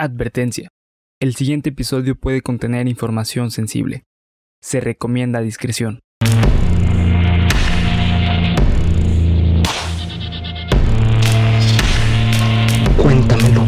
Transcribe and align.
Advertencia. 0.00 0.68
El 1.20 1.34
siguiente 1.34 1.70
episodio 1.70 2.14
puede 2.14 2.40
contener 2.40 2.86
información 2.86 3.50
sensible. 3.50 4.04
Se 4.62 4.80
recomienda 4.80 5.40
discreción. 5.40 5.98
Cuéntamelo 12.96 13.64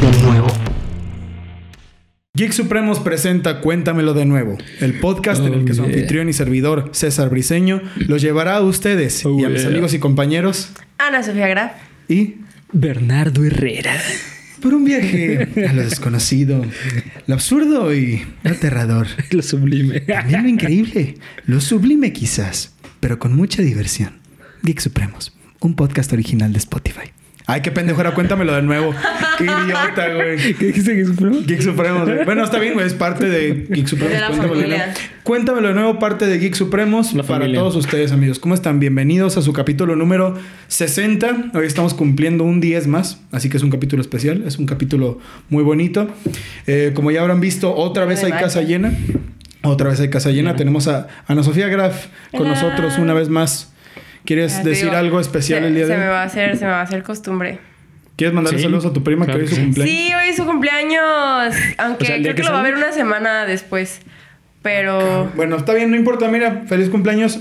de 0.00 0.22
nuevo. 0.22 0.46
Geek 2.36 2.52
Supremos 2.52 2.98
presenta 2.98 3.60
Cuéntamelo 3.60 4.12
de 4.14 4.24
nuevo, 4.24 4.58
el 4.80 4.98
podcast 4.98 5.44
en 5.44 5.54
el 5.54 5.64
que 5.64 5.74
su 5.74 5.82
Oh, 5.82 5.86
yeah. 5.86 5.94
anfitrión 5.94 6.28
y 6.28 6.32
servidor 6.32 6.90
César 6.92 7.28
Briseño 7.30 7.80
los 8.08 8.22
llevará 8.22 8.56
a 8.56 8.60
ustedes 8.62 9.24
Oh, 9.24 9.38
y 9.38 9.44
a 9.44 9.48
mis 9.48 9.60
yeah. 9.60 9.70
amigos 9.70 9.94
y 9.94 9.98
compañeros 10.00 10.70
Ana 10.98 11.22
Sofía 11.22 11.46
Graf. 11.46 11.72
y 12.08 12.36
Bernardo 12.72 13.44
Herrera. 13.44 13.94
Por 14.64 14.72
un 14.72 14.86
viaje 14.86 15.46
a 15.68 15.74
lo 15.74 15.82
desconocido, 15.82 16.64
lo 17.26 17.34
absurdo 17.34 17.94
y 17.94 18.24
lo 18.42 18.50
aterrador, 18.50 19.06
Lo 19.30 19.42
sublime. 19.42 20.00
también 20.00 20.42
lo 20.42 20.48
increíble, 20.48 21.16
lo 21.44 21.60
sublime 21.60 22.14
quizás, 22.14 22.72
pero 22.98 23.18
con 23.18 23.36
mucha 23.36 23.60
diversión. 23.60 24.14
Geek 24.62 24.80
Supremos, 24.80 25.36
un 25.60 25.76
podcast 25.76 26.14
original 26.14 26.54
de 26.54 26.60
Spotify. 26.60 27.12
Ay, 27.46 27.60
qué 27.60 27.70
pendejo 27.70 28.00
era, 28.00 28.12
cuéntamelo 28.14 28.54
de 28.54 28.62
nuevo. 28.62 28.94
Qué 29.38 29.44
idiota, 29.44 30.08
güey. 30.14 30.54
¿Qué 30.54 30.66
dijiste 30.66 30.94
que 30.96 31.04
supremo? 31.04 31.40
Geek 31.44 31.60
Supremos. 31.60 32.08
güey. 32.08 32.24
Bueno, 32.24 32.42
está 32.44 32.58
bien, 32.58 32.72
güey. 32.74 32.86
Es 32.86 32.94
parte 32.94 33.28
de 33.28 33.66
Geek 33.68 33.86
Supremos. 33.86 34.14
De 34.14 34.20
la 34.20 34.28
Cuéntamelo 34.28 34.54
de 34.54 34.60
familia. 34.62 34.86
nuevo. 34.86 35.00
Cuéntamelo 35.24 35.68
de 35.68 35.74
nuevo, 35.74 35.98
parte 35.98 36.26
de 36.26 36.38
Geek 36.38 36.54
Supremos. 36.54 37.12
La 37.12 37.22
para 37.24 37.40
familia. 37.40 37.60
todos 37.60 37.76
ustedes, 37.76 38.12
amigos. 38.12 38.38
¿Cómo 38.38 38.54
están? 38.54 38.78
Bienvenidos 38.80 39.36
a 39.36 39.42
su 39.42 39.52
capítulo 39.52 39.94
número 39.96 40.38
60. 40.68 41.50
Hoy 41.52 41.66
estamos 41.66 41.92
cumpliendo 41.92 42.44
un 42.44 42.60
10 42.60 42.86
más. 42.86 43.20
Así 43.32 43.50
que 43.50 43.56
es 43.58 43.62
un 43.62 43.70
capítulo 43.70 44.00
especial. 44.00 44.44
Es 44.46 44.56
un 44.58 44.64
capítulo 44.66 45.18
muy 45.50 45.64
bonito. 45.64 46.08
Eh, 46.66 46.92
como 46.94 47.10
ya 47.10 47.20
habrán 47.20 47.40
visto, 47.40 47.74
otra 47.74 48.04
vez 48.06 48.24
hay 48.24 48.32
casa 48.32 48.62
llena. 48.62 48.92
Otra 49.62 49.90
vez 49.90 50.00
hay 50.00 50.08
casa 50.08 50.30
llena. 50.30 50.56
Tenemos 50.56 50.88
a 50.88 51.08
Ana 51.26 51.42
Sofía 51.42 51.68
Graf 51.68 52.06
con 52.30 52.42
Hola. 52.42 52.50
nosotros 52.50 52.96
una 52.98 53.12
vez 53.14 53.28
más. 53.28 53.73
¿Quieres 54.24 54.56
Ya 54.58 54.62
decir 54.62 54.84
digo, 54.86 54.96
algo 54.96 55.20
especial 55.20 55.60
se, 55.62 55.66
el 55.68 55.74
día 55.74 55.86
se 55.86 55.92
de 55.92 55.98
me 55.98 56.04
hoy? 56.04 56.10
va 56.10 56.22
a 56.22 56.24
hacer, 56.24 56.56
se 56.56 56.64
me 56.64 56.70
va 56.70 56.80
a 56.80 56.82
hacer 56.82 57.02
costumbre. 57.02 57.58
¿Quieres 58.16 58.32
mandarle 58.34 58.58
Sí, 58.58 58.64
saludos 58.64 58.86
a 58.86 58.92
tu 58.92 59.02
prima 59.02 59.24
claro 59.26 59.40
que 59.40 59.44
hoy 59.46 59.50
es 59.50 59.56
su 59.56 59.62
cumpleaños? 59.62 59.94
Sí, 59.96 60.14
hoy 60.14 60.28
es 60.28 60.36
su 60.36 60.46
cumpleaños. 60.46 61.54
Aunque 61.78 62.04
O 62.04 62.06
sea, 62.06 62.16
creo 62.16 62.34
que 62.34 62.42
que 62.42 62.46
lo 62.46 62.52
va 62.52 62.60
a 62.60 62.62
ver 62.62 62.74
una 62.76 62.92
semana 62.92 63.44
después. 63.44 64.00
Pero. 64.62 65.30
Bueno, 65.34 65.56
está 65.56 65.74
bien, 65.74 65.90
no 65.90 65.96
importa. 65.96 66.28
Mira, 66.28 66.62
feliz 66.66 66.88
cumpleaños. 66.90 67.40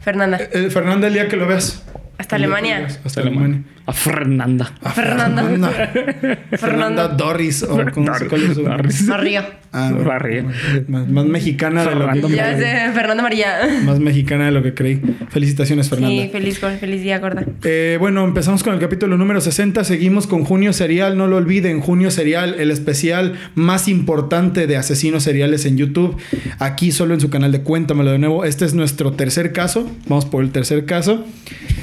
Fernanda. 0.00 0.38
Eh, 0.52 0.70
Fernanda, 0.70 1.08
el 1.08 1.14
día 1.14 1.28
que 1.28 1.36
lo 1.36 1.46
veas. 1.46 1.84
Hasta 2.22 2.36
día 2.38 2.46
que 2.46 2.52
Alemania. 2.54 2.88
Hasta 3.04 3.20
Alemania. 3.20 3.62
A 3.84 3.92
Fernanda. 3.92 4.72
A 4.80 4.90
Fernanda. 4.90 5.42
Fernanda 5.42 5.72
Fernanda. 6.56 7.08
Doris. 7.08 7.64
O 7.64 7.80
¿cómo 7.92 8.14
se- 8.16 8.28
cuál 8.28 8.42
es 8.44 8.54
su- 8.54 8.62
Doris. 8.62 9.06
Barrio. 9.08 9.42
Ah, 9.72 9.90
Barrio. 10.04 10.44
Más, 10.86 11.08
más 11.08 11.24
mexicana 11.24 11.80
de 11.80 11.86
lo 11.86 11.96
Fernando 12.02 12.28
que 12.28 12.36
Ya 12.36 12.56
sé, 12.56 12.92
Fernanda 12.94 13.22
María. 13.22 13.56
Más 13.84 13.98
mexicana 13.98 14.44
de 14.46 14.52
lo 14.52 14.62
que 14.62 14.74
creí. 14.74 15.00
Felicitaciones, 15.30 15.88
Fernanda. 15.88 16.22
Sí, 16.22 16.28
feliz, 16.28 16.58
feliz 16.78 17.02
día, 17.02 17.18
gorda. 17.18 17.44
Eh, 17.64 17.96
bueno, 17.98 18.22
empezamos 18.24 18.62
con 18.62 18.74
el 18.74 18.80
capítulo 18.80 19.16
número 19.16 19.40
60. 19.40 19.82
Seguimos 19.84 20.26
con 20.26 20.44
Junio 20.44 20.72
Serial. 20.72 21.16
No 21.16 21.26
lo 21.26 21.36
olviden, 21.38 21.80
Junio 21.80 22.10
Serial, 22.10 22.54
el 22.58 22.70
especial 22.70 23.32
más 23.54 23.88
importante 23.88 24.66
de 24.66 24.76
asesinos 24.76 25.22
seriales 25.24 25.64
en 25.66 25.76
YouTube. 25.78 26.16
Aquí 26.60 26.92
solo 26.92 27.14
en 27.14 27.20
su 27.20 27.30
canal 27.30 27.50
de 27.50 27.62
Cuéntamelo 27.62 28.12
de 28.12 28.18
nuevo. 28.18 28.44
Este 28.44 28.64
es 28.66 28.74
nuestro 28.74 29.12
tercer 29.12 29.52
caso. 29.52 29.90
Vamos 30.06 30.26
por 30.26 30.44
el 30.44 30.50
tercer 30.52 30.84
caso. 30.84 31.24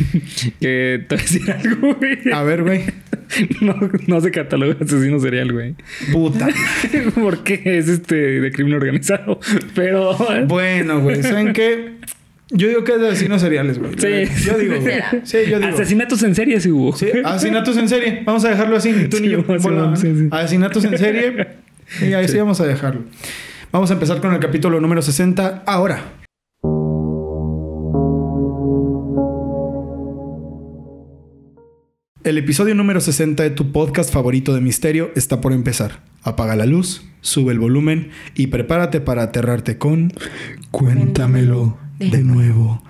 Que 0.59 1.05
te 1.07 1.15
voy 1.15 1.19
a 1.19 1.21
decir 1.21 1.51
algo, 1.51 1.95
güey. 1.95 2.17
A 2.33 2.43
ver, 2.43 2.63
güey. 2.63 2.83
No, 3.61 3.75
no 4.07 4.21
se 4.21 4.31
cataloga 4.31 4.75
asesino 4.81 5.19
serial, 5.19 5.53
güey. 5.53 5.75
Puta. 6.11 6.47
Porque 7.13 7.61
es 7.63 7.87
este 7.87 8.15
de 8.15 8.51
crimen 8.51 8.73
organizado. 8.73 9.39
Pero. 9.75 10.17
Bueno, 10.47 10.99
güey, 11.01 11.21
¿saben 11.21 11.53
qué? 11.53 11.93
Yo 12.49 12.67
digo 12.67 12.83
que 12.83 12.93
es 12.93 12.99
de 12.99 13.07
asesinos 13.09 13.41
seriales, 13.41 13.77
güey. 13.77 13.91
Sí. 13.99 14.45
Yo 14.45 14.57
digo, 14.57 14.79
güey. 14.81 14.95
Sí, 15.23 15.37
yo 15.47 15.59
digo. 15.59 15.71
Asesinatos 15.71 16.23
en 16.23 16.33
serie 16.33 16.59
sí 16.59 16.71
hubo. 16.71 16.95
Sí, 16.95 17.07
asesinatos 17.23 17.77
en 17.77 17.87
serie. 17.87 18.23
Vamos 18.25 18.43
a 18.45 18.49
dejarlo 18.49 18.75
así. 18.75 18.91
Tú 19.09 19.19
ni 19.19 19.27
Sí, 19.27 19.33
yo. 19.33 19.43
Bola. 19.43 19.95
sí, 19.95 20.11
sí. 20.17 20.27
Asesinatos 20.31 20.83
en 20.85 20.97
serie. 20.97 21.47
Y 22.01 22.13
ahí 22.13 22.27
sí. 22.27 22.37
vamos 22.37 22.59
a 22.61 22.65
dejarlo. 22.65 23.03
Vamos 23.71 23.91
a 23.91 23.93
empezar 23.93 24.19
con 24.19 24.33
el 24.33 24.39
capítulo 24.39 24.81
número 24.81 25.03
60 25.03 25.63
ahora. 25.67 26.01
El 32.29 32.37
episodio 32.37 32.75
número 32.75 33.01
60 33.01 33.41
de 33.41 33.49
tu 33.49 33.71
podcast 33.71 34.13
favorito 34.13 34.53
de 34.53 34.61
misterio 34.61 35.09
está 35.15 35.41
por 35.41 35.51
empezar. 35.51 36.01
Apaga 36.21 36.55
la 36.55 36.67
luz, 36.67 37.03
sube 37.21 37.53
el 37.53 37.57
volumen 37.57 38.11
y 38.35 38.45
prepárate 38.45 39.01
para 39.01 39.23
aterrarte 39.23 39.79
con 39.79 40.13
Cuéntamelo 40.69 41.75
de 41.97 42.19
nuevo. 42.21 42.83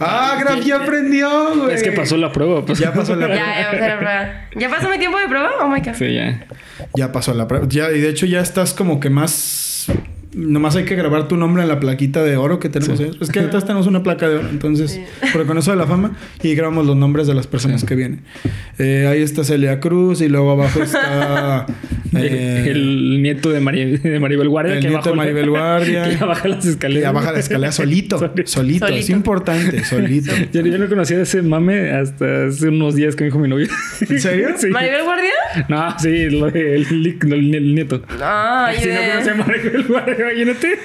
¡Ah, 0.00 0.38
Graf 0.40 0.64
ya 0.64 0.76
aprendió, 0.76 1.28
güey! 1.56 1.74
Es 1.74 1.82
que 1.82 1.92
pasó 1.92 2.16
la 2.16 2.32
prueba. 2.32 2.64
pues. 2.64 2.78
Ya 2.78 2.94
pasó 2.94 3.14
la 3.16 3.28
Ya, 3.28 3.34
ya 3.60 3.70
pasó 3.70 3.86
la 3.86 3.98
prueba. 3.98 4.30
¿Ya 4.56 4.70
pasó 4.70 4.88
mi 4.88 4.98
tiempo 4.98 5.18
de 5.18 5.28
prueba? 5.28 5.50
Oh 5.60 5.68
my 5.68 5.80
god. 5.80 5.92
Sí, 5.92 6.14
ya. 6.14 6.46
Ya 6.94 7.12
pasó 7.12 7.34
la 7.34 7.46
prueba. 7.46 7.66
Ya, 7.68 7.92
y 7.92 8.00
de 8.00 8.08
hecho 8.08 8.24
ya 8.24 8.40
estás 8.40 8.72
como 8.72 8.98
que 8.98 9.10
más. 9.10 9.88
Nomás 10.36 10.76
hay 10.76 10.84
que 10.84 10.94
grabar 10.96 11.28
tu 11.28 11.36
nombre 11.38 11.62
en 11.62 11.68
la 11.68 11.80
plaquita 11.80 12.22
de 12.22 12.36
oro 12.36 12.58
que 12.60 12.68
tenemos. 12.68 13.00
ahí. 13.00 13.10
Es 13.20 13.30
que 13.30 13.40
atrás 13.40 13.64
tenemos 13.66 13.86
una 13.86 14.02
placa 14.02 14.28
de 14.28 14.36
oro. 14.36 14.48
Entonces, 14.50 15.00
por 15.32 15.46
con 15.46 15.56
eso 15.56 15.70
de 15.70 15.78
la 15.78 15.86
fama, 15.86 16.12
y 16.42 16.54
grabamos 16.54 16.84
los 16.86 16.94
nombres 16.96 17.26
de 17.26 17.34
las 17.34 17.46
personas 17.46 17.84
que 17.84 17.94
vienen. 17.94 18.20
Eh, 18.78 19.06
ahí 19.10 19.22
está 19.22 19.44
Celia 19.44 19.80
Cruz 19.80 20.20
y 20.20 20.28
luego 20.28 20.50
abajo 20.52 20.82
está. 20.82 21.64
eh, 22.16 22.64
el 22.68 23.22
nieto 23.22 23.50
de, 23.50 23.60
Mari- 23.60 23.96
de 23.98 24.20
Maribel 24.20 24.48
Guardia. 24.48 24.74
el 24.74 24.80
que 24.80 24.88
nieto 24.88 25.04
de 25.04 25.10
bajó 25.10 25.16
Maribel 25.16 25.48
Guardia. 25.50 26.04
que 26.04 26.16
ya 26.16 26.26
baja 26.26 26.48
las 26.48 26.64
que 26.64 26.70
escaleras. 26.70 27.02
ya 27.02 27.12
baja 27.12 27.32
la 27.32 27.38
escalera 27.38 27.72
solito. 27.72 28.18
Solito. 28.18 28.42
Solito. 28.46 28.86
Es 28.88 29.10
importante, 29.10 29.84
solito. 29.84 30.32
Yo, 30.52 30.60
yo 30.60 30.78
no 30.78 30.86
conocía 30.88 31.20
ese 31.22 31.42
mame 31.42 31.90
hasta 31.92 32.46
hace 32.46 32.68
unos 32.68 32.94
días 32.94 33.16
que 33.16 33.24
me 33.24 33.28
dijo 33.28 33.38
mi 33.38 33.48
novio. 33.48 33.68
¿En 34.08 34.20
serio? 34.20 34.48
Sí. 34.56 34.68
¿Maribel 34.68 35.02
Guardia? 35.04 35.30
No, 35.68 35.98
sí, 35.98 36.08
el, 36.08 36.34
el, 36.54 37.16
el- 37.32 37.54
el 37.54 37.74
nieto. 37.74 38.02
Ah, 38.20 38.70
Sí, 38.76 38.88
yo 38.88 38.94
no 38.94 39.00
conocía 39.12 39.32
a 39.32 39.36
Maribel 39.36 39.82
Guardia, 39.84 40.25
imagínate. 40.32 40.78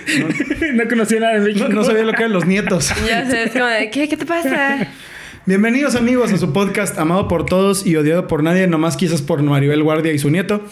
No, 0.74 0.88
conocía 0.88 1.19
nada 1.19 1.34
de 1.34 1.40
México. 1.40 1.68
No, 1.68 1.75
no 1.75 1.84
sabía 1.84 2.03
lo 2.03 2.13
que 2.13 2.19
eran 2.19 2.34
los 2.34 2.46
nietos. 2.46 2.91
Ya 3.07 3.29
sé, 3.29 3.44
es 3.44 3.52
como 3.52 3.66
de, 3.66 3.90
¿qué? 3.90 4.07
¿Qué 4.07 4.18
te 4.18 4.25
pasa? 4.25 4.88
Bienvenidos 5.46 5.96
amigos 5.96 6.31
a 6.31 6.38
su 6.38 6.53
podcast 6.53 6.97
amado 7.00 7.28
por 7.28 7.46
todos 7.46 7.85
y 7.85 7.96
odiado 7.96 8.28
por 8.28 8.44
nadie, 8.44 8.68
nomás 8.68 8.96
quizás 8.96 9.22
por 9.22 9.41
Maribel 9.41 9.81
Guardia 9.84 10.13
y 10.13 10.19
su 10.19 10.30
nieto. 10.30 10.63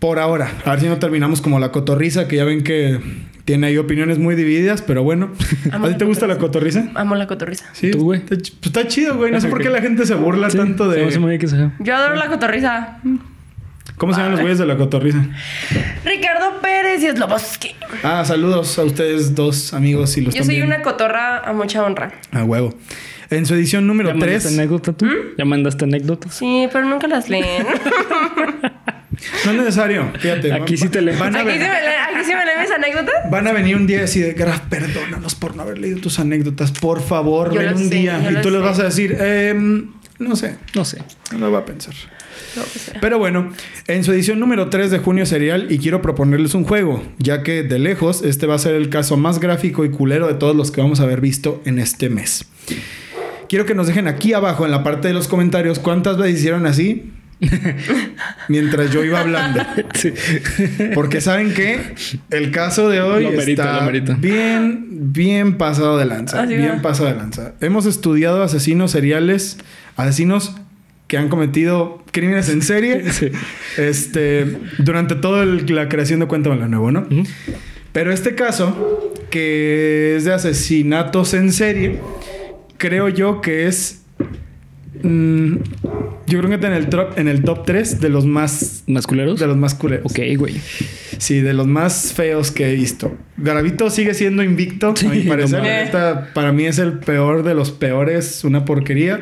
Por 0.00 0.18
ahora, 0.18 0.50
a 0.66 0.72
ver 0.72 0.80
si 0.80 0.86
no 0.86 0.98
terminamos 0.98 1.40
como 1.40 1.58
la 1.58 1.72
cotorriza, 1.72 2.28
que 2.28 2.36
ya 2.36 2.44
ven 2.44 2.62
que 2.62 3.00
tiene 3.46 3.68
ahí 3.68 3.78
opiniones 3.78 4.18
muy 4.18 4.34
divididas, 4.34 4.82
pero 4.82 5.02
bueno. 5.02 5.30
Amo 5.70 5.86
¿A 5.86 5.88
ti 5.90 5.96
te 5.96 6.04
gusta 6.04 6.26
la 6.26 6.36
cotorriza? 6.36 6.90
Amo 6.94 7.14
la 7.14 7.26
cotorriza. 7.26 7.66
Sí. 7.72 7.90
¿Tú, 7.92 8.04
güey? 8.04 8.20
Está, 8.20 8.36
pues 8.36 8.52
está 8.64 8.86
chido, 8.86 9.16
güey. 9.16 9.32
No 9.32 9.40
sé 9.40 9.48
por 9.48 9.62
qué 9.62 9.70
la 9.70 9.80
gente 9.80 10.04
se 10.04 10.14
burla 10.14 10.50
Sí, 10.50 10.58
tanto 10.58 10.90
se 10.92 10.98
me 10.98 11.04
hace 11.06 11.14
de... 11.14 11.20
muy 11.20 11.28
bien 11.30 11.40
que 11.40 11.46
se 11.46 11.56
haga. 11.56 11.72
Yo 11.78 11.96
adoro 11.96 12.16
la 12.16 12.28
cotorriza. 12.28 12.98
¿Cómo 13.96 14.12
se 14.12 14.18
llaman 14.18 14.32
los 14.32 14.40
güeyes 14.40 14.58
de 14.58 14.66
la 14.66 14.76
cotorriza? 14.76 15.24
Ricardo 16.04 16.60
Pérez 16.60 17.02
y 17.02 17.10
Sloboski. 17.10 17.70
Ah, 18.02 18.24
saludos 18.24 18.76
a 18.78 18.82
ustedes 18.84 19.34
dos 19.34 19.72
amigos 19.72 20.10
si 20.10 20.20
los 20.20 20.34
Yo 20.34 20.42
soy 20.44 20.60
una 20.62 20.82
cotorra 20.82 21.38
a 21.38 21.52
mucha 21.52 21.82
honra. 21.84 22.12
A 22.32 22.42
huevo. 22.44 22.74
En 23.30 23.46
su 23.46 23.54
edición 23.54 23.86
número 23.86 24.10
¿Ya 24.10 24.14
mandaste 24.16 24.48
3... 24.48 24.58
anécdota 24.58 24.92
tú? 24.92 25.06
¿Ya 25.38 25.44
mandaste 25.44 25.84
anécdotas? 25.84 26.34
Sí, 26.34 26.68
pero 26.72 26.84
nunca 26.86 27.06
las 27.06 27.28
leen. 27.30 27.66
No 29.44 29.50
es 29.52 29.56
necesario, 29.56 30.10
fíjate. 30.18 30.52
Aquí 30.52 30.76
sí 30.76 30.88
te 30.88 31.00
leen. 31.00 31.18
Van 31.18 31.34
a, 31.34 31.40
¿Aquí 31.40 31.52
sí 31.52 31.58
ver- 31.58 31.68
me 31.70 31.80
leen, 31.80 32.00
aquí 32.14 32.24
sí 32.24 32.32
me 32.34 32.44
leen 32.44 32.60
mis 32.60 32.70
anécdotas? 32.70 33.30
Van 33.30 33.46
a 33.46 33.52
venir 33.52 33.76
un 33.76 33.86
día 33.86 33.98
y 33.98 34.00
decir, 34.00 34.34
Graf, 34.34 34.60
perdónanos 34.68 35.34
por 35.36 35.56
no 35.56 35.62
haber 35.62 35.78
leído 35.78 36.00
tus 36.00 36.18
anécdotas. 36.18 36.72
Por 36.72 37.00
favor, 37.00 37.52
Yo 37.54 37.60
ven 37.60 37.74
un 37.74 37.88
sé, 37.88 37.94
día. 37.94 38.20
Y 38.30 38.42
tú 38.42 38.50
les 38.50 38.60
vas 38.60 38.78
a 38.80 38.84
decir, 38.84 39.16
em, 39.20 39.92
no 40.18 40.36
sé, 40.36 40.56
No 40.74 40.84
sé. 40.84 41.02
no 41.36 41.50
va 41.50 41.60
a 41.60 41.64
pensar. 41.64 41.94
No, 42.56 42.62
pues, 42.62 42.88
eh. 42.88 42.98
Pero 43.00 43.18
bueno, 43.18 43.52
en 43.86 44.04
su 44.04 44.12
edición 44.12 44.40
número 44.40 44.70
3 44.70 44.90
de 44.90 44.98
Junio 44.98 45.26
Serial, 45.26 45.70
y 45.70 45.78
quiero 45.78 46.02
proponerles 46.02 46.54
un 46.54 46.64
juego, 46.64 47.02
ya 47.18 47.42
que 47.42 47.62
de 47.62 47.78
lejos 47.78 48.22
este 48.22 48.46
va 48.46 48.54
a 48.54 48.58
ser 48.58 48.74
el 48.74 48.90
caso 48.90 49.16
más 49.16 49.40
gráfico 49.40 49.84
y 49.84 49.90
culero 49.90 50.26
de 50.26 50.34
todos 50.34 50.54
los 50.56 50.70
que 50.70 50.80
vamos 50.80 51.00
a 51.00 51.04
haber 51.04 51.20
visto 51.20 51.60
en 51.64 51.78
este 51.78 52.08
mes. 52.10 52.44
Quiero 53.48 53.66
que 53.66 53.74
nos 53.74 53.86
dejen 53.86 54.08
aquí 54.08 54.32
abajo 54.32 54.64
en 54.64 54.70
la 54.70 54.82
parte 54.82 55.08
de 55.08 55.14
los 55.14 55.28
comentarios 55.28 55.78
cuántas 55.78 56.16
veces 56.16 56.38
hicieron 56.40 56.66
así 56.66 57.12
mientras 58.48 58.90
yo 58.90 59.04
iba 59.04 59.20
hablando. 59.20 59.60
Sí. 59.94 60.12
Porque 60.94 61.20
saben 61.20 61.52
que 61.54 61.80
el 62.30 62.50
caso 62.50 62.88
de 62.88 63.00
hoy 63.00 63.24
Lo 63.24 63.32
merita, 63.32 63.64
está 63.78 63.90
lo 63.90 64.16
bien, 64.16 64.86
bien 65.12 65.56
pasado 65.56 65.98
de 65.98 66.04
lanza. 66.04 66.42
Así 66.42 66.56
bien 66.56 66.76
va. 66.78 66.82
pasado 66.82 67.08
de 67.08 67.14
lanza. 67.16 67.54
Hemos 67.60 67.86
estudiado 67.86 68.42
asesinos 68.42 68.90
seriales, 68.90 69.58
asesinos 69.96 70.54
que 71.06 71.18
han 71.18 71.28
cometido 71.28 72.02
crímenes 72.12 72.48
en 72.48 72.62
serie, 72.62 73.10
Sí. 73.12 73.30
este, 73.76 74.58
durante 74.78 75.14
toda 75.14 75.44
la 75.44 75.88
creación 75.88 76.20
de 76.20 76.26
Cuéntamelo 76.26 76.66
Nuevo, 76.68 76.90
¿no? 76.90 77.06
Pero 77.92 78.12
este 78.12 78.34
caso, 78.34 79.12
que 79.30 80.16
es 80.16 80.24
de 80.24 80.32
asesinatos 80.34 81.34
en 81.34 81.52
serie, 81.52 82.00
creo 82.78 83.08
yo 83.08 83.40
que 83.40 83.66
es 83.68 84.03
mm, 85.02 85.56
yo 86.26 86.38
creo 86.38 86.48
que 86.48 86.54
está 86.54 86.66
en 86.68 86.72
el 86.74 86.88
top, 86.88 87.18
en 87.18 87.28
el 87.28 87.42
top 87.42 87.64
3 87.66 88.00
de 88.00 88.08
los 88.08 88.24
más 88.26 88.84
¿Más 88.86 89.06
culeros? 89.06 89.38
de 89.40 89.46
los 89.46 89.56
más 89.56 89.74
culeros. 89.74 90.06
Ok, 90.10 90.18
güey. 90.38 90.54
Sí, 91.18 91.40
de 91.40 91.52
los 91.52 91.66
más 91.66 92.12
feos 92.14 92.50
que 92.50 92.70
he 92.70 92.74
visto. 92.74 93.16
Garavito 93.36 93.90
sigue 93.90 94.14
siendo 94.14 94.42
invicto, 94.42 94.94
Sí, 94.96 95.06
a 95.06 95.10
mi 95.10 95.20
parecer. 95.22 95.60
no. 95.60 95.66
Esta, 95.68 96.32
para 96.34 96.52
mí 96.52 96.66
es 96.66 96.78
el 96.78 96.98
peor 96.98 97.42
de 97.42 97.54
los 97.54 97.70
peores, 97.72 98.44
una 98.44 98.64
porquería. 98.64 99.20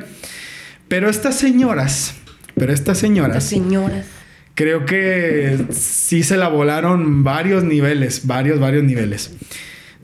Pero 0.89 1.09
estas 1.09 1.37
señoras, 1.37 2.15
pero 2.55 2.73
estas 2.73 2.89
Las 2.97 2.99
señoras, 2.99 3.45
señoras. 3.45 4.07
creo 4.55 4.85
que 4.85 5.59
sí 5.71 6.23
se 6.23 6.37
la 6.37 6.49
volaron 6.49 7.25
varios 7.25 7.65
niveles, 7.65 8.27
varios, 8.27 8.61
varios 8.61 8.85
niveles. 8.85 9.33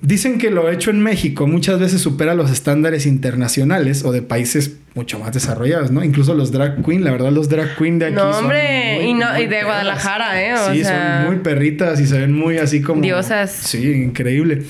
Dicen 0.00 0.38
que 0.38 0.50
lo 0.50 0.70
hecho 0.70 0.90
en 0.90 1.00
México 1.00 1.46
muchas 1.48 1.80
veces 1.80 2.00
supera 2.00 2.34
los 2.34 2.50
estándares 2.52 3.04
internacionales 3.04 4.04
o 4.04 4.12
de 4.12 4.22
países 4.22 4.76
mucho 4.94 5.18
más 5.18 5.32
desarrollados, 5.32 5.90
¿no? 5.90 6.04
Incluso 6.04 6.34
los 6.34 6.52
drag 6.52 6.84
queen, 6.84 7.02
la 7.02 7.10
verdad, 7.10 7.32
los 7.32 7.48
drag 7.48 7.76
queen 7.76 7.98
de 7.98 8.06
aquí. 8.06 8.14
No, 8.14 8.32
son 8.32 8.44
hombre, 8.44 8.96
muy, 8.96 9.10
y, 9.10 9.14
no, 9.14 9.32
muy 9.32 9.42
y 9.42 9.46
de. 9.46 9.64
Guadalajara, 9.64 10.42
¿eh? 10.42 10.54
O 10.54 10.72
sí, 10.72 10.84
sea, 10.84 11.22
son 11.22 11.32
muy 11.32 11.42
perritas 11.42 12.00
y 12.00 12.06
se 12.06 12.18
ven 12.18 12.32
muy 12.32 12.58
así 12.58 12.80
como. 12.80 13.02
Diosas. 13.02 13.50
Sí, 13.50 13.90
increíble. 13.90 14.62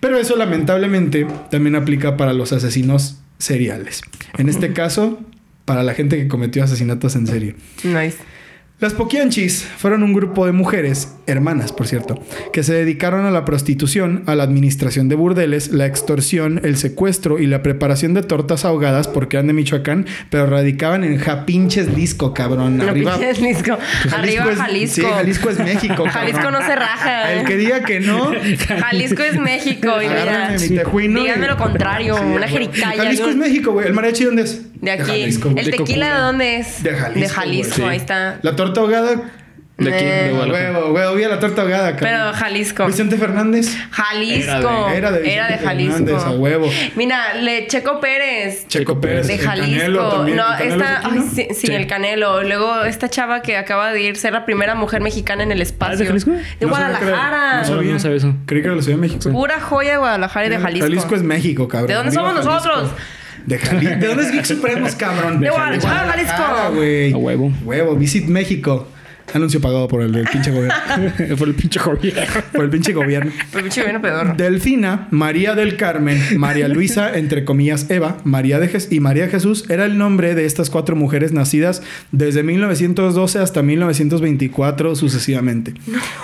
Pero 0.00 0.18
eso 0.18 0.36
lamentablemente 0.36 1.26
también 1.50 1.76
aplica 1.76 2.16
para 2.16 2.32
los 2.32 2.52
asesinos 2.52 3.20
seriales. 3.38 4.02
En 4.38 4.48
este 4.48 4.72
caso, 4.74 5.20
para 5.64 5.82
la 5.82 5.94
gente 5.94 6.16
que 6.16 6.28
cometió 6.28 6.64
asesinatos 6.64 7.14
en 7.16 7.26
serio. 7.26 7.54
Nice. 7.84 8.18
Las 8.84 8.92
Poquianchis 8.92 9.64
fueron 9.78 10.02
un 10.02 10.12
grupo 10.12 10.44
de 10.44 10.52
mujeres, 10.52 11.08
hermanas 11.26 11.72
por 11.72 11.86
cierto, 11.86 12.22
que 12.52 12.62
se 12.62 12.74
dedicaron 12.74 13.24
a 13.24 13.30
la 13.30 13.46
prostitución, 13.46 14.24
a 14.26 14.34
la 14.34 14.42
administración 14.42 15.08
de 15.08 15.14
burdeles, 15.14 15.70
la 15.72 15.86
extorsión, 15.86 16.60
el 16.64 16.76
secuestro 16.76 17.38
y 17.38 17.46
la 17.46 17.62
preparación 17.62 18.12
de 18.12 18.22
tortas 18.22 18.66
ahogadas 18.66 19.08
porque 19.08 19.38
eran 19.38 19.46
de 19.46 19.54
Michoacán, 19.54 20.04
pero 20.28 20.44
radicaban 20.44 21.02
en 21.02 21.16
Japinches 21.16 21.96
Disco, 21.96 22.34
cabrón. 22.34 22.76
No 22.76 22.84
Arriba, 22.84 23.14
pinches 23.16 23.38
Jalisco. 23.38 23.78
Arriba 24.14 24.50
es- 24.52 24.58
Jalisco. 24.58 25.00
Sí, 25.00 25.06
Jalisco 25.14 25.48
es 25.48 25.58
México. 25.60 25.94
cabrón. 26.04 26.10
Jalisco 26.12 26.50
no 26.50 26.60
se 26.60 26.76
raja. 26.76 27.32
El 27.32 27.46
que 27.46 27.56
diga 27.56 27.84
que 27.84 28.00
no, 28.00 28.32
Jalisco 28.80 29.22
es 29.22 29.38
México. 29.40 29.88
Y 30.02 30.08
mira, 30.08 30.54
tejuino. 30.58 31.22
díganme 31.22 31.46
lo 31.46 31.56
contrario. 31.56 32.18
Sí, 32.18 32.22
una 32.22 32.48
jericaya. 32.48 33.02
Jalisco 33.02 33.30
es 33.30 33.36
México, 33.36 33.72
güey. 33.72 33.86
¿El 33.86 33.94
mariachi 33.94 34.24
dónde 34.24 34.42
es? 34.42 34.60
De 34.78 34.90
aquí. 34.90 35.04
Jalisco. 35.04 35.54
¿El 35.56 35.70
tequila 35.70 36.14
de 36.16 36.20
dónde 36.20 36.56
es? 36.58 36.82
De 36.82 36.90
Jalisco, 36.94 37.20
De 37.20 37.28
Jalisco, 37.30 37.86
ahí 37.86 37.96
está. 37.96 38.38
La 38.42 38.54
torta 38.54 38.73
ahogada. 38.80 39.16
De 39.76 39.92
aquí, 39.92 40.04
Eh, 40.04 40.24
de 40.26 40.30
Guadalajara. 40.30 40.70
Huevo, 40.78 40.92
huevo. 40.92 41.14
Vi 41.16 41.24
a 41.24 41.28
la 41.30 41.40
torta 41.40 41.62
ahogada, 41.62 41.96
Pero 41.96 42.16
cabrón. 42.16 42.34
Jalisco. 42.34 42.86
Vicente 42.86 43.16
Fernández. 43.16 43.76
Jalisco. 43.90 44.88
Era 44.88 45.10
de 45.10 45.20
Vicente 45.20 45.58
Jalisco. 45.64 45.94
Fernández, 45.96 46.24
a 46.24 46.30
huevo. 46.30 46.70
Mira, 46.94 47.34
le 47.34 47.66
Checo 47.66 47.98
Pérez. 47.98 48.68
Checo 48.68 49.00
Pérez. 49.00 49.26
De 49.26 49.34
el 49.34 49.40
Jalisco. 49.40 49.72
Canelo 49.80 50.08
también. 50.10 50.36
no, 50.36 50.44
¿El 50.52 50.58
Canelo 50.58 50.74
esta. 50.84 50.92
es 50.92 50.98
aquí, 50.98 51.08
ay, 51.10 51.18
no? 51.18 51.24
sí, 51.34 51.46
sí, 51.50 51.66
Sí. 51.66 51.72
el 51.74 51.86
Canelo. 51.88 52.44
Luego, 52.44 52.84
esta 52.84 53.08
chava 53.10 53.42
que 53.42 53.56
acaba 53.56 53.90
de 53.92 54.00
ir 54.00 54.16
ser 54.16 54.32
la 54.32 54.44
primera 54.44 54.76
mujer 54.76 55.00
mexicana 55.00 55.42
en 55.42 55.50
el 55.50 55.60
espacio. 55.60 55.98
de 55.98 56.06
Jalisco? 56.06 56.30
De 56.30 56.36
No 56.36 56.42
sabía 56.72 56.86
era- 56.90 56.98
Guadalajara. 57.00 57.56
No 57.58 57.64
sabía. 57.64 57.92
No 57.94 57.98
sabía 57.98 58.16
eso. 58.18 58.34
Creí 58.46 58.60
que 58.62 58.68
era 58.68 58.76
la 58.76 58.82
Ciudad 58.82 58.96
de 58.96 59.00
México. 59.02 59.28
Pura 59.32 59.60
joya 59.60 59.90
de 59.90 59.96
Guadalajara 59.96 60.46
y 60.46 60.50
de 60.50 60.58
Jalisco. 60.58 60.86
Jalisco 60.86 61.14
es 61.16 61.22
México, 61.24 61.66
cabrón. 61.66 61.88
¿De 61.88 61.94
dónde 61.94 62.12
somos 62.12 62.30
Jalisco. 62.34 62.52
nosotros? 62.54 62.90
De 63.46 63.58
Jalisco. 63.58 63.96
¿De 63.96 64.06
dónde 64.06 64.22
es 64.24 64.32
Geek 64.32 64.44
Supremos, 64.44 64.94
cabrón? 64.94 65.40
De 65.40 65.50
Guadalajara, 65.50 66.12
Jalisco. 66.12 66.74
güey. 66.74 67.12
A 67.12 67.16
huevo. 67.16 67.52
Huevo. 67.64 67.96
Visit 67.96 68.26
México. 68.26 68.88
Anuncio 69.32 69.58
pagado 69.60 69.88
por 69.88 70.02
el, 70.02 70.14
el 70.14 70.26
pinche 70.28 70.50
gobierno. 70.50 70.74
Fue 71.38 71.46
el 71.48 71.54
pinche 71.54 71.80
Javier. 71.80 72.28
por 72.52 72.64
el 72.64 72.70
pinche 72.70 72.92
gobierno. 72.92 73.32
Pues 73.50 73.62
pinche 73.64 73.82
bien 73.82 74.00
pedorro. 74.02 74.34
Delfina, 74.36 75.08
María 75.10 75.54
del 75.54 75.76
Carmen, 75.76 76.20
María 76.38 76.68
Luisa, 76.68 77.16
entre 77.16 77.44
comillas 77.46 77.90
Eva, 77.90 78.18
María 78.24 78.60
de 78.60 78.68
Jes- 78.70 78.88
y 78.92 79.00
María 79.00 79.28
Jesús 79.28 79.64
era 79.70 79.86
el 79.86 79.96
nombre 79.96 80.34
de 80.34 80.44
estas 80.44 80.68
cuatro 80.68 80.94
mujeres 80.94 81.32
nacidas 81.32 81.82
desde 82.12 82.42
1912 82.42 83.38
hasta 83.38 83.62
1924 83.62 84.94
sucesivamente. 84.94 85.72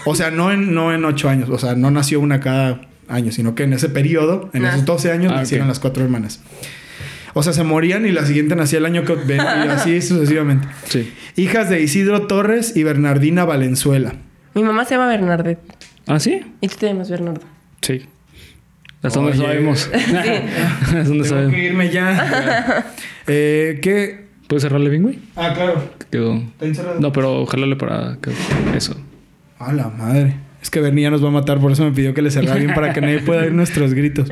O 0.04 0.14
sea, 0.14 0.30
no 0.30 0.52
en, 0.52 0.74
no 0.74 0.92
en 0.92 1.04
ocho 1.04 1.28
años, 1.30 1.48
o 1.48 1.58
sea, 1.58 1.74
no 1.74 1.90
nació 1.90 2.20
una 2.20 2.40
cada 2.40 2.82
año, 3.08 3.32
sino 3.32 3.54
que 3.54 3.64
en 3.64 3.72
ese 3.72 3.88
periodo, 3.88 4.50
en 4.52 4.66
Ah. 4.66 4.70
esos 4.70 4.84
12 4.84 5.10
años, 5.10 5.32
Ah, 5.34 5.36
nacieron 5.40 5.66
ok. 5.66 5.70
las 5.70 5.80
cuatro 5.80 6.04
hermanas. 6.04 6.40
O 7.34 7.42
sea, 7.42 7.52
se 7.52 7.62
morían 7.64 8.06
y 8.06 8.10
la 8.12 8.24
siguiente 8.24 8.56
nacía 8.56 8.78
el 8.78 8.86
año 8.86 9.04
que 9.04 9.14
ven, 9.14 9.38
y 9.40 9.68
así 9.68 10.00
sucesivamente. 10.02 10.66
Sí. 10.86 11.12
Hijas 11.36 11.70
de 11.70 11.80
Isidro 11.82 12.26
Torres 12.26 12.76
y 12.76 12.82
Bernardina 12.82 13.44
Valenzuela. 13.44 14.14
Mi 14.54 14.62
mamá 14.62 14.84
se 14.84 14.94
llama 14.94 15.06
Bernardet. 15.08 15.58
¿Ah, 16.06 16.18
sí? 16.18 16.40
Y 16.60 16.68
tú 16.68 16.76
te 16.78 16.86
llamas 16.86 17.08
Bernardo. 17.10 17.42
Sí. 17.82 18.02
Hasta 19.02 19.20
donde 19.20 19.36
sabemos. 19.36 19.88
Hasta 19.94 20.12
donde 20.92 21.04
Tengo 21.04 21.24
sabemos. 21.24 21.54
que 21.54 21.64
irme 21.64 21.90
ya. 21.90 22.84
eh, 23.26 23.78
¿Qué? 23.82 24.26
¿Puedes 24.48 24.62
cerrarle 24.64 24.90
bien, 24.90 25.02
güey? 25.04 25.18
Ah, 25.36 25.52
claro. 25.54 25.90
Quedó. 26.10 26.34
Está 26.36 26.66
encerrado. 26.66 26.98
No, 27.00 27.12
pero 27.12 27.42
ojalá 27.42 27.78
para 27.78 28.18
eso. 28.76 28.96
A 29.60 29.72
la 29.72 29.88
madre. 29.88 30.34
Es 30.60 30.68
que 30.70 30.80
Bernie 30.80 31.04
ya 31.04 31.10
nos 31.10 31.22
va 31.24 31.28
a 31.28 31.32
matar, 31.32 31.58
por 31.60 31.70
eso 31.72 31.84
me 31.84 31.92
pidió 31.92 32.12
que 32.12 32.20
le 32.20 32.30
cerrara 32.30 32.56
bien 32.56 32.74
para 32.74 32.92
que 32.92 33.00
nadie 33.00 33.20
pueda 33.20 33.42
oír 33.42 33.52
nuestros 33.52 33.94
gritos. 33.94 34.28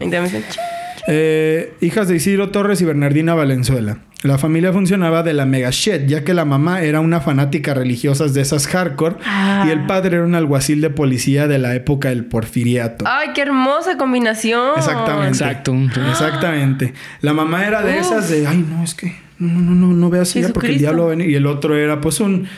Eh, 1.11 1.73
hijas 1.81 2.07
de 2.07 2.17
Isidro 2.17 2.51
Torres 2.51 2.83
y 2.83 2.85
Bernardina 2.85 3.35
Valenzuela. 3.35 3.97
La 4.23 4.37
familia 4.37 4.73
funcionaba 4.75 5.23
de 5.23 5.33
la 5.33 5.47
mega 5.47 5.71
shit, 5.71 6.07
ya 6.07 6.23
que 6.23 6.35
la 6.35 6.45
mamá 6.45 6.83
era 6.83 7.01
una 7.01 7.21
fanática 7.21 7.73
religiosa 7.73 8.27
de 8.27 8.41
esas 8.43 8.67
hardcore 8.67 9.17
Ah. 9.25 9.65
y 9.67 9.71
el 9.71 9.87
padre 9.87 10.17
era 10.17 10.27
un 10.27 10.35
alguacil 10.35 10.81
de 10.83 10.91
policía 10.91 11.47
de 11.49 11.59
la 11.59 11.75
época 11.75 12.11
del 12.11 12.27
porfiriato. 12.27 13.05
Ay, 13.09 13.29
qué 13.35 13.43
hermosa 13.43 13.97
combinación. 13.97 14.73
Exactamente. 14.77 15.29
Exacto. 15.29 15.75
Exactamente. 16.11 16.93
La 17.23 17.33
mamá 17.33 17.67
era 17.67 17.83
de 17.83 17.99
esas 17.99 18.29
de, 18.29 18.47
ay, 18.47 18.67
no, 18.69 18.85
es 18.85 18.95
que 18.95 19.15
no, 19.39 19.61
no, 19.61 19.75
no, 19.75 19.95
no, 19.95 20.11
veas 20.11 20.35
ya 20.35 20.49
porque 20.49 20.73
el 20.73 20.79
diablo 20.79 21.05
va 21.05 21.09
a 21.09 21.11
venir. 21.11 21.31
Y 21.31 21.37
el 21.37 21.47
otro 21.47 21.77
era, 21.77 22.01
pues, 22.01 22.21
un, 22.21 22.49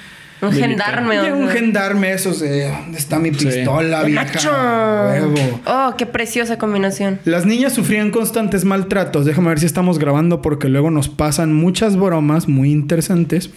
Un 0.42 0.52
gendarme. 0.52 1.16
de 1.18 1.32
o 1.32 1.36
un 1.36 1.48
gendarme, 1.48 2.12
esos 2.12 2.40
de, 2.40 2.68
¿dónde 2.68 2.98
está 2.98 3.18
mi 3.18 3.32
Sí. 3.34 3.46
pistola, 3.46 4.02
vieja? 4.04 4.24
Macho. 4.24 4.50
Huevo. 4.50 5.60
Oh, 5.66 5.94
qué 5.98 6.06
preciosa 6.06 6.56
combinación. 6.58 7.18
Las 7.24 7.46
niñas 7.46 7.72
sufrían 7.74 8.10
constantes 8.10 8.64
maltratos. 8.64 9.26
Déjame 9.26 9.48
ver 9.48 9.60
si 9.60 9.66
estamos 9.66 9.98
grabando 9.98 10.40
porque 10.42 10.68
luego 10.68 10.90
nos 10.90 11.08
pasan 11.08 11.52
muchas 11.52 11.96
bromas 11.96 12.48
muy 12.48 12.70
interesantes. 12.72 13.50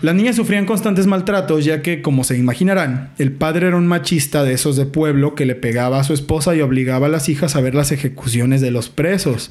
Las 0.00 0.14
niñas 0.14 0.36
sufrían 0.36 0.64
constantes 0.64 1.08
maltratos 1.08 1.64
ya 1.64 1.82
que, 1.82 2.02
como 2.02 2.22
se 2.22 2.36
imaginarán, 2.38 3.10
el 3.18 3.32
padre 3.32 3.66
era 3.66 3.76
un 3.76 3.88
machista 3.88 4.44
de 4.44 4.52
esos 4.52 4.76
de 4.76 4.86
pueblo 4.86 5.34
que 5.34 5.44
le 5.44 5.56
pegaba 5.56 5.98
a 5.98 6.04
su 6.04 6.12
esposa 6.14 6.54
y 6.54 6.60
obligaba 6.60 7.06
a 7.06 7.10
las 7.10 7.28
hijas 7.28 7.56
a 7.56 7.60
ver 7.60 7.74
las 7.74 7.90
ejecuciones 7.90 8.60
de 8.60 8.70
los 8.70 8.90
presos. 8.90 9.50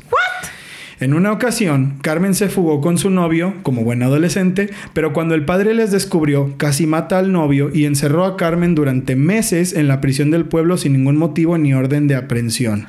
En 0.99 1.13
una 1.13 1.31
ocasión, 1.31 1.95
Carmen 2.01 2.33
se 2.33 2.49
fugó 2.49 2.81
con 2.81 2.97
su 2.97 3.09
novio 3.11 3.53
como 3.61 3.83
buen 3.83 4.01
adolescente, 4.01 4.69
pero 4.93 5.13
cuando 5.13 5.35
el 5.35 5.45
padre 5.45 5.75
les 5.75 5.91
descubrió, 5.91 6.53
casi 6.57 6.87
mata 6.87 7.19
al 7.19 7.31
novio 7.31 7.69
y 7.73 7.85
encerró 7.85 8.25
a 8.25 8.35
Carmen 8.35 8.73
durante 8.73 9.15
meses 9.15 9.73
en 9.73 9.87
la 9.87 10.01
prisión 10.01 10.31
del 10.31 10.45
pueblo 10.45 10.75
sin 10.77 10.93
ningún 10.93 11.17
motivo 11.17 11.57
ni 11.59 11.73
orden 11.73 12.07
de 12.07 12.15
aprehensión. 12.15 12.87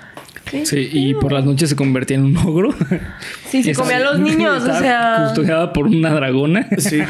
Sí, 0.65 0.89
y 0.91 1.13
por 1.13 1.31
las 1.33 1.45
noches 1.45 1.69
se 1.69 1.77
convertía 1.77 2.17
en 2.17 2.25
un 2.25 2.37
ogro. 2.39 2.75
Sí, 3.51 3.63
se 3.63 3.71
Estaba- 3.73 3.87
comían 3.91 4.05
los 4.05 4.19
niños, 4.21 4.63
o 4.63 4.79
sea. 4.79 5.25
Custodiada 5.27 5.75
por 5.75 5.85
una 5.89 6.09
dragona. 6.15 6.67
Sí. 6.79 7.01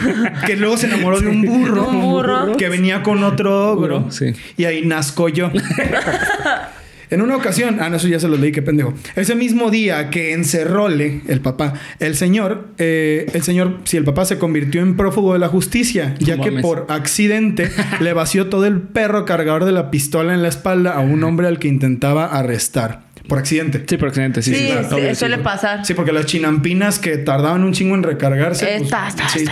que 0.44 0.56
luego 0.56 0.76
se 0.76 0.86
enamoró 0.88 1.20
de 1.20 1.28
un 1.28 1.42
burro. 1.42 1.88
Un 1.88 2.00
burro. 2.00 2.56
Que 2.56 2.68
venía 2.68 3.04
con 3.04 3.22
otro 3.22 3.70
ogro. 3.70 4.10
Sí. 4.10 4.32
Y 4.56 4.64
ahí 4.64 4.84
nazco 4.84 5.28
yo. 5.28 5.52
En 7.10 7.22
una 7.22 7.36
ocasión, 7.36 7.78
ah, 7.80 7.88
no, 7.88 7.96
eso 7.96 8.08
ya 8.08 8.20
se 8.20 8.28
lo 8.28 8.36
leí, 8.36 8.52
qué 8.52 8.62
pendejo. 8.62 8.94
Ese 9.16 9.34
mismo 9.34 9.70
día 9.70 10.10
que 10.10 10.32
encerróle 10.32 11.22
el 11.28 11.40
papá, 11.40 11.74
el 12.00 12.14
señor, 12.16 12.68
eh, 12.78 13.26
el 13.32 13.42
señor, 13.42 13.78
si 13.84 13.96
el 13.96 14.04
papá 14.04 14.24
se 14.24 14.38
convirtió 14.38 14.80
en 14.82 14.96
prófugo 14.96 15.32
de 15.32 15.38
la 15.38 15.48
justicia, 15.48 16.14
ya 16.18 16.36
No 16.36 16.42
que 16.44 16.50
mames. 16.50 16.62
por 16.62 16.86
accidente 16.88 17.70
le 18.00 18.12
vació 18.12 18.48
todo 18.48 18.66
el 18.66 18.80
perro 18.80 19.24
cargador 19.24 19.64
de 19.64 19.72
la 19.72 19.90
pistola 19.90 20.34
en 20.34 20.42
la 20.42 20.48
espalda 20.48 20.92
a 20.92 21.00
un 21.00 21.24
hombre 21.24 21.46
al 21.46 21.58
que 21.58 21.68
intentaba 21.68 22.26
arrestar. 22.26 23.07
Por 23.28 23.38
accidente. 23.38 23.84
Sí, 23.86 23.96
por 23.98 24.08
accidente, 24.08 24.40
sí. 24.42 24.54
Sí, 24.54 24.60
sí, 24.60 24.66
sí, 24.88 24.94
obvio, 24.94 25.08
sí. 25.10 25.14
suele 25.14 25.38
pasar. 25.38 25.84
Sí, 25.84 25.92
porque 25.94 26.12
las 26.12 26.24
chinampinas 26.26 26.98
que 26.98 27.18
tardaban 27.18 27.62
un 27.62 27.72
chingo 27.74 27.94
en 27.94 28.02
recargarse. 28.02 28.64
pues, 28.66 28.82
Está, 28.82 29.08
está, 29.08 29.28
sí, 29.28 29.44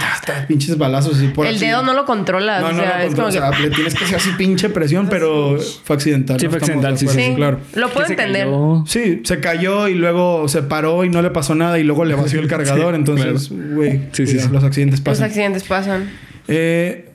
pinches 0.48 0.78
balazos 0.78 1.18
por 1.34 1.46
El 1.46 1.56
así. 1.56 1.66
dedo 1.66 1.82
no 1.82 1.92
lo 1.92 2.06
controlas. 2.06 2.62
No, 2.62 2.68
o 2.68 2.72
no, 2.72 2.78
sea, 2.82 2.96
no, 2.98 3.04
es 3.04 3.14
como 3.14 3.26
o 3.26 3.30
que. 3.30 3.38
sea, 3.38 3.50
le 3.50 3.70
tienes 3.70 3.94
que 3.94 4.04
hacer 4.04 4.16
así 4.16 4.30
pinche 4.38 4.70
presión, 4.70 5.08
pero 5.10 5.58
fue 5.84 5.96
accidental. 5.96 6.40
Sí, 6.40 6.46
¿no? 6.46 6.50
fue 6.50 6.58
accidental, 6.58 6.96
sí, 6.98 7.06
Sí, 7.06 7.32
claro. 7.36 7.60
lo 7.74 7.90
puedo 7.90 8.06
entender. 8.08 8.44
cayó. 8.46 8.84
Sí, 8.86 9.20
se 9.24 9.40
cayó 9.40 9.88
y 9.88 9.94
luego 9.94 10.48
se 10.48 10.62
paró 10.62 11.04
y 11.04 11.10
no 11.10 11.20
le 11.20 11.30
pasó 11.30 11.54
nada 11.54 11.78
y 11.78 11.84
luego 11.84 12.04
le 12.06 12.14
vació 12.14 12.40
el 12.40 12.48
cargador. 12.48 12.94
Sí, 12.94 12.98
entonces, 12.98 13.50
güey, 13.52 14.00
Sí, 14.12 14.26
sí, 14.26 14.38
los 14.50 14.64
accidentes 14.64 15.00
Los 15.00 15.04
pasan. 15.04 15.24
accidentes 15.26 15.62
pasan. 15.64 16.10
Eh, 16.48 17.10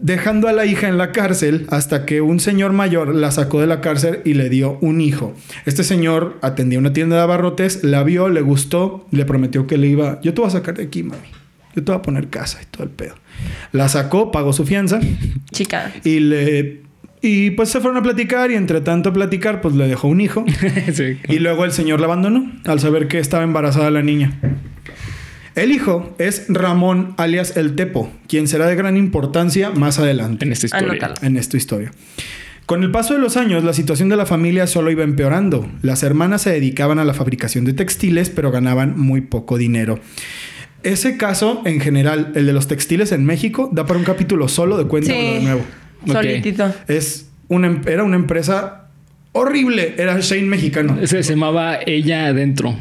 dejando 0.00 0.48
a 0.48 0.52
la 0.52 0.66
hija 0.66 0.88
en 0.88 0.98
la 0.98 1.12
cárcel 1.12 1.66
hasta 1.70 2.06
que 2.06 2.20
un 2.20 2.40
señor 2.40 2.72
mayor 2.72 3.14
la 3.14 3.30
sacó 3.30 3.60
de 3.60 3.66
la 3.66 3.80
cárcel 3.80 4.20
y 4.24 4.34
le 4.34 4.48
dio 4.48 4.78
un 4.80 5.00
hijo. 5.00 5.34
Este 5.66 5.84
señor 5.84 6.38
atendía 6.42 6.78
una 6.78 6.92
tienda 6.92 7.16
de 7.16 7.22
abarrotes, 7.22 7.84
la 7.84 8.02
vio, 8.02 8.28
le 8.28 8.40
gustó, 8.40 9.06
le 9.10 9.24
prometió 9.24 9.66
que 9.66 9.78
le 9.78 9.88
iba, 9.88 10.20
yo 10.22 10.34
te 10.34 10.40
voy 10.40 10.48
a 10.48 10.52
sacar 10.52 10.76
de 10.76 10.84
aquí, 10.84 11.02
mami. 11.02 11.28
Yo 11.74 11.84
te 11.84 11.92
voy 11.92 11.98
a 12.00 12.02
poner 12.02 12.28
casa 12.28 12.58
y 12.62 12.66
todo 12.66 12.82
el 12.82 12.90
pedo. 12.90 13.14
La 13.72 13.88
sacó, 13.88 14.32
pagó 14.32 14.52
su 14.52 14.66
fianza 14.66 15.00
Chica. 15.52 15.92
y 16.04 16.20
le 16.20 16.82
y 17.22 17.50
pues 17.50 17.68
se 17.68 17.80
fueron 17.80 17.98
a 17.98 18.02
platicar 18.02 18.50
y 18.50 18.54
entre 18.54 18.80
tanto 18.80 19.12
platicar 19.12 19.60
pues 19.60 19.74
le 19.74 19.86
dejó 19.86 20.08
un 20.08 20.22
hijo 20.22 20.44
sí. 20.94 21.18
y 21.28 21.38
luego 21.38 21.66
el 21.66 21.72
señor 21.72 22.00
la 22.00 22.06
abandonó 22.06 22.50
al 22.64 22.80
saber 22.80 23.08
que 23.08 23.18
estaba 23.18 23.44
embarazada 23.44 23.90
la 23.90 24.02
niña. 24.02 24.38
El 25.54 25.72
hijo 25.72 26.14
es 26.18 26.46
Ramón 26.48 27.14
alias 27.16 27.56
El 27.56 27.74
Tepo, 27.74 28.10
quien 28.28 28.46
será 28.48 28.66
de 28.66 28.76
gran 28.76 28.96
importancia 28.96 29.70
más 29.70 29.98
adelante 29.98 30.44
En 30.44 30.52
esta 30.52 30.66
historia. 30.66 30.88
Anótalo. 30.90 31.14
en 31.22 31.36
esta 31.36 31.56
historia. 31.56 31.92
Con 32.66 32.84
el 32.84 32.92
paso 32.92 33.14
de 33.14 33.20
los 33.20 33.36
años, 33.36 33.64
la 33.64 33.72
situación 33.72 34.08
de 34.08 34.16
la 34.16 34.26
familia 34.26 34.68
solo 34.68 34.92
iba 34.92 35.02
empeorando. 35.02 35.68
Las 35.82 36.04
hermanas 36.04 36.42
se 36.42 36.50
dedicaban 36.50 37.00
a 37.00 37.04
la 37.04 37.14
fabricación 37.14 37.64
de 37.64 37.72
textiles, 37.72 38.30
pero 38.30 38.52
ganaban 38.52 38.96
muy 38.96 39.22
poco 39.22 39.58
dinero. 39.58 39.98
Ese 40.84 41.16
caso, 41.16 41.62
en 41.66 41.80
general, 41.80 42.30
el 42.36 42.46
de 42.46 42.52
los 42.52 42.68
textiles 42.68 43.10
en 43.10 43.24
México, 43.24 43.68
da 43.72 43.86
para 43.86 43.98
un 43.98 44.04
capítulo 44.04 44.46
solo 44.46 44.78
de 44.82 45.02
Sí. 45.02 45.12
de 45.12 45.40
nuevo. 45.42 45.62
Solitito. 46.06 46.72
Es 46.86 47.28
una, 47.48 47.66
em- 47.66 47.82
era 47.86 48.04
una 48.04 48.16
empresa 48.16 48.86
horrible. 49.32 49.94
Era 49.98 50.18
Shane 50.20 50.46
mexicano. 50.46 50.96
Se, 51.06 51.22
se 51.24 51.32
llamaba 51.34 51.78
Ella 51.84 52.26
Adentro. 52.28 52.74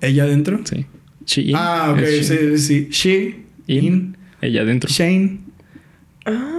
¿Ella 0.00 0.22
adentro? 0.22 0.60
Sí. 0.64 0.86
Shein. 1.26 1.54
Ah, 1.56 1.90
ok. 1.92 1.98
Es 1.98 2.28
Shein. 2.28 2.58
Sí, 2.58 2.58
sí. 2.58 2.88
She, 2.90 3.36
In. 3.66 3.84
in, 3.84 4.16
Ella 4.40 4.62
Adentro. 4.62 4.90
Shane. 4.90 5.40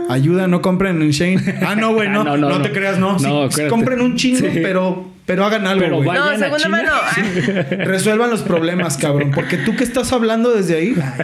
Ayuda, 0.09 0.47
no 0.47 0.61
compren 0.61 1.01
en 1.01 1.11
Shane. 1.11 1.59
Ah, 1.65 1.75
no, 1.75 1.93
güey, 1.93 2.09
no, 2.09 2.21
Ah, 2.21 2.23
no, 2.23 2.37
no, 2.37 2.49
no, 2.49 2.61
te 2.61 2.71
creas, 2.71 2.97
no. 2.97 3.17
Sí, 3.19 3.61
compren 3.69 4.01
un 4.01 4.15
chingo, 4.15 4.39
Sí. 4.39 4.59
pero, 4.61 5.11
pero 5.25 5.45
hagan 5.45 5.65
algo, 5.67 6.01
Pero 6.01 6.13
No, 6.13 6.29
segunda 6.37 6.57
China. 6.57 6.69
mano. 6.77 6.91
Ah, 6.93 7.75
Resuelvan 7.85 8.29
los 8.29 8.41
problemas, 8.41 8.97
cabrón. 8.97 9.31
Porque 9.33 9.57
tú 9.57 9.75
que 9.75 9.83
estás 9.83 10.11
hablando 10.11 10.51
desde 10.53 10.75
ahí. 10.77 10.95
Ah, 11.01 11.15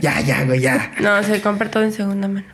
ya, 0.00 0.20
ya, 0.20 0.20
ya, 0.20 0.44
güey, 0.44 0.60
ya. 0.60 0.92
No, 1.00 1.22
se 1.22 1.40
compra 1.42 1.70
todo 1.70 1.82
en 1.82 1.92
segunda 1.92 2.28
mano. 2.28 2.46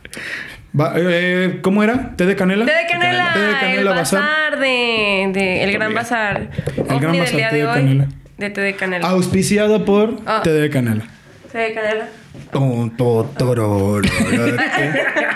Va, 0.77 0.93
eh, 0.97 1.59
¿Cómo 1.61 1.83
era? 1.83 2.15
¿Té 2.17 2.25
de 2.25 2.35
canela? 2.35 2.65
Té 2.65 2.71
de 2.73 2.87
canela, 2.91 3.31
Té 3.33 3.39
de 3.39 3.51
canela, 3.53 3.79
el 3.81 3.87
bazar. 3.87 4.21
bazar 4.21 4.59
de, 4.59 5.29
de- 5.33 5.63
el 5.63 5.71
gran 5.71 5.93
bazar. 5.93 6.49
gran 6.75 7.05
ovni 7.05 7.19
bazar, 7.19 7.27
del 7.27 7.37
día 7.37 7.49
té 7.49 7.55
de, 7.55 7.61
de 7.61 7.67
hoy 7.67 7.73
canela. 7.75 8.07
De 8.37 8.49
té 8.49 8.61
de 8.61 8.75
canela. 8.75 9.07
Auspiciado 9.09 9.85
por 9.85 10.17
Ah. 10.25 10.41
té 10.43 10.51
de 10.51 10.69
canela. 10.69 11.05
Té 11.51 11.57
de 11.59 11.73
canela. 11.73 12.09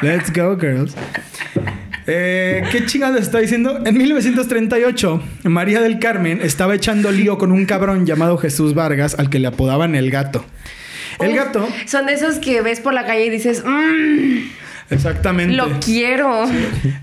Let's 0.01 0.31
go, 0.33 0.57
girls. 0.57 0.93
Eh, 2.07 2.63
¿Qué 2.71 2.85
chingada 2.85 3.19
está 3.19 3.39
diciendo? 3.39 3.79
En 3.85 3.95
1938, 3.97 5.21
María 5.43 5.79
del 5.81 5.99
Carmen 5.99 6.39
estaba 6.41 6.73
echando 6.75 7.11
lío 7.11 7.37
con 7.37 7.51
un 7.51 7.65
cabrón 7.65 8.05
llamado 8.05 8.37
Jesús 8.37 8.73
Vargas, 8.73 9.17
al 9.19 9.29
que 9.29 9.39
le 9.39 9.47
apodaban 9.47 9.95
el 9.95 10.09
gato. 10.09 10.43
El 11.19 11.35
gato, 11.35 11.67
Son 11.85 12.05
de 12.05 12.13
esos 12.13 12.39
que 12.39 12.61
ves 12.61 12.79
por 12.79 12.93
la 12.93 13.05
calle 13.05 13.25
y 13.25 13.29
dices, 13.29 13.63
mmm, 13.65 14.39
exactamente. 14.89 15.55
lo 15.55 15.79
quiero. 15.79 16.45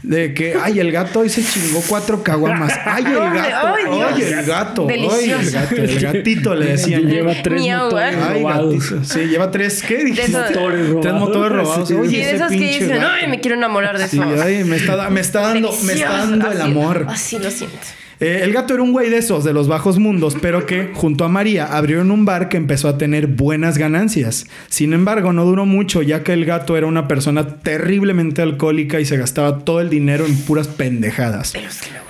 De 0.02 0.34
que, 0.34 0.54
ay, 0.62 0.80
el 0.80 0.92
gato 0.92 1.20
hoy 1.20 1.28
se 1.28 1.42
chingó 1.44 1.82
cuatro 1.88 2.22
caguamas. 2.22 2.72
Ay, 2.84 3.04
el 3.06 3.14
gato. 3.14 3.66
ay, 3.66 3.84
Dios. 3.96 4.12
Ay, 4.14 4.22
el 4.22 4.44
gato. 4.46 4.86
Ay, 4.88 4.94
el 4.94 5.02
Delicioso. 5.02 5.52
gato. 5.52 5.74
El 5.76 6.00
gatito 6.00 6.54
le 6.54 6.66
decían. 6.66 7.02
Lleva 7.06 7.32
tres 7.42 7.60
Miau, 7.62 7.84
motores. 7.84 8.16
Ay, 8.16 8.42
robados. 8.42 8.90
gatito. 8.90 9.04
Sí, 9.04 9.20
lleva 9.26 9.50
tres. 9.50 9.82
¿Qué 9.82 9.96
dijiste? 10.04 10.22
esos- 10.30 10.50
Motores 10.50 10.80
robados. 10.88 11.00
Tres 11.02 11.14
motores 11.14 11.52
robados. 11.58 11.88
Sí, 11.88 11.94
Oye, 11.94 12.10
Sí, 12.10 12.16
de 12.16 12.30
esos 12.36 12.48
que 12.48 12.54
dicen, 12.56 12.88
gato. 12.90 13.06
ay, 13.08 13.28
me 13.28 13.40
quiero 13.40 13.56
enamorar 13.56 13.98
de 13.98 14.08
Sí, 14.08 14.18
eso. 14.18 14.42
ay, 14.42 14.64
me 14.64 14.76
está, 14.76 15.10
me 15.10 15.20
está 15.20 15.40
dando, 15.40 15.72
me 15.82 15.92
está 15.92 16.08
dando 16.12 16.50
el 16.50 16.60
Así- 16.60 16.70
amor. 16.70 17.06
Así 17.08 17.38
lo 17.38 17.50
siento. 17.50 17.76
Eh, 18.20 18.40
el 18.42 18.52
gato 18.52 18.74
era 18.74 18.82
un 18.82 18.92
güey 18.92 19.10
de 19.10 19.18
esos, 19.18 19.44
de 19.44 19.52
los 19.52 19.68
bajos 19.68 19.98
mundos, 19.98 20.36
pero 20.40 20.64
que 20.64 20.90
junto 20.94 21.24
a 21.24 21.28
María 21.28 21.76
abrieron 21.76 22.10
un 22.10 22.24
bar 22.24 22.48
que 22.48 22.56
empezó 22.56 22.88
a 22.88 22.98
tener 22.98 23.26
buenas 23.26 23.76
ganancias. 23.78 24.46
Sin 24.68 24.92
embargo, 24.92 25.32
no 25.32 25.44
duró 25.44 25.66
mucho, 25.66 26.02
ya 26.02 26.22
que 26.22 26.32
el 26.32 26.44
gato 26.44 26.76
era 26.76 26.86
una 26.86 27.08
persona 27.08 27.58
terriblemente 27.58 28.42
alcohólica 28.42 29.00
y 29.00 29.04
se 29.04 29.16
gastaba 29.16 29.58
todo 29.60 29.80
el 29.80 29.90
dinero 29.90 30.24
en 30.26 30.36
puras 30.36 30.68
pendejadas. 30.68 31.54
Me. 31.54 32.06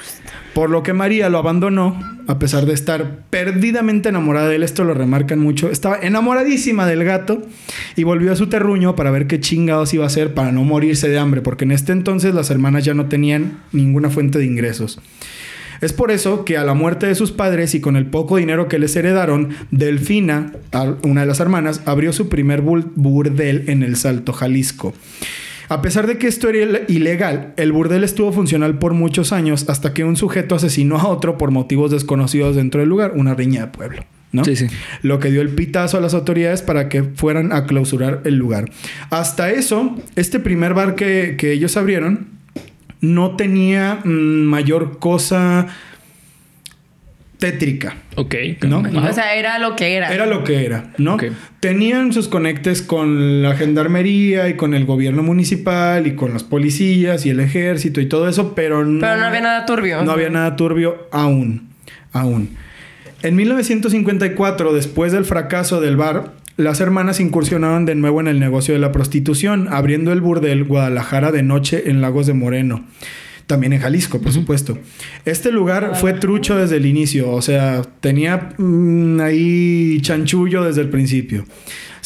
Por 0.56 0.70
lo 0.70 0.82
que 0.82 0.94
María 0.94 1.28
lo 1.28 1.36
abandonó, 1.36 2.00
a 2.26 2.38
pesar 2.38 2.64
de 2.64 2.72
estar 2.72 3.18
perdidamente 3.28 4.08
enamorada 4.08 4.48
de 4.48 4.56
él. 4.56 4.62
Esto 4.62 4.84
lo 4.84 4.94
remarcan 4.94 5.38
mucho. 5.38 5.70
Estaba 5.70 5.98
enamoradísima 6.00 6.86
del 6.86 7.04
gato 7.04 7.42
y 7.94 8.04
volvió 8.04 8.32
a 8.32 8.36
su 8.36 8.46
terruño 8.46 8.96
para 8.96 9.10
ver 9.10 9.26
qué 9.26 9.38
chingados 9.38 9.92
iba 9.92 10.04
a 10.04 10.06
hacer 10.06 10.32
para 10.32 10.52
no 10.52 10.64
morirse 10.64 11.10
de 11.10 11.18
hambre, 11.18 11.42
porque 11.42 11.64
en 11.64 11.72
este 11.72 11.92
entonces 11.92 12.34
las 12.34 12.50
hermanas 12.50 12.84
ya 12.84 12.94
no 12.94 13.06
tenían 13.06 13.58
ninguna 13.72 14.08
fuente 14.08 14.38
de 14.38 14.46
ingresos. 14.46 14.98
Es 15.80 15.92
por 15.92 16.10
eso 16.10 16.44
que 16.44 16.56
a 16.56 16.64
la 16.64 16.74
muerte 16.74 17.06
de 17.06 17.14
sus 17.14 17.32
padres 17.32 17.74
y 17.74 17.80
con 17.80 17.96
el 17.96 18.06
poco 18.06 18.36
dinero 18.36 18.68
que 18.68 18.78
les 18.78 18.94
heredaron, 18.96 19.50
Delfina, 19.70 20.52
una 21.02 21.22
de 21.22 21.26
las 21.26 21.40
hermanas, 21.40 21.82
abrió 21.86 22.12
su 22.12 22.28
primer 22.28 22.62
burdel 22.62 23.64
en 23.68 23.82
el 23.82 23.96
Salto, 23.96 24.32
Jalisco. 24.32 24.94
A 25.68 25.82
pesar 25.82 26.06
de 26.06 26.16
que 26.16 26.28
esto 26.28 26.48
era 26.48 26.58
il- 26.58 26.84
ilegal, 26.88 27.52
el 27.56 27.72
burdel 27.72 28.04
estuvo 28.04 28.32
funcional 28.32 28.78
por 28.78 28.94
muchos 28.94 29.32
años 29.32 29.68
hasta 29.68 29.92
que 29.94 30.04
un 30.04 30.16
sujeto 30.16 30.54
asesinó 30.54 30.96
a 30.98 31.08
otro 31.08 31.36
por 31.38 31.50
motivos 31.50 31.90
desconocidos 31.90 32.54
dentro 32.54 32.80
del 32.80 32.88
lugar, 32.88 33.12
una 33.16 33.34
riña 33.34 33.62
de 33.62 33.66
pueblo. 33.72 34.04
¿no? 34.32 34.44
Sí, 34.44 34.54
sí. 34.54 34.66
Lo 35.02 35.18
que 35.18 35.30
dio 35.30 35.40
el 35.40 35.48
pitazo 35.50 35.96
a 35.96 36.00
las 36.00 36.12
autoridades 36.14 36.62
para 36.62 36.88
que 36.88 37.02
fueran 37.02 37.52
a 37.52 37.64
clausurar 37.64 38.20
el 38.24 38.36
lugar. 38.36 38.70
Hasta 39.10 39.50
eso, 39.50 39.96
este 40.14 40.38
primer 40.40 40.74
bar 40.74 40.94
que, 40.94 41.34
que 41.38 41.52
ellos 41.52 41.76
abrieron 41.76 42.35
no 43.14 43.36
tenía 43.36 44.00
mm, 44.04 44.08
mayor 44.08 44.98
cosa 44.98 45.66
tétrica. 47.38 47.96
Ok. 48.16 48.34
¿No? 48.62 48.78
O 48.80 49.12
sea, 49.12 49.34
era 49.34 49.58
lo 49.58 49.76
que 49.76 49.94
era. 49.94 50.12
Era 50.12 50.26
lo 50.26 50.42
que 50.42 50.64
era, 50.64 50.92
¿no? 50.98 51.18
Tenían 51.60 52.12
sus 52.12 52.28
conectes 52.28 52.82
con 52.82 53.42
la 53.42 53.54
gendarmería 53.54 54.48
y 54.48 54.54
con 54.54 54.74
el 54.74 54.84
gobierno 54.86 55.22
municipal 55.22 56.06
y 56.06 56.14
con 56.14 56.32
los 56.32 56.44
policías 56.44 57.26
y 57.26 57.30
el 57.30 57.40
ejército 57.40 58.00
y 58.00 58.06
todo 58.06 58.28
eso, 58.28 58.54
pero 58.54 58.84
no, 58.84 59.00
Pero 59.00 59.16
no 59.18 59.26
había 59.26 59.40
nada 59.40 59.66
turbio. 59.66 60.02
no 60.02 60.12
había 60.12 60.30
nada 60.30 60.56
turbio 60.56 61.08
aún. 61.12 61.68
Aún. 62.12 62.56
En 63.22 63.36
1954, 63.36 64.72
después 64.72 65.12
del 65.12 65.24
fracaso 65.24 65.80
del 65.80 65.96
bar, 65.96 66.32
las 66.56 66.80
hermanas 66.80 67.20
incursionaron 67.20 67.84
de 67.84 67.94
nuevo 67.94 68.20
en 68.20 68.28
el 68.28 68.40
negocio 68.40 68.72
de 68.72 68.80
la 68.80 68.92
prostitución, 68.92 69.68
abriendo 69.70 70.12
el 70.12 70.20
burdel 70.20 70.64
Guadalajara 70.64 71.30
de 71.30 71.42
noche 71.42 71.90
en 71.90 72.00
Lagos 72.00 72.26
de 72.26 72.32
Moreno. 72.32 72.84
También 73.46 73.72
en 73.74 73.80
Jalisco, 73.80 74.20
por 74.20 74.32
supuesto. 74.32 74.78
Este 75.24 75.52
lugar 75.52 75.96
fue 75.96 76.14
trucho 76.14 76.56
desde 76.56 76.78
el 76.78 76.86
inicio, 76.86 77.30
o 77.30 77.42
sea, 77.42 77.82
tenía 78.00 78.54
mm, 78.56 79.20
ahí 79.20 80.00
chanchullo 80.00 80.64
desde 80.64 80.80
el 80.80 80.88
principio. 80.88 81.44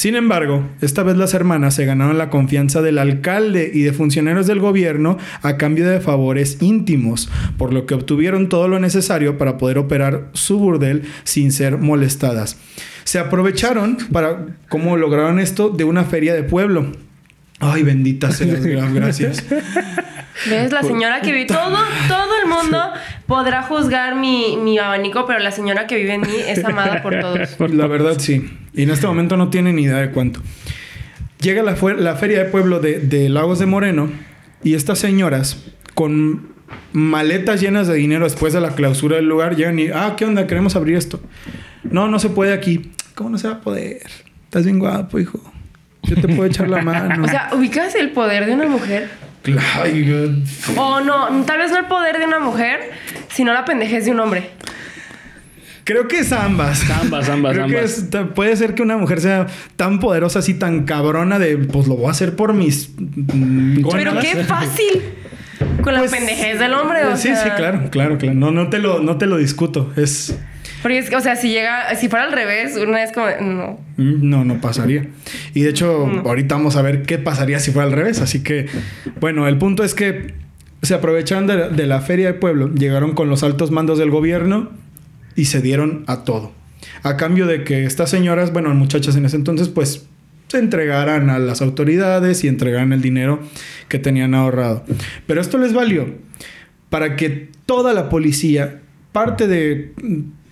Sin 0.00 0.16
embargo, 0.16 0.66
esta 0.80 1.02
vez 1.02 1.18
las 1.18 1.34
hermanas 1.34 1.74
se 1.74 1.84
ganaron 1.84 2.16
la 2.16 2.30
confianza 2.30 2.80
del 2.80 2.96
alcalde 2.96 3.70
y 3.74 3.82
de 3.82 3.92
funcionarios 3.92 4.46
del 4.46 4.58
gobierno 4.58 5.18
a 5.42 5.58
cambio 5.58 5.86
de 5.86 6.00
favores 6.00 6.56
íntimos, 6.62 7.28
por 7.58 7.74
lo 7.74 7.84
que 7.84 7.92
obtuvieron 7.92 8.48
todo 8.48 8.66
lo 8.66 8.78
necesario 8.80 9.36
para 9.36 9.58
poder 9.58 9.76
operar 9.76 10.28
su 10.32 10.58
burdel 10.58 11.02
sin 11.24 11.52
ser 11.52 11.76
molestadas. 11.76 12.56
Se 13.04 13.18
aprovecharon 13.18 13.98
para, 14.10 14.46
¿cómo 14.70 14.96
lograron 14.96 15.38
esto? 15.38 15.68
De 15.68 15.84
una 15.84 16.04
feria 16.04 16.32
de 16.32 16.44
pueblo. 16.44 16.92
Ay, 17.58 17.82
bendita 17.82 18.30
gra- 18.30 18.90
gracias. 18.94 19.44
¿Ves? 20.48 20.72
La 20.72 20.82
señora 20.82 21.20
que 21.20 21.30
vive... 21.30 21.44
Todo, 21.44 21.76
todo 22.08 22.30
el 22.42 22.48
mundo 22.48 22.82
podrá 23.30 23.62
juzgar 23.62 24.16
mi, 24.16 24.56
mi 24.56 24.76
abanico, 24.78 25.24
pero 25.24 25.38
la 25.38 25.52
señora 25.52 25.86
que 25.86 25.96
vive 25.96 26.14
en 26.14 26.22
mí 26.22 26.34
es 26.48 26.64
amada 26.64 27.00
por 27.00 27.18
todos. 27.20 27.60
La 27.72 27.86
verdad, 27.86 28.18
sí. 28.18 28.50
Y 28.74 28.82
en 28.82 28.90
este 28.90 29.06
momento 29.06 29.36
no 29.36 29.50
tiene 29.50 29.72
ni 29.72 29.82
idea 29.82 29.98
de 29.98 30.10
cuánto. 30.10 30.40
Llega 31.40 31.62
la, 31.62 31.76
la 31.96 32.16
feria 32.16 32.42
de 32.42 32.44
pueblo 32.46 32.80
de, 32.80 32.98
de 32.98 33.28
Lagos 33.28 33.60
de 33.60 33.66
Moreno 33.66 34.10
y 34.64 34.74
estas 34.74 34.98
señoras 34.98 35.64
con 35.94 36.48
maletas 36.92 37.60
llenas 37.60 37.86
de 37.86 37.94
dinero 37.94 38.24
después 38.24 38.52
de 38.52 38.60
la 38.60 38.74
clausura 38.74 39.16
del 39.16 39.26
lugar 39.26 39.54
llegan 39.54 39.78
y, 39.78 39.90
ah, 39.94 40.14
¿qué 40.16 40.24
onda? 40.24 40.48
Queremos 40.48 40.74
abrir 40.74 40.96
esto. 40.96 41.20
No, 41.84 42.08
no 42.08 42.18
se 42.18 42.30
puede 42.30 42.52
aquí. 42.52 42.90
¿Cómo 43.14 43.30
no 43.30 43.38
se 43.38 43.46
va 43.46 43.54
a 43.54 43.60
poder? 43.60 44.02
Estás 44.44 44.64
bien 44.64 44.80
guapo, 44.80 45.20
hijo. 45.20 45.40
Yo 46.02 46.16
te 46.16 46.26
puedo 46.26 46.46
echar 46.46 46.68
la 46.68 46.82
mano. 46.82 47.24
O 47.24 47.28
sea, 47.28 47.50
¿ubicas 47.54 47.94
el 47.94 48.10
poder 48.10 48.46
de 48.46 48.54
una 48.54 48.66
mujer? 48.66 49.08
O 50.76 51.00
no, 51.00 51.44
tal 51.44 51.58
vez 51.58 51.70
no 51.70 51.78
el 51.78 51.86
poder 51.86 52.18
de 52.18 52.26
una 52.26 52.38
mujer, 52.40 52.90
sino 53.32 53.52
la 53.52 53.64
pendejez 53.64 54.04
de 54.04 54.10
un 54.12 54.20
hombre. 54.20 54.50
Creo 55.84 56.06
que 56.08 56.18
es 56.20 56.32
ambas. 56.32 56.88
Ambas, 56.90 57.28
ambas, 57.30 57.54
Creo 57.54 57.66
que 57.66 57.76
ambas. 57.78 57.98
es- 57.98 58.10
ta- 58.10 58.26
puede 58.28 58.54
ser 58.56 58.74
que 58.74 58.82
una 58.82 58.96
mujer 58.96 59.20
sea 59.20 59.46
tan 59.76 59.98
poderosa, 59.98 60.40
así 60.40 60.54
tan 60.54 60.84
cabrona 60.84 61.38
de, 61.38 61.56
pues 61.56 61.86
lo 61.88 61.96
voy 61.96 62.06
a 62.08 62.10
hacer 62.10 62.36
por 62.36 62.52
mis... 62.52 62.90
mm, 62.98 63.88
Pero 63.90 64.18
qué 64.20 64.36
fácil. 64.44 65.02
Con 65.82 65.94
la 65.94 66.00
Pues, 66.00 66.10
pendejez 66.12 66.58
del 66.58 66.74
hombre, 66.74 67.04
o 67.06 67.16
sí, 67.16 67.28
sea. 67.28 67.42
sí, 67.44 67.50
claro, 67.56 67.88
claro, 67.90 68.18
claro. 68.18 68.34
No, 68.38 68.50
no 68.50 68.68
te 68.68 68.78
lo, 68.78 69.00
no 69.00 69.16
te 69.18 69.26
lo 69.26 69.36
discuto. 69.38 69.92
Es... 69.96 70.34
Porque 70.82 70.98
es 70.98 71.10
que, 71.10 71.16
o 71.16 71.20
sea, 71.20 71.36
si 71.36 71.50
llega, 71.50 71.94
si 71.96 72.08
fuera 72.08 72.24
al 72.24 72.32
revés, 72.32 72.76
una 72.76 72.98
vez 72.98 73.12
como, 73.12 73.26
no. 73.40 73.78
mm, 73.96 74.28
No, 74.28 74.44
no 74.44 74.60
pasaría. 74.60 75.06
Y 75.54 75.62
de 75.62 75.70
hecho, 75.70 76.06
ahorita 76.24 76.54
vamos 76.54 76.76
a 76.76 76.82
ver 76.82 77.02
qué 77.02 77.18
pasaría 77.18 77.58
si 77.60 77.70
fuera 77.70 77.86
al 77.88 77.92
revés. 77.94 78.20
Así 78.20 78.42
que, 78.42 78.66
bueno, 79.20 79.46
el 79.46 79.58
punto 79.58 79.84
es 79.84 79.94
que 79.94 80.34
se 80.82 80.94
aprovecharon 80.94 81.46
de, 81.46 81.68
de 81.68 81.86
la 81.86 82.00
feria 82.00 82.26
del 82.26 82.36
pueblo, 82.36 82.72
llegaron 82.74 83.12
con 83.14 83.28
los 83.28 83.42
altos 83.42 83.70
mandos 83.70 83.98
del 83.98 84.10
gobierno 84.10 84.70
y 85.36 85.44
se 85.46 85.60
dieron 85.60 86.04
a 86.06 86.24
todo. 86.24 86.52
A 87.02 87.16
cambio 87.18 87.46
de 87.46 87.64
que 87.64 87.84
estas 87.84 88.08
señoras, 88.10 88.52
bueno, 88.52 88.72
muchachas 88.74 89.14
en 89.16 89.26
ese 89.26 89.36
entonces, 89.36 89.68
pues 89.68 90.06
se 90.48 90.58
entregaran 90.58 91.28
a 91.30 91.38
las 91.38 91.60
autoridades 91.62 92.42
y 92.42 92.48
entregaran 92.48 92.92
el 92.92 93.02
dinero 93.02 93.40
que 93.88 93.98
tenían 93.98 94.34
ahorrado. 94.34 94.84
Pero 95.26 95.40
esto 95.40 95.58
les 95.58 95.72
valió 95.74 96.06
para 96.88 97.14
que 97.16 97.50
toda 97.66 97.92
la 97.92 98.08
policía, 98.08 98.80
parte 99.12 99.46
de 99.46 99.92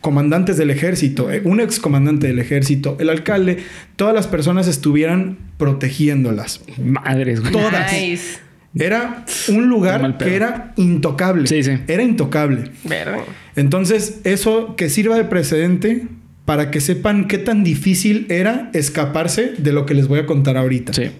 comandantes 0.00 0.56
del 0.56 0.70
ejército, 0.70 1.30
eh, 1.30 1.42
un 1.44 1.60
ex 1.60 1.80
comandante 1.80 2.26
del 2.26 2.38
ejército, 2.38 2.96
el 3.00 3.10
alcalde, 3.10 3.58
todas 3.96 4.14
las 4.14 4.26
personas 4.26 4.68
estuvieran 4.68 5.38
protegiéndolas. 5.56 6.62
Madres, 6.78 7.40
güey. 7.40 7.52
Todas. 7.52 7.92
Nice. 7.92 8.38
Era 8.78 9.24
un 9.48 9.68
lugar 9.68 10.18
que 10.18 10.36
era 10.36 10.72
intocable. 10.76 11.46
Sí, 11.46 11.62
sí. 11.62 11.78
Era 11.88 12.02
intocable. 12.02 12.70
Verde. 12.84 13.18
Entonces, 13.56 14.20
eso 14.24 14.76
que 14.76 14.88
sirva 14.88 15.16
de 15.16 15.24
precedente 15.24 16.06
para 16.44 16.70
que 16.70 16.80
sepan 16.80 17.26
qué 17.28 17.38
tan 17.38 17.64
difícil 17.64 18.26
era 18.28 18.70
escaparse 18.72 19.52
de 19.58 19.72
lo 19.72 19.84
que 19.84 19.94
les 19.94 20.06
voy 20.06 20.20
a 20.20 20.26
contar 20.26 20.56
ahorita. 20.56 20.92
Sí. 20.92 21.10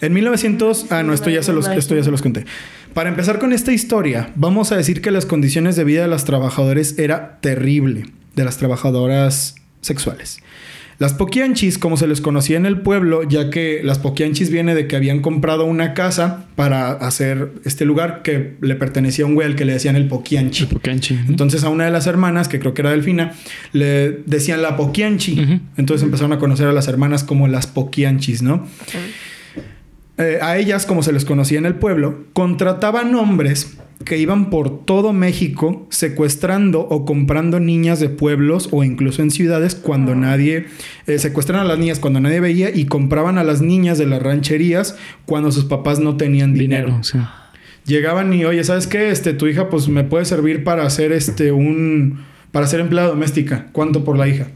En 0.00 0.12
1900, 0.12 0.86
ah, 0.90 1.02
no, 1.02 1.12
esto 1.12 1.30
ya 1.30 1.42
se 1.42 1.52
los, 1.52 1.68
esto 1.68 1.94
ya 1.94 2.02
se 2.02 2.10
los 2.10 2.22
conté. 2.22 2.44
Para 2.94 3.08
empezar 3.08 3.38
con 3.38 3.52
esta 3.52 3.72
historia, 3.72 4.30
vamos 4.34 4.70
a 4.70 4.76
decir 4.76 5.00
que 5.00 5.10
las 5.10 5.24
condiciones 5.24 5.76
de 5.76 5.84
vida 5.84 6.02
de 6.02 6.08
las 6.08 6.24
trabajadoras 6.24 6.98
era 6.98 7.38
terrible, 7.40 8.04
de 8.36 8.44
las 8.44 8.58
trabajadoras 8.58 9.54
sexuales. 9.80 10.40
Las 10.98 11.14
poquianchis, 11.14 11.78
como 11.78 11.96
se 11.96 12.06
les 12.06 12.20
conocía 12.20 12.56
en 12.58 12.66
el 12.66 12.82
pueblo, 12.82 13.22
ya 13.24 13.50
que 13.50 13.80
las 13.82 13.98
poquianchis 13.98 14.50
viene 14.50 14.74
de 14.74 14.86
que 14.86 14.94
habían 14.94 15.20
comprado 15.20 15.64
una 15.64 15.94
casa 15.94 16.44
para 16.54 16.92
hacer 16.92 17.50
este 17.64 17.84
lugar 17.84 18.22
que 18.22 18.56
le 18.60 18.76
pertenecía 18.76 19.24
a 19.24 19.28
un 19.28 19.34
güey 19.34 19.48
al 19.48 19.56
que 19.56 19.64
le 19.64 19.72
decían 19.72 19.96
el 19.96 20.06
poquianchi. 20.06 20.66
Pocanchi. 20.66 21.18
Entonces 21.28 21.64
a 21.64 21.70
una 21.70 21.86
de 21.86 21.90
las 21.90 22.06
hermanas, 22.06 22.46
que 22.46 22.60
creo 22.60 22.74
que 22.74 22.82
era 22.82 22.90
Delfina, 22.90 23.32
le 23.72 24.12
decían 24.26 24.62
la 24.62 24.76
Poquianchi. 24.76 25.60
Entonces 25.76 26.04
empezaron 26.04 26.32
a 26.34 26.38
conocer 26.38 26.68
a 26.68 26.72
las 26.72 26.86
hermanas 26.86 27.24
como 27.24 27.48
las 27.48 27.66
Poquianchis, 27.66 28.42
¿no? 28.42 28.68
Eh, 30.22 30.38
a 30.40 30.56
ellas, 30.56 30.86
como 30.86 31.02
se 31.02 31.12
les 31.12 31.24
conocía 31.24 31.58
en 31.58 31.66
el 31.66 31.74
pueblo, 31.74 32.24
contrataban 32.32 33.14
hombres 33.14 33.76
que 34.04 34.18
iban 34.18 34.50
por 34.50 34.84
todo 34.84 35.12
México 35.12 35.86
secuestrando 35.90 36.80
o 36.80 37.04
comprando 37.04 37.60
niñas 37.60 38.00
de 38.00 38.08
pueblos 38.08 38.68
o 38.72 38.84
incluso 38.84 39.22
en 39.22 39.30
ciudades 39.30 39.74
cuando 39.74 40.14
nadie 40.14 40.66
eh, 41.06 41.18
secuestran 41.18 41.60
a 41.60 41.64
las 41.64 41.78
niñas 41.78 41.98
cuando 41.98 42.20
nadie 42.20 42.40
veía 42.40 42.70
y 42.74 42.86
compraban 42.86 43.38
a 43.38 43.44
las 43.44 43.62
niñas 43.62 43.98
de 43.98 44.06
las 44.06 44.22
rancherías 44.22 44.96
cuando 45.26 45.52
sus 45.52 45.64
papás 45.64 45.98
no 46.00 46.16
tenían 46.16 46.54
dinero. 46.54 46.86
Dinero, 46.86 47.04
sí. 47.04 47.18
Llegaban 47.84 48.32
y, 48.32 48.44
oye, 48.44 48.62
¿sabes 48.62 48.86
qué? 48.86 49.10
Este, 49.10 49.32
tu 49.32 49.48
hija, 49.48 49.68
pues 49.68 49.88
me 49.88 50.04
puede 50.04 50.24
servir 50.24 50.62
para 50.62 50.84
hacer 50.84 51.10
este 51.12 51.50
un. 51.50 52.20
para 52.52 52.66
ser 52.68 52.80
empleada 52.80 53.08
doméstica. 53.08 53.66
¿Cuánto 53.72 54.04
por 54.04 54.16
la 54.16 54.28
hija? 54.28 54.48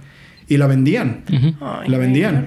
Y 0.49 0.59
la 0.59 0.67
vendían. 0.69 1.23
Ay, 1.61 1.89
La 1.89 1.99
vendían. 1.99 2.47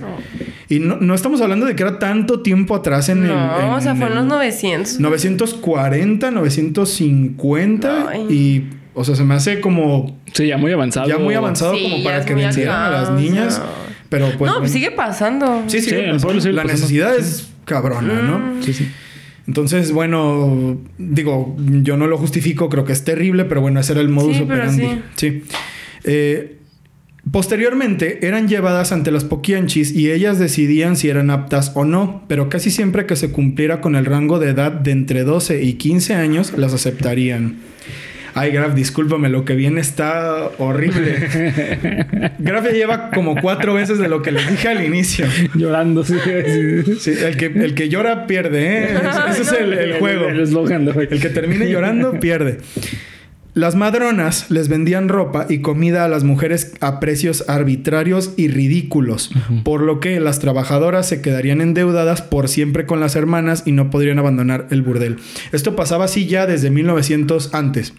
Y 0.70 0.80
no, 0.80 0.98
no 0.98 1.14
estamos 1.16 1.42
hablando 1.42 1.66
de 1.66 1.76
que 1.76 1.84
era 1.84 2.00
tanto 2.00 2.42
tiempo 2.42 2.76
atrás 2.76 3.10
en 3.10 3.24
el. 3.24 3.28
No, 3.30 3.60
en 3.60 3.70
o 3.72 3.82
sea, 3.82 3.96
fue 3.96 4.08
en 4.08 4.16
los 4.16 4.26
900. 4.26 5.00
940, 5.02 6.32
950. 6.32 8.10
Ay. 8.10 8.22
Y, 8.30 8.70
o 8.94 9.04
sea, 9.04 9.16
se 9.16 9.24
me 9.24 9.34
hace 9.36 9.60
como. 9.62 10.18
Sí, 10.34 10.48
ya 10.48 10.58
muy 10.58 10.72
avanzado. 10.72 11.08
Ya 11.08 11.18
muy 11.18 11.34
avanzado 11.36 11.74
Sí, 11.76 11.84
como 11.84 12.04
para 12.04 12.24
que 12.26 12.34
muy 12.34 12.44
vendieran 12.44 12.82
a 12.82 12.90
las 12.90 13.12
niñas. 13.12 13.62
Pero 14.10 14.26
pues. 14.38 14.40
no, 14.52 14.60
pues 14.60 14.60
bueno. 14.60 14.68
sigue 14.68 14.92
pasando. 14.92 15.64
Sí, 15.68 15.82
sí, 15.82 15.90
Sí, 15.90 15.96
pueblo 16.22 16.42
sigue 16.42 16.54
la 16.54 16.64
pasando. 16.64 16.82
necesidad 16.82 17.16
es 17.18 17.50
cabrona, 17.66 18.22
¿no? 18.22 18.64
Sí, 18.64 18.74
sí. 18.74 18.90
Entonces, 19.48 19.92
bueno, 19.92 20.78
digo, 21.00 21.56
yo 21.58 21.98
no 21.98 22.06
lo 22.08 22.18
justifico, 22.18 22.70
creo 22.70 22.86
que 22.86 22.94
es 22.94 23.04
terrible, 23.04 23.46
pero 23.46 23.62
bueno, 23.62 23.80
ese 23.80 23.94
era 23.94 24.02
el 24.02 24.10
modus 24.10 24.38
Sí, 24.38 24.46
pero 24.48 24.62
operandi. 24.62 25.02
sí. 25.16 25.42
Sí. 25.42 25.44
Eh, 26.04 26.59
posteriormente 27.32 28.26
eran 28.28 28.48
llevadas 28.48 28.92
ante 28.92 29.12
las 29.12 29.24
poquianchis 29.24 29.92
y 29.92 30.12
ellas 30.12 30.40
decidían 30.40 30.96
si 30.96 31.10
eran 31.10 31.30
aptas 31.30 31.72
o 31.76 31.86
no, 31.86 32.24
pero 32.28 32.50
casi 32.50 32.72
siempre 32.72 33.06
que 33.06 33.16
se 33.16 33.32
cumpliera 33.32 33.82
con 33.82 33.96
el 33.96 34.06
rango 34.06 34.40
de 34.40 34.50
edad 34.50 34.72
de 34.72 34.92
entre 34.92 35.24
12 35.24 35.64
y 35.64 35.74
15 35.74 36.16
años, 36.16 36.54
las 36.58 36.74
aceptarían. 36.74 37.58
Ay, 38.36 38.52
Graf, 38.52 38.74
discúlpame, 38.74 39.30
lo 39.30 39.44
que 39.44 39.56
viene 39.56 39.82
está 39.82 40.50
horrible. 40.60 42.32
Graf 42.40 42.66
ya 42.66 42.72
lleva 42.72 43.10
como 43.10 43.36
cuatro 43.36 43.74
veces 43.74 43.98
de 43.98 44.08
lo 44.08 44.22
que 44.22 44.32
les 44.32 44.50
dije 44.50 44.68
al 44.68 44.86
inicio. 44.86 45.26
Llorando, 45.56 46.04
sí. 46.04 46.16
sí. 47.00 47.12
El, 47.12 47.38
que, 47.38 47.48
el 47.48 47.74
que 47.74 47.90
llora 47.90 48.28
pierde, 48.28 48.84
¿eh? 48.84 48.90
Ese, 49.30 49.32
ese 49.32 49.42
es 49.42 49.52
el, 49.60 49.74
el 49.74 49.94
juego. 49.96 50.28
El 50.28 50.40
eslogan 50.40 50.86
de 50.86 50.92
hoy. 50.92 51.08
El 51.10 51.20
que 51.20 51.30
termine 51.30 51.70
llorando 51.70 52.20
pierde. 52.20 52.60
Las 53.56 53.76
madronas 53.76 54.50
les 54.52 54.70
vendían 54.70 55.10
ropa 55.10 55.46
y 55.50 55.60
comida 55.60 56.06
a 56.06 56.08
las 56.08 56.24
mujeres 56.24 56.74
a 56.82 57.00
precios 57.00 57.44
arbitrarios 57.50 58.32
y 58.38 58.48
ridículos, 58.48 59.32
por 59.64 59.82
lo 59.82 60.00
que 60.00 60.20
las 60.20 60.40
trabajadoras 60.40 61.08
se 61.08 61.22
quedarían 61.22 61.60
endeudadas 61.60 62.22
por 62.22 62.48
siempre 62.48 62.86
con 62.86 63.00
las 63.00 63.16
hermanas 63.16 63.64
y 63.66 63.72
no 63.72 63.90
podrían 63.90 64.20
abandonar 64.20 64.68
el 64.70 64.82
burdel. 64.84 65.18
Esto 65.52 65.76
pasaba 65.76 66.06
así 66.06 66.28
ya 66.28 66.46
desde 66.46 66.70
1900 66.70 67.54
antes. 67.54 67.94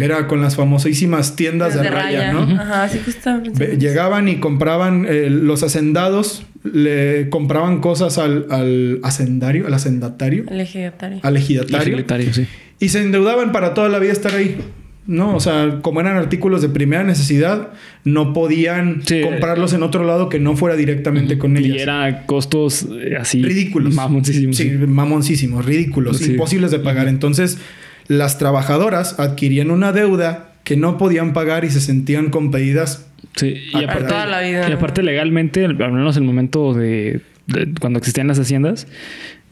Era 0.00 0.28
con 0.28 0.40
las 0.40 0.54
famosísimas 0.54 1.34
tiendas 1.34 1.74
de, 1.74 1.90
raya, 1.90 2.32
¿no? 2.32 2.42
Ajá, 2.42 2.88
sí, 2.88 3.00
justamente. 3.04 3.58
Ve- 3.66 3.76
Llegaban 3.78 4.28
y 4.28 4.36
compraban 4.36 5.04
eh, 5.08 5.28
los 5.28 5.64
hacendados, 5.64 6.46
le 6.62 7.28
compraban 7.30 7.80
cosas 7.80 8.18
al, 8.18 8.46
al 8.50 9.00
hacendario, 9.02 9.66
al 9.66 9.74
hacendatario, 9.74 10.44
El 10.48 10.60
ejidatario. 10.60 11.18
al 11.22 11.36
ejidatario. 11.36 12.32
Sí. 12.32 12.46
Y 12.78 12.90
se 12.90 13.02
endeudaban 13.02 13.50
para 13.50 13.74
toda 13.74 13.88
la 13.88 13.98
vida 13.98 14.12
estar 14.12 14.34
ahí. 14.36 14.56
No, 15.04 15.34
o 15.34 15.40
sea, 15.40 15.80
como 15.82 16.00
eran 16.00 16.16
artículos 16.16 16.62
de 16.62 16.68
primera 16.68 17.02
necesidad, 17.02 17.70
no 18.04 18.32
podían 18.32 19.02
Sí. 19.04 19.20
comprarlos 19.22 19.72
en 19.72 19.82
otro 19.82 20.04
lado 20.04 20.28
que 20.28 20.38
no 20.38 20.56
fuera 20.56 20.76
directamente 20.76 21.38
con 21.38 21.56
ellas. 21.56 21.76
Y 21.76 21.80
era 21.80 22.24
costos 22.26 22.86
eh, 23.02 23.16
así. 23.18 23.42
ridículos. 23.42 23.94
Mamoncísimos. 23.94 24.56
Sí, 24.56 24.70
mamoncísimos, 24.70 25.64
ridículos, 25.64 26.18
Sí. 26.18 26.30
imposibles 26.32 26.70
de 26.70 26.78
pagar. 26.78 27.08
Entonces, 27.08 27.58
las 28.06 28.38
trabajadoras 28.38 29.18
adquirían 29.18 29.70
una 29.72 29.92
deuda 29.92 30.52
que 30.64 30.76
no 30.76 30.98
podían 30.98 31.32
pagar 31.32 31.64
y 31.64 31.70
se 31.70 31.80
sentían 31.80 32.30
compedidas. 32.30 33.04
Sí, 33.34 33.54
y 33.74 33.82
aparte, 33.84 34.04
toda 34.04 34.26
la 34.26 34.40
vida. 34.40 34.68
y 34.68 34.72
aparte 34.72 35.02
legalmente, 35.02 35.64
al 35.64 35.74
menos 35.76 36.16
en 36.16 36.22
el 36.22 36.26
momento 36.28 36.74
de, 36.74 37.22
de 37.48 37.68
cuando 37.80 37.98
existían 37.98 38.28
las 38.28 38.38
haciendas, 38.38 38.86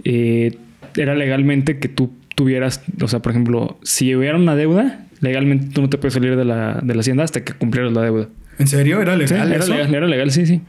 eh, 0.04 0.56
era 0.96 1.14
legalmente 1.16 1.78
que 1.80 1.88
tú 1.88 2.12
tuvieras, 2.36 2.82
o 3.02 3.08
sea, 3.08 3.20
por 3.20 3.32
ejemplo, 3.32 3.78
si 3.82 4.14
hubiera 4.14 4.36
una 4.36 4.54
deuda, 4.56 5.06
legalmente 5.20 5.68
tú 5.72 5.82
no 5.82 5.88
te 5.90 5.98
puedes 5.98 6.14
salir 6.14 6.36
de 6.36 6.44
la, 6.44 6.80
de 6.82 6.94
la 6.94 7.00
hacienda 7.00 7.24
hasta 7.24 7.44
que 7.44 7.52
cumplieras 7.52 7.92
la 7.92 8.02
deuda. 8.02 8.28
¿En 8.58 8.66
serio? 8.66 9.00
¿Era 9.00 9.14
Sí, 9.14 9.20
legal 9.32 9.52
era 9.52 9.64
eso? 9.64 9.72
legal, 9.72 9.94
era 9.94 10.06
legal, 10.06 10.30
sí, 10.30 10.44
sí. 10.46 10.60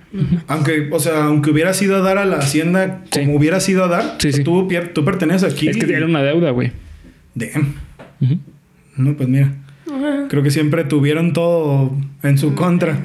Aunque, 0.48 0.88
o 0.92 1.00
sea, 1.00 1.26
aunque 1.26 1.50
hubiera 1.52 1.74
sido 1.74 1.98
a 1.98 2.00
dar 2.00 2.18
a 2.18 2.26
la 2.26 2.38
hacienda 2.38 3.02
Sí. 3.12 3.20
como 3.22 3.36
hubiera 3.36 3.60
sido 3.60 3.84
a 3.84 3.88
dar, 3.90 4.16
Sí, 4.20 4.32
sí. 4.32 4.44
Tú, 4.44 4.68
tú 4.94 5.04
perteneces 5.04 5.54
aquí. 5.54 5.68
Es 5.68 5.76
que 5.78 5.94
era 5.94 6.06
una 6.06 6.24
deuda, 6.24 6.52
güey. 6.52 6.72
Damn. 7.36 7.76
No, 8.98 9.16
pues 9.18 9.28
mira. 9.28 9.54
Creo 10.30 10.42
que 10.44 10.52
siempre 10.52 10.84
tuvieron 10.86 11.34
todo 11.34 11.92
en 12.24 12.38
su 12.38 12.56
contra. 12.56 12.98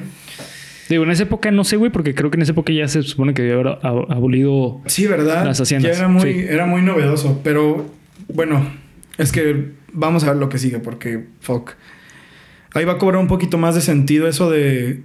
Digo, 0.89 1.03
en 1.03 1.11
esa 1.11 1.23
época 1.23 1.51
no 1.51 1.65
sé, 1.65 1.75
güey, 1.75 1.91
porque 1.91 2.15
creo 2.15 2.31
que 2.31 2.37
en 2.37 2.43
esa 2.43 2.53
época 2.53 2.71
ya 2.71 2.87
se 2.87 3.01
supone 3.03 3.33
que 3.33 3.53
ab- 3.53 4.05
abolido. 4.09 4.79
Sí, 4.85 5.05
¿verdad? 5.05 5.43
Las 5.45 5.59
haciendas, 5.59 5.91
Ya 5.91 5.97
era 5.97 6.07
muy, 6.07 6.21
sí. 6.33 6.45
era 6.47 6.65
muy 6.65 6.81
novedoso. 6.81 7.41
Pero 7.43 7.91
bueno, 8.33 8.65
es 9.17 9.33
que 9.33 9.71
vamos 9.93 10.23
a 10.23 10.27
ver 10.27 10.37
lo 10.37 10.49
que 10.49 10.57
sigue 10.57 10.79
porque 10.79 11.25
fuck. 11.41 11.71
Ahí 12.73 12.85
va 12.85 12.93
a 12.93 12.97
cobrar 12.97 13.19
un 13.21 13.27
poquito 13.27 13.57
más 13.57 13.75
de 13.75 13.81
sentido 13.81 14.27
eso 14.27 14.49
de 14.49 15.03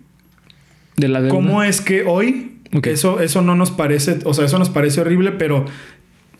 De 0.97 1.09
la 1.09 1.21
deuda. 1.21 1.35
cómo 1.35 1.63
es 1.63 1.81
que 1.81 2.03
hoy 2.05 2.59
Ok. 2.75 2.87
eso, 2.89 3.21
eso 3.21 3.43
no 3.43 3.55
nos 3.55 3.71
parece, 3.71 4.19
o 4.25 4.35
sea, 4.35 4.45
eso 4.47 4.59
nos 4.59 4.71
parece 4.71 5.01
horrible, 5.01 5.33
pero 5.33 5.65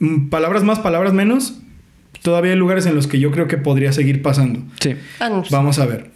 mm, 0.01 0.29
palabras 0.29 0.65
más, 0.65 0.79
palabras 0.81 1.13
menos, 1.13 1.61
todavía 2.23 2.53
hay 2.53 2.59
lugares 2.59 2.87
en 2.87 2.95
los 2.95 3.07
que 3.07 3.19
yo 3.21 3.31
creo 3.31 3.49
que 3.49 3.59
podría 3.59 3.93
seguir 3.93 4.23
pasando. 4.23 4.61
Sí. 4.81 4.95
Ah, 5.21 5.43
Vamos 5.51 5.79
a 5.79 5.87
ver. 5.87 6.11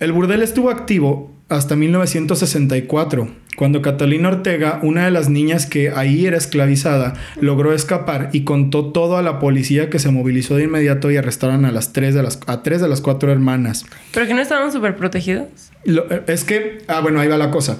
El 0.00 0.12
burdel 0.12 0.42
estuvo 0.42 0.70
activo 0.70 1.33
hasta 1.56 1.76
1964, 1.76 3.28
cuando 3.56 3.82
Catalina 3.82 4.28
Ortega, 4.28 4.80
una 4.82 5.04
de 5.04 5.10
las 5.10 5.28
niñas 5.28 5.66
que 5.66 5.90
ahí 5.90 6.26
era 6.26 6.36
esclavizada, 6.36 7.14
logró 7.40 7.72
escapar 7.72 8.30
y 8.32 8.42
contó 8.44 8.86
todo 8.92 9.16
a 9.16 9.22
la 9.22 9.38
policía 9.38 9.90
que 9.90 9.98
se 9.98 10.10
movilizó 10.10 10.56
de 10.56 10.64
inmediato 10.64 11.10
y 11.10 11.16
arrestaron 11.16 11.64
a 11.64 11.70
las 11.72 11.92
tres 11.92 12.14
de 12.14 12.22
las 12.22 12.40
a 12.46 12.62
tres 12.62 12.80
de 12.80 12.88
las 12.88 13.00
cuatro 13.00 13.30
hermanas. 13.30 13.84
Pero 14.12 14.26
que 14.26 14.34
no 14.34 14.40
estaban 14.42 14.72
súper 14.72 14.96
protegidos. 14.96 15.46
Lo- 15.84 16.06
es 16.26 16.44
que, 16.44 16.78
ah, 16.88 17.00
bueno, 17.00 17.20
ahí 17.20 17.28
va 17.28 17.36
la 17.36 17.50
cosa. 17.50 17.78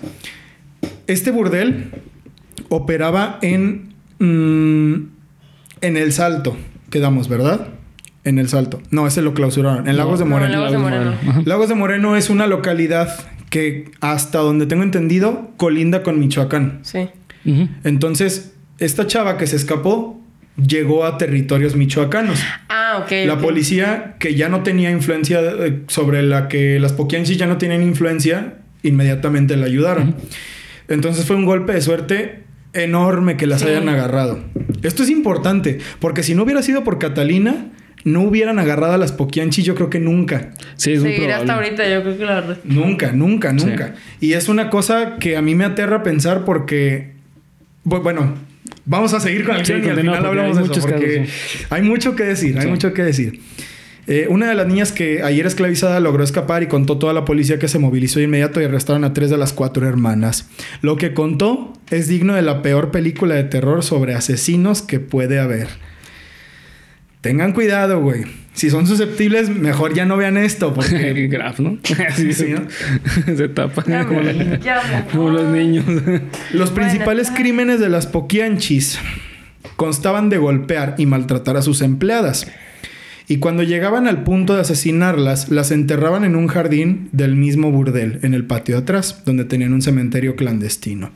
Este 1.06 1.30
burdel 1.30 1.90
operaba 2.68 3.38
en 3.42 3.94
mm, 4.18 4.94
en 5.80 5.96
el 5.96 6.12
Salto, 6.12 6.56
quedamos, 6.90 7.28
¿verdad? 7.28 7.68
En 8.24 8.38
el 8.38 8.48
Salto. 8.48 8.80
No, 8.90 9.06
ese 9.06 9.20
lo 9.20 9.34
clausuraron. 9.34 9.86
En 9.86 9.96
Lagos 9.98 10.18
de 10.18 10.24
no, 10.24 10.30
Moreno. 10.30 10.52
Lagos 10.54 10.72
de 10.72 10.78
Moreno. 10.78 11.10
Ajá. 11.28 11.42
Lagos 11.44 11.68
de 11.68 11.74
Moreno 11.74 12.16
es 12.16 12.30
una 12.30 12.46
localidad 12.46 13.14
que 13.54 13.84
hasta 14.00 14.38
donde 14.40 14.66
tengo 14.66 14.82
entendido 14.82 15.52
colinda 15.58 16.02
con 16.02 16.18
Michoacán. 16.18 16.80
Sí. 16.82 17.08
Entonces, 17.84 18.52
esta 18.80 19.06
chava 19.06 19.38
que 19.38 19.46
se 19.46 19.54
escapó 19.54 20.20
llegó 20.56 21.04
a 21.04 21.18
territorios 21.18 21.76
michoacanos. 21.76 22.40
Ah, 22.68 23.00
ok. 23.04 23.12
La 23.26 23.38
policía 23.38 24.16
que 24.18 24.34
ya 24.34 24.48
no 24.48 24.64
tenía 24.64 24.90
influencia 24.90 25.40
eh, 25.40 25.82
sobre 25.86 26.24
la 26.24 26.48
que 26.48 26.80
las 26.80 26.92
poquianchis 26.94 27.38
ya 27.38 27.46
no 27.46 27.56
tienen 27.56 27.82
influencia, 27.84 28.54
inmediatamente 28.82 29.56
la 29.56 29.66
ayudaron. 29.66 30.16
Entonces 30.88 31.24
fue 31.24 31.36
un 31.36 31.44
golpe 31.44 31.74
de 31.74 31.80
suerte 31.80 32.42
enorme 32.72 33.36
que 33.36 33.46
las 33.46 33.60
Sí. 33.60 33.68
hayan 33.68 33.88
agarrado. 33.88 34.40
Esto 34.82 35.04
es 35.04 35.10
importante, 35.10 35.78
porque 36.00 36.24
si 36.24 36.34
no 36.34 36.42
hubiera 36.42 36.60
sido 36.60 36.82
por 36.82 36.98
Catalina, 36.98 37.66
no 38.04 38.22
hubieran 38.22 38.58
agarrado 38.58 38.92
a 38.92 38.98
las 38.98 39.12
Poquianchis, 39.12 39.64
yo 39.64 39.74
creo 39.74 39.88
que 39.90 39.98
nunca. 39.98 40.50
Sí, 40.76 40.92
es 40.92 41.00
muy 41.02 41.12
Seguirá 41.14 41.36
hasta 41.36 41.46
probable. 41.46 41.68
ahorita, 41.68 41.88
yo 41.94 42.02
creo 42.02 42.18
que 42.18 42.24
la 42.24 42.34
verdad. 42.34 42.58
Nunca, 42.64 43.12
nunca, 43.12 43.52
nunca. 43.52 43.94
Y 44.20 44.34
es 44.34 44.48
una 44.48 44.68
cosa 44.70 45.16
que 45.18 45.36
a 45.36 45.42
mí 45.42 45.54
me 45.54 45.64
aterra 45.64 46.02
pensar 46.02 46.44
porque, 46.44 47.12
bu- 47.84 48.02
bueno, 48.02 48.34
vamos 48.84 49.14
a 49.14 49.20
seguir 49.20 49.44
con 49.44 49.56
el 49.56 49.64
Sí, 49.64 49.72
y 49.72 49.88
al 49.88 49.96
final 49.96 50.24
hablamos 50.26 50.58
hay 50.58 50.64
de 50.68 50.72
eso, 50.72 50.80
porque 50.86 51.16
casos, 51.26 51.66
hay 51.70 51.82
mucho 51.82 52.14
que 52.14 52.24
decir, 52.24 52.56
hay 52.58 52.64
Sí. 52.64 52.68
mucho 52.70 52.92
que 52.92 53.02
decir. 53.02 53.40
Eh, 54.06 54.26
una 54.28 54.50
de 54.50 54.54
las 54.54 54.66
niñas 54.66 54.92
que 54.92 55.22
ayer 55.22 55.46
esclavizada 55.46 55.98
logró 55.98 56.22
escapar 56.22 56.62
y 56.62 56.66
contó 56.66 56.98
toda 56.98 57.14
la 57.14 57.24
policía 57.24 57.58
que 57.58 57.68
se 57.68 57.78
movilizó 57.78 58.18
de 58.18 58.26
inmediato 58.26 58.60
y 58.60 58.64
arrestaron 58.66 59.02
a 59.04 59.14
tres 59.14 59.30
de 59.30 59.38
las 59.38 59.54
cuatro 59.54 59.88
hermanas. 59.88 60.50
Lo 60.82 60.96
que 60.96 61.14
contó 61.14 61.72
es 61.90 62.06
digno 62.06 62.34
de 62.34 62.42
la 62.42 62.60
peor 62.60 62.90
película 62.90 63.34
de 63.34 63.44
terror 63.44 63.82
sobre 63.82 64.12
asesinos 64.14 64.82
que 64.82 65.00
puede 65.00 65.38
haber. 65.40 65.68
Tengan 67.24 67.52
cuidado, 67.54 68.02
güey. 68.02 68.24
Si 68.52 68.68
son 68.68 68.86
susceptibles, 68.86 69.48
mejor 69.48 69.94
ya 69.94 70.04
no 70.04 70.18
vean 70.18 70.36
esto, 70.36 70.74
porque 70.74 71.26
Graf, 71.30 71.58
¿no? 71.58 71.78
Sí, 72.14 72.34
Sí, 72.34 72.48
¿no? 72.52 72.66
Se 73.36 73.48
tapa. 73.48 73.82
Ya 73.88 74.04
como, 74.04 74.20
me- 74.20 74.60
ya 74.62 75.06
como 75.10 75.30
los 75.30 75.50
niños. 75.50 75.86
Los 76.52 76.70
principales 76.70 77.30
crímenes 77.30 77.80
de 77.80 77.88
las 77.88 78.06
Poquianchis 78.06 78.98
constaban 79.76 80.28
de 80.28 80.36
golpear 80.36 80.96
y 80.98 81.06
maltratar 81.06 81.56
a 81.56 81.62
sus 81.62 81.80
empleadas. 81.80 82.46
Y 83.26 83.38
cuando 83.38 83.62
llegaban 83.62 84.06
al 84.06 84.22
punto 84.22 84.54
de 84.54 84.60
asesinarlas, 84.60 85.48
las 85.48 85.70
enterraban 85.70 86.24
en 86.24 86.36
un 86.36 86.46
jardín 86.46 87.08
del 87.12 87.36
mismo 87.36 87.72
burdel, 87.72 88.18
en 88.22 88.34
el 88.34 88.44
patio 88.44 88.74
de 88.76 88.82
atrás, 88.82 89.22
donde 89.24 89.46
tenían 89.46 89.72
un 89.72 89.80
cementerio 89.80 90.36
clandestino. 90.36 91.10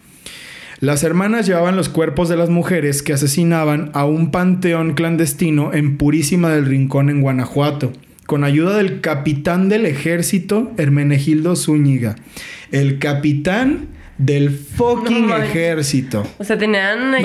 Las 0.81 1.03
hermanas 1.03 1.45
llevaban 1.45 1.75
los 1.75 1.89
cuerpos 1.89 2.29
de 2.29 2.37
las 2.37 2.51
mujeres 2.51 3.03
que 3.03 3.13
asesinaban 3.13 3.91
a 3.95 4.05
un 4.05 4.31
panteón 4.31 4.95
clandestino 4.95 5.75
en 5.75 5.97
Purísima 5.97 6.51
del 6.51 6.67
Rincón, 6.67 7.11
en 7.11 7.21
Guanajuato, 7.21 7.93
con 8.27 8.45
ayuda 8.45 8.77
del 8.77 9.01
capitán 9.01 9.69
del 9.69 9.87
ejército, 9.87 10.71
Hermenegildo 10.77 11.57
Zúñiga. 11.57 12.15
El 12.71 13.01
capitán 13.01 13.89
del 14.19 14.51
fucking 14.51 15.29
No 15.29 15.37
ejército. 15.37 16.27
O 16.39 16.45
sea, 16.45 16.59
tenían 16.59 17.13
No, 17.13 17.19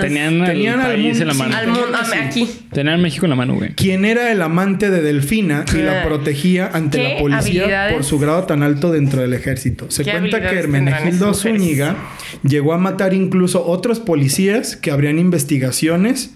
tenían, 0.00 0.44
Tenían 0.46 0.80
al 0.80 0.92
país 0.92 1.20
en 1.20 1.26
la 1.26 1.34
mundo- 1.34 1.48
mano. 1.48 1.56
Al 1.58 1.66
mundo, 1.66 1.98
Sí. 2.04 2.18
aquí. 2.18 2.48
Tenían 2.72 3.02
México 3.02 3.26
en 3.26 3.30
la 3.30 3.36
mano, 3.36 3.54
güey. 3.54 3.74
quien 3.74 4.04
era 4.04 4.30
el 4.30 4.40
amante 4.40 4.88
de 4.90 5.02
Delfina 5.02 5.64
y 5.74 5.78
la 5.78 6.02
¿Qué? 6.02 6.06
protegía 6.08 6.70
ante 6.72 6.98
¿Qué 6.98 7.14
la 7.14 7.18
policía 7.18 7.88
por 7.92 8.04
su 8.04 8.18
grado 8.20 8.44
tan 8.44 8.62
alto 8.62 8.92
dentro 8.92 9.20
del 9.22 9.34
ejército. 9.34 9.90
Se 9.90 10.04
¿Qué 10.04 10.12
cuenta 10.12 10.40
que 10.40 10.56
Hermenegildo? 10.56 11.34
Zúñiga 11.34 11.96
llegó 12.44 12.72
a 12.72 12.78
matar 12.78 13.12
incluso 13.12 13.66
otros 13.66 13.98
policías 13.98 14.76
que 14.76 14.92
abrían 14.92 15.18
investigaciones 15.18 16.30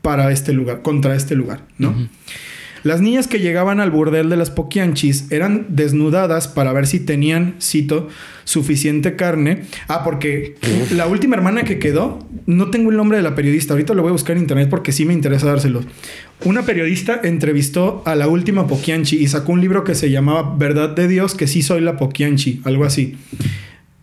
para 0.00 0.30
este 0.30 0.52
lugar, 0.52 0.82
contra 0.82 1.14
este 1.16 1.34
lugar, 1.34 1.60
¿no? 1.76 1.94
Las 2.82 3.00
niñas 3.00 3.28
que 3.28 3.40
llegaban 3.40 3.80
al 3.80 3.90
burdel 3.90 4.30
de 4.30 4.36
las 4.36 4.50
Poquianchis 4.50 5.30
eran 5.30 5.66
desnudadas 5.68 6.48
para 6.48 6.72
ver 6.72 6.86
si 6.86 7.00
tenían, 7.00 7.54
cito, 7.60 8.08
suficiente 8.44 9.16
carne. 9.16 9.62
Ah, 9.88 10.02
porque 10.04 10.56
la 10.92 11.06
última 11.06 11.36
hermana 11.36 11.62
que 11.62 11.78
quedó, 11.78 12.26
no 12.46 12.70
tengo 12.70 12.90
el 12.90 12.96
nombre 12.96 13.18
de 13.18 13.22
la 13.22 13.34
periodista, 13.34 13.74
ahorita 13.74 13.94
lo 13.94 14.02
voy 14.02 14.10
a 14.10 14.12
buscar 14.12 14.36
en 14.36 14.42
internet 14.42 14.68
porque 14.70 14.92
sí 14.92 15.04
me 15.04 15.12
interesa 15.12 15.46
dárselo. 15.46 15.82
Una 16.44 16.62
periodista 16.62 17.20
entrevistó 17.22 18.02
a 18.06 18.14
la 18.14 18.28
última 18.28 18.66
Poquianchi 18.66 19.16
y 19.16 19.28
sacó 19.28 19.52
un 19.52 19.60
libro 19.60 19.84
que 19.84 19.94
se 19.94 20.10
llamaba 20.10 20.56
Verdad 20.56 20.90
de 20.90 21.06
Dios, 21.06 21.34
que 21.34 21.46
sí 21.46 21.62
soy 21.62 21.80
la 21.82 21.96
Poquianchi, 21.96 22.62
algo 22.64 22.84
así. 22.84 23.16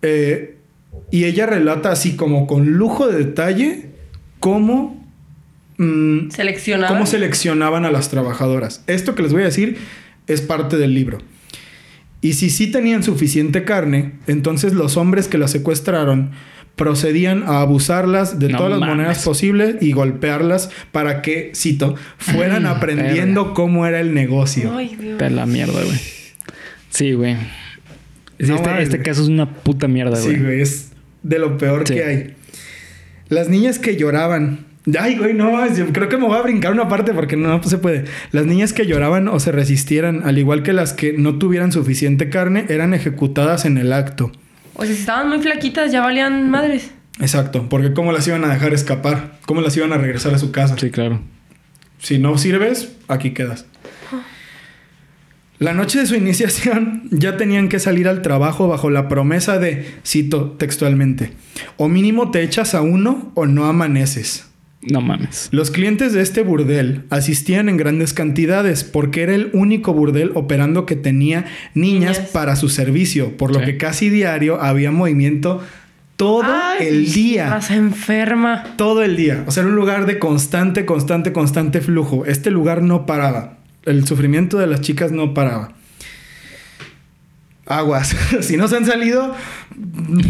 Eh, 0.02 0.56
y 1.10 1.24
ella 1.24 1.46
relata 1.46 1.92
así 1.92 2.16
como 2.16 2.48
con 2.48 2.72
lujo 2.72 3.08
de 3.08 3.18
detalle 3.18 3.86
cómo... 4.40 4.97
mm, 5.78 6.30
Seleccionaban. 6.32 6.90
cómo 6.96 7.06
seleccionaban 7.06 7.86
a 7.86 7.92
las 7.92 8.10
trabajadoras. 8.10 8.84
Esto 8.88 9.16
que 9.16 9.24
les 9.24 9.32
voy 9.34 9.42
a 9.44 9.46
decir 9.46 9.78
es 10.28 10.42
parte 10.42 10.78
del 10.78 10.94
libro. 10.94 11.20
Y 12.22 12.34
si 12.34 12.50
sí 12.50 12.68
tenían 12.68 13.04
suficiente 13.04 13.64
carne, 13.64 14.14
entonces 14.28 14.74
los 14.74 14.98
hombres 14.98 15.28
que 15.28 15.38
las 15.38 15.52
secuestraron 15.52 16.32
procedían 16.76 17.44
a 17.44 17.62
abusarlas 17.62 18.38
de 18.40 18.50
No 18.50 18.58
todas 18.60 18.72
las 18.74 18.80
mames. 18.82 18.96
monedas 18.98 19.24
posibles 19.24 19.78
y 19.82 19.94
golpearlas 19.94 20.70
para 20.92 21.22
que, 21.24 21.52
cito, 21.56 21.96
fueran 22.20 22.66
aprendiendo 22.68 23.54
cómo 23.56 23.88
era 23.88 24.00
el 24.00 24.14
negocio. 24.14 24.76
Ay, 24.78 24.96
Dios. 25.00 25.14
Está 25.14 25.30
la 25.32 25.46
mierda, 25.48 25.84
güey. 25.84 26.00
Sí, 26.92 27.14
güey. 27.14 27.36
Sí, 28.40 28.46
No 28.48 28.56
este, 28.58 28.68
mames, 28.70 28.84
este 28.84 28.98
güey. 28.98 29.06
caso 29.06 29.22
es 29.24 29.28
una 29.28 29.50
puta 29.52 29.88
mierda, 29.88 30.16
Sí, 30.18 30.30
güey. 30.30 30.42
güey, 30.44 30.62
es 30.62 30.92
de 31.24 31.40
lo 31.40 31.58
peor 31.58 31.88
Sí. 31.88 31.96
que 31.96 32.04
hay. 32.04 32.34
Las 33.30 33.50
niñas 33.50 33.80
que 33.80 33.96
lloraban. 33.98 34.67
Ay, 34.98 35.18
güey, 35.18 35.34
no, 35.34 35.74
yo 35.74 35.88
creo 35.88 36.08
que 36.08 36.18
me 36.18 36.26
voy 36.26 36.38
a 36.38 36.42
brincar 36.42 36.72
una 36.72 36.88
parte 36.88 37.14
porque 37.14 37.36
no 37.36 37.62
se 37.64 37.78
puede. 37.78 38.06
Las 38.32 38.46
niñas 38.46 38.72
que 38.72 38.86
lloraban 38.86 39.28
o 39.28 39.40
se 39.40 39.52
resistieran, 39.52 40.22
al 40.24 40.38
igual 40.38 40.64
que 40.64 40.72
las 40.72 40.94
que 40.94 41.14
no 41.14 41.38
tuvieran 41.38 41.74
suficiente 41.74 42.30
carne, 42.30 42.66
eran 42.70 42.94
ejecutadas 42.94 43.66
en 43.66 43.78
el 43.78 43.92
acto. 43.92 44.32
O 44.76 44.86
sea, 44.86 44.94
si 44.94 45.02
estaban 45.02 45.28
muy 45.28 45.40
flaquitas, 45.40 45.92
ya 45.92 46.02
valían 46.02 46.50
madres. 46.50 46.92
Exacto, 47.20 47.68
porque 47.68 47.94
¿cómo 47.94 48.12
las 48.12 48.28
iban 48.28 48.46
a 48.46 48.50
dejar 48.50 48.74
escapar? 48.74 49.40
¿Cómo 49.46 49.62
las 49.62 49.76
iban 49.76 49.92
a 49.92 49.98
regresar 49.98 50.34
a 50.34 50.38
su 50.38 50.52
casa? 50.52 50.76
Sí, 50.78 50.92
claro. 50.92 51.20
Si 52.00 52.20
no 52.20 52.38
sirves, 52.38 52.96
aquí 53.08 53.32
quedas. 53.32 53.66
La 55.60 55.74
noche 55.74 56.00
de 56.00 56.06
su 56.06 56.16
iniciación 56.16 57.10
ya 57.12 57.36
tenían 57.36 57.68
que 57.68 57.80
salir 57.80 58.08
al 58.08 58.22
trabajo 58.22 58.68
bajo 58.68 58.92
la 58.92 59.10
promesa 59.10 59.58
de, 59.58 59.92
cito 60.06 60.52
textualmente, 60.52 61.34
o 61.78 61.90
mínimo 61.90 62.30
te 62.30 62.44
echas 62.44 62.76
a 62.76 62.82
uno 62.82 63.32
o 63.34 63.48
no 63.48 63.66
amaneces. 63.66 64.48
No 64.92 65.02
mames. 65.02 65.50
Los 65.52 65.72
clientes 65.72 66.14
de 66.14 66.22
este 66.22 66.44
burdel 66.44 67.04
asistían 67.10 67.70
en 67.70 67.78
grandes 67.78 68.14
cantidades 68.14 68.84
porque 68.84 69.24
era 69.24 69.36
el 69.36 69.50
único 69.54 69.94
burdel 69.94 70.32
operando 70.36 70.86
que 70.86 70.96
tenía 70.96 71.46
niñas, 71.74 72.18
Niñas. 72.18 72.32
para 72.32 72.56
su 72.56 72.70
servicio, 72.70 73.36
por 73.38 73.52
lo 73.54 73.60
Sí. 73.60 73.66
que 73.66 73.78
casi 73.78 74.10
diario 74.10 74.62
había 74.62 74.92
movimiento 74.92 75.62
todo 76.16 76.46
Ay, 76.48 76.88
el 76.88 77.14
día. 77.14 77.50
Vas 77.50 77.70
enferma. 77.70 78.64
Todo 78.76 79.04
el 79.04 79.16
día. 79.16 79.44
O 79.46 79.52
sea, 79.52 79.62
era 79.62 79.70
un 79.70 79.76
lugar 79.76 80.06
de 80.08 80.18
constante, 80.18 80.86
constante, 80.86 81.32
constante 81.32 81.80
flujo. 81.82 82.26
Este 82.26 82.50
lugar 82.50 82.82
no 82.82 83.06
paraba. 83.06 83.58
El 83.86 84.06
sufrimiento 84.08 84.58
de 84.58 84.68
las 84.68 84.82
chicas 84.82 85.12
no 85.12 85.34
paraba. 85.34 85.74
Aguas. 87.68 88.16
si 88.42 88.58
no 88.58 88.68
se 88.68 88.78
han 88.78 88.86
salido, 88.86 89.36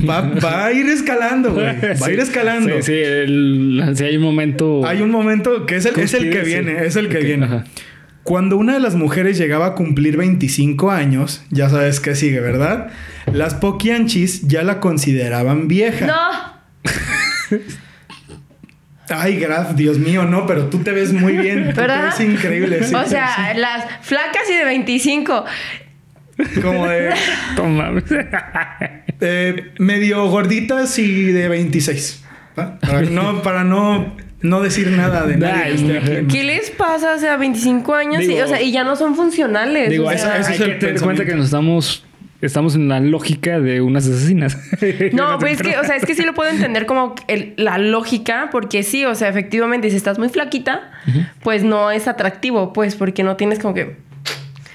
va, 0.09 0.21
va 0.21 0.65
a 0.65 0.71
ir 0.73 0.87
escalando, 0.89 1.53
güey. 1.53 1.65
Va 2.01 2.07
a 2.07 2.11
ir 2.11 2.19
escalando. 2.19 2.75
Sí, 2.77 2.83
sí, 2.83 2.93
el- 2.93 3.93
sí, 3.95 4.03
hay 4.03 4.17
un 4.17 4.23
momento. 4.23 4.85
Hay 4.85 5.01
un 5.01 5.11
momento 5.11 5.65
que 5.65 5.75
es 5.77 5.85
el, 5.85 5.99
es 5.99 6.13
el 6.13 6.29
que 6.31 6.41
viene, 6.41 6.85
es 6.85 6.95
el 6.95 7.09
que 7.09 7.19
viene. 7.19 7.45
ajá. 7.45 7.63
Cuando 8.23 8.57
una 8.57 8.73
de 8.73 8.81
las 8.81 8.95
mujeres 8.95 9.37
llegaba 9.37 9.67
a 9.67 9.73
cumplir 9.75 10.17
25 10.17 10.91
años, 10.91 11.43
ya 11.49 11.69
sabes 11.69 12.01
que 12.01 12.13
sigue, 12.13 12.41
¿verdad? 12.41 12.87
Las 13.31 13.53
poquianchis 13.53 14.45
ya 14.49 14.63
la 14.63 14.81
consideraban 14.81 15.69
vieja. 15.69 16.07
No. 16.07 17.51
Ay, 19.09 19.39
Graf, 19.39 19.75
Dios 19.75 19.97
mío, 19.99 20.25
no, 20.25 20.45
pero 20.45 20.65
tú 20.65 20.79
te 20.79 20.91
ves 20.91 21.13
muy 21.13 21.37
bien. 21.37 21.67
Tú 21.69 21.75
te 21.75 21.81
¿Verdad? 21.81 22.13
ves 22.17 22.19
increíble. 22.27 22.83
sí, 22.83 22.93
o 22.93 23.03
sí, 23.03 23.11
sea, 23.11 23.53
las 23.55 23.85
flacas 24.01 24.41
y 24.49 24.55
de 24.57 24.65
25. 24.65 25.45
Como 26.61 26.87
de 26.87 27.13
eh, 29.21 29.71
medio 29.79 30.27
gorditas 30.29 30.97
y 30.99 31.31
de 31.31 31.47
26. 31.47 32.23
¿va? 32.57 32.79
Para 32.79 33.01
no, 33.01 33.41
para 33.41 33.63
no, 33.63 34.15
no 34.41 34.61
decir 34.61 34.89
nada 34.91 35.25
de 35.25 35.37
nadie 35.37 35.73
en- 36.19 36.27
¿Qué 36.27 36.43
les 36.43 36.69
pasa? 36.71 37.15
O 37.15 37.19
sea, 37.19 37.37
25 37.37 37.93
años 37.95 38.23
y, 38.23 38.39
o 38.39 38.47
sea, 38.47 38.61
y 38.61 38.71
ya 38.71 38.83
no 38.83 38.95
son 38.95 39.15
funcionales. 39.15 39.89
Digo, 39.89 40.05
o 40.07 40.11
eso, 40.11 40.25
sea, 40.25 40.37
ese 40.37 40.49
hay 40.49 40.55
es 40.55 40.61
el 40.61 40.67
que 40.73 40.85
tener 40.85 41.01
cuenta 41.01 41.25
que 41.25 41.35
nos 41.35 41.45
estamos. 41.45 42.03
Estamos 42.39 42.75
en 42.75 42.87
la 42.87 42.99
lógica 42.99 43.59
de 43.59 43.81
unas 43.81 44.05
asesinas. 44.07 44.55
No, 45.13 45.39
pues 45.39 45.53
es 45.53 45.61
que, 45.63 45.75
o 45.79 45.83
sea, 45.83 45.95
es 45.95 46.05
que 46.05 46.13
sí 46.13 46.21
lo 46.21 46.35
puedo 46.35 46.51
entender 46.51 46.85
como 46.85 47.15
el- 47.27 47.55
la 47.57 47.79
lógica, 47.79 48.49
porque 48.51 48.83
sí, 48.83 49.05
o 49.05 49.15
sea, 49.15 49.27
efectivamente, 49.29 49.89
si 49.89 49.95
estás 49.95 50.19
muy 50.19 50.29
flaquita, 50.29 50.91
pues 51.41 51.63
no 51.63 51.89
es 51.89 52.07
atractivo, 52.07 52.73
pues, 52.73 52.95
porque 52.95 53.23
no 53.23 53.37
tienes 53.37 53.57
como 53.57 53.73
que. 53.73 53.95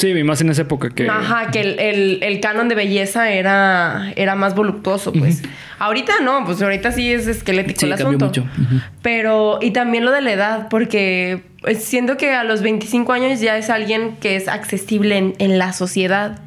Sí, 0.03 0.09
y 0.09 0.25
más 0.25 0.41
en 0.41 0.49
esa 0.51 0.63
época 0.63 0.91
que. 0.91 1.09
Ajá, 1.09 1.53
que 1.53 1.61
el, 1.61 1.79
el- 1.79 2.19
el 2.25 2.41
canon 2.41 2.69
de 2.69 2.75
belleza 2.75 3.31
era, 3.31 4.13
era 4.17 4.35
más 4.35 4.57
voluptuoso, 4.57 5.13
pues. 5.13 5.43
Ahorita 5.79 6.15
no, 6.25 6.45
pues 6.45 6.61
ahorita 6.61 6.91
sí 6.91 7.13
es 7.13 7.29
esquelético 7.29 7.81
Sí, 7.81 7.87
el 7.87 7.93
cambió 7.97 8.19
asunto. 8.19 8.27
mucho. 8.27 8.43
Ujú. 8.61 8.81
Pero, 9.01 9.59
y 9.63 9.71
también 9.71 10.05
lo 10.05 10.11
de 10.11 10.21
la 10.21 10.33
edad, 10.33 10.69
porque 10.69 11.43
pues, 11.61 11.85
siento 11.85 12.17
que 12.17 12.33
a 12.33 12.43
los 12.43 12.63
25 12.63 13.13
años 13.13 13.41
ya 13.41 13.57
es 13.57 13.71
alguien 13.71 14.17
que 14.21 14.35
es 14.35 14.49
accesible 14.49 15.17
en, 15.19 15.35
en 15.39 15.57
la 15.59 15.73
sociedad. 15.73 16.41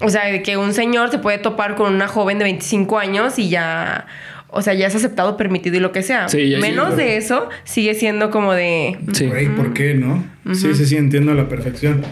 O 0.00 0.08
sea, 0.08 0.26
de 0.26 0.42
que 0.42 0.56
un 0.56 0.72
señor 0.72 1.10
se 1.10 1.18
puede 1.18 1.38
topar 1.38 1.74
con 1.74 1.92
una 1.92 2.06
joven 2.06 2.38
de 2.38 2.44
25 2.44 2.98
años 3.00 3.36
y 3.40 3.48
ya. 3.48 4.06
O 4.48 4.62
sea, 4.62 4.74
ya 4.74 4.86
es 4.86 4.94
aceptado, 4.94 5.36
permitido 5.36 5.76
y 5.76 5.80
lo 5.80 5.90
que 5.90 6.02
sea. 6.04 6.28
Sí, 6.28 6.50
ya- 6.50 6.58
Menos 6.60 6.96
de 6.96 7.16
eso, 7.16 7.48
sigue 7.64 7.94
siendo 7.94 8.30
como 8.30 8.52
de. 8.52 8.96
Sí. 9.12 9.28
¿por 9.56 9.74
qué 9.74 9.94
no? 9.94 10.24
Sí, 10.54 10.72
sí, 10.74 10.86
sí, 10.86 10.96
entiendo 10.96 11.32
a 11.32 11.34
la 11.34 11.48
perfección. 11.48 12.04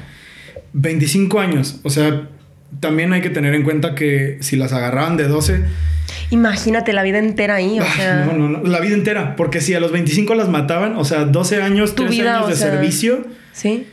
25 0.75 1.41
años, 1.41 1.81
o 1.83 1.91
sea, 1.91 2.29
también 2.81 3.13
hay 3.13 3.23
que 3.23 3.31
tener 3.31 3.55
en 3.55 3.63
cuenta 3.63 3.95
que 3.95 4.37
si 4.41 4.57
las 4.57 4.73
agarraban 4.73 5.17
de 5.17 5.27
12, 5.29 5.63
Imagínate 6.31 6.93
la 6.93 7.03
vida 7.03 7.19
entera 7.19 7.57
ahí. 7.57 7.79
O 7.79 7.83
ay, 7.83 7.89
sea. 7.97 8.25
no, 8.25 8.33
no, 8.33 8.49
no, 8.49 8.63
la 8.65 8.81
vida 8.81 8.95
entera, 8.95 9.37
porque 9.37 9.61
si 9.61 9.75
a 9.75 9.81
los 9.81 9.93
25 9.93 10.35
las 10.35 10.49
mataban, 10.49 10.97
o 10.97 11.05
sea, 11.05 11.25
12 11.25 11.63
años, 11.63 11.95
Tu 11.95 12.05
13 12.05 12.23
vida, 12.23 12.37
años 12.39 12.49
de 12.49 12.57
sea. 12.57 12.71
servicio, 12.73 13.27
Sí. 13.53 13.87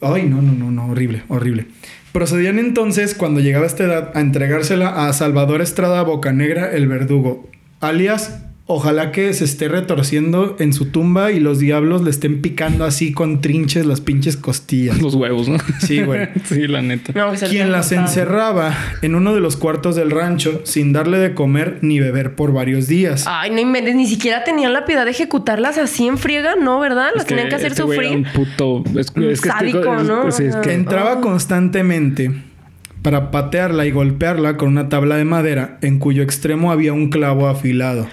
Ay, 0.00 0.24
no, 0.24 0.40
no, 0.42 0.52
no, 0.52 0.70
no, 0.70 0.86
horrible, 0.86 1.22
horrible. 1.28 1.66
Procedían 2.12 2.58
entonces, 2.58 3.14
cuando 3.14 3.40
llegaba 3.40 3.66
esta 3.66 3.84
edad, 3.84 4.12
a 4.14 4.20
entregársela 4.20 5.06
a 5.08 5.12
Salvador 5.12 5.60
Estrada 5.62 6.02
Bocanegra, 6.02 6.72
el 6.72 6.86
verdugo, 6.88 7.50
alias 7.80 8.40
Ojalá 8.66 9.12
que 9.12 9.30
se 9.34 9.44
esté 9.44 9.68
retorciendo 9.68 10.56
en 10.58 10.72
su 10.72 10.86
tumba 10.86 11.32
y 11.32 11.38
los 11.38 11.58
diablos 11.58 12.02
le 12.02 12.08
estén 12.08 12.40
picando 12.40 12.86
así 12.86 13.12
con 13.12 13.42
trinches 13.42 13.84
las 13.84 14.00
pinches 14.00 14.38
costillas. 14.38 15.02
Los 15.02 15.14
huevos, 15.14 15.50
¿no? 15.50 15.58
Sí, 15.80 16.00
güey. 16.00 16.28
sí, 16.46 16.66
la 16.66 16.80
neta. 16.80 17.12
No, 17.14 17.32
Quien 17.50 17.70
las 17.72 17.92
encerraba 17.92 18.74
en 19.02 19.16
uno 19.16 19.34
de 19.34 19.40
los 19.42 19.58
cuartos 19.58 19.96
del 19.96 20.10
rancho 20.10 20.62
sin 20.64 20.94
darle 20.94 21.18
de 21.18 21.34
comer 21.34 21.80
ni 21.82 22.00
beber 22.00 22.36
por 22.36 22.54
varios 22.54 22.88
días. 22.88 23.26
Ay, 23.28 23.50
no 23.50 23.60
inventes, 23.60 23.94
ni 23.96 24.06
siquiera 24.06 24.44
tenían 24.44 24.72
la 24.72 24.86
piedad 24.86 25.04
de 25.04 25.10
ejecutarlas 25.10 25.76
así 25.76 26.06
en 26.06 26.16
friega, 26.16 26.54
¿no? 26.56 26.80
¿Verdad? 26.80 27.08
Las 27.14 27.24
Es 27.24 27.28
que 27.28 27.34
tenían 27.34 27.50
que 27.50 27.56
hacer 27.56 27.72
este 27.72 27.82
era 27.82 27.92
sufrir. 27.92 28.16
un 28.16 28.24
puto. 28.32 28.82
Es, 28.98 29.10
Un 29.14 29.24
es 29.24 29.42
que 29.42 29.48
este- 29.48 29.48
sádico, 29.50 29.94
es- 29.94 30.04
¿no? 30.04 30.32
sí, 30.32 30.44
es 30.44 30.56
que- 30.56 30.72
Entraba 30.72 31.16
Oh. 31.16 31.20
constantemente 31.20 32.30
para 33.02 33.30
patearla 33.30 33.84
y 33.84 33.90
golpearla 33.90 34.56
con 34.56 34.68
una 34.70 34.88
tabla 34.88 35.16
de 35.16 35.26
madera 35.26 35.76
en 35.82 35.98
cuyo 35.98 36.22
extremo 36.22 36.72
había 36.72 36.94
un 36.94 37.10
clavo 37.10 37.46
afilado. 37.48 38.06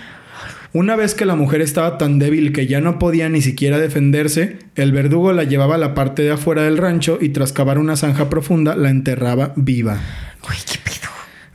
Una 0.73 0.95
vez 0.95 1.15
que 1.15 1.25
la 1.25 1.35
mujer 1.35 1.59
estaba 1.61 1.97
tan 1.97 2.17
débil 2.17 2.53
que 2.53 2.65
ya 2.65 2.79
no 2.79 2.97
podía 2.97 3.27
ni 3.27 3.41
siquiera 3.41 3.77
defenderse, 3.77 4.57
el 4.75 4.93
verdugo 4.93 5.33
la 5.33 5.43
llevaba 5.43 5.75
a 5.75 5.77
la 5.77 5.93
parte 5.93 6.21
de 6.21 6.31
afuera 6.31 6.63
del 6.63 6.77
rancho 6.77 7.17
y 7.19 7.29
tras 7.29 7.51
cavar 7.51 7.77
una 7.77 7.97
zanja 7.97 8.29
profunda 8.29 8.75
la 8.77 8.89
enterraba 8.89 9.51
viva. 9.57 9.99
Uy, 10.49 10.55
qué 10.71 10.77
pedo. 10.83 10.91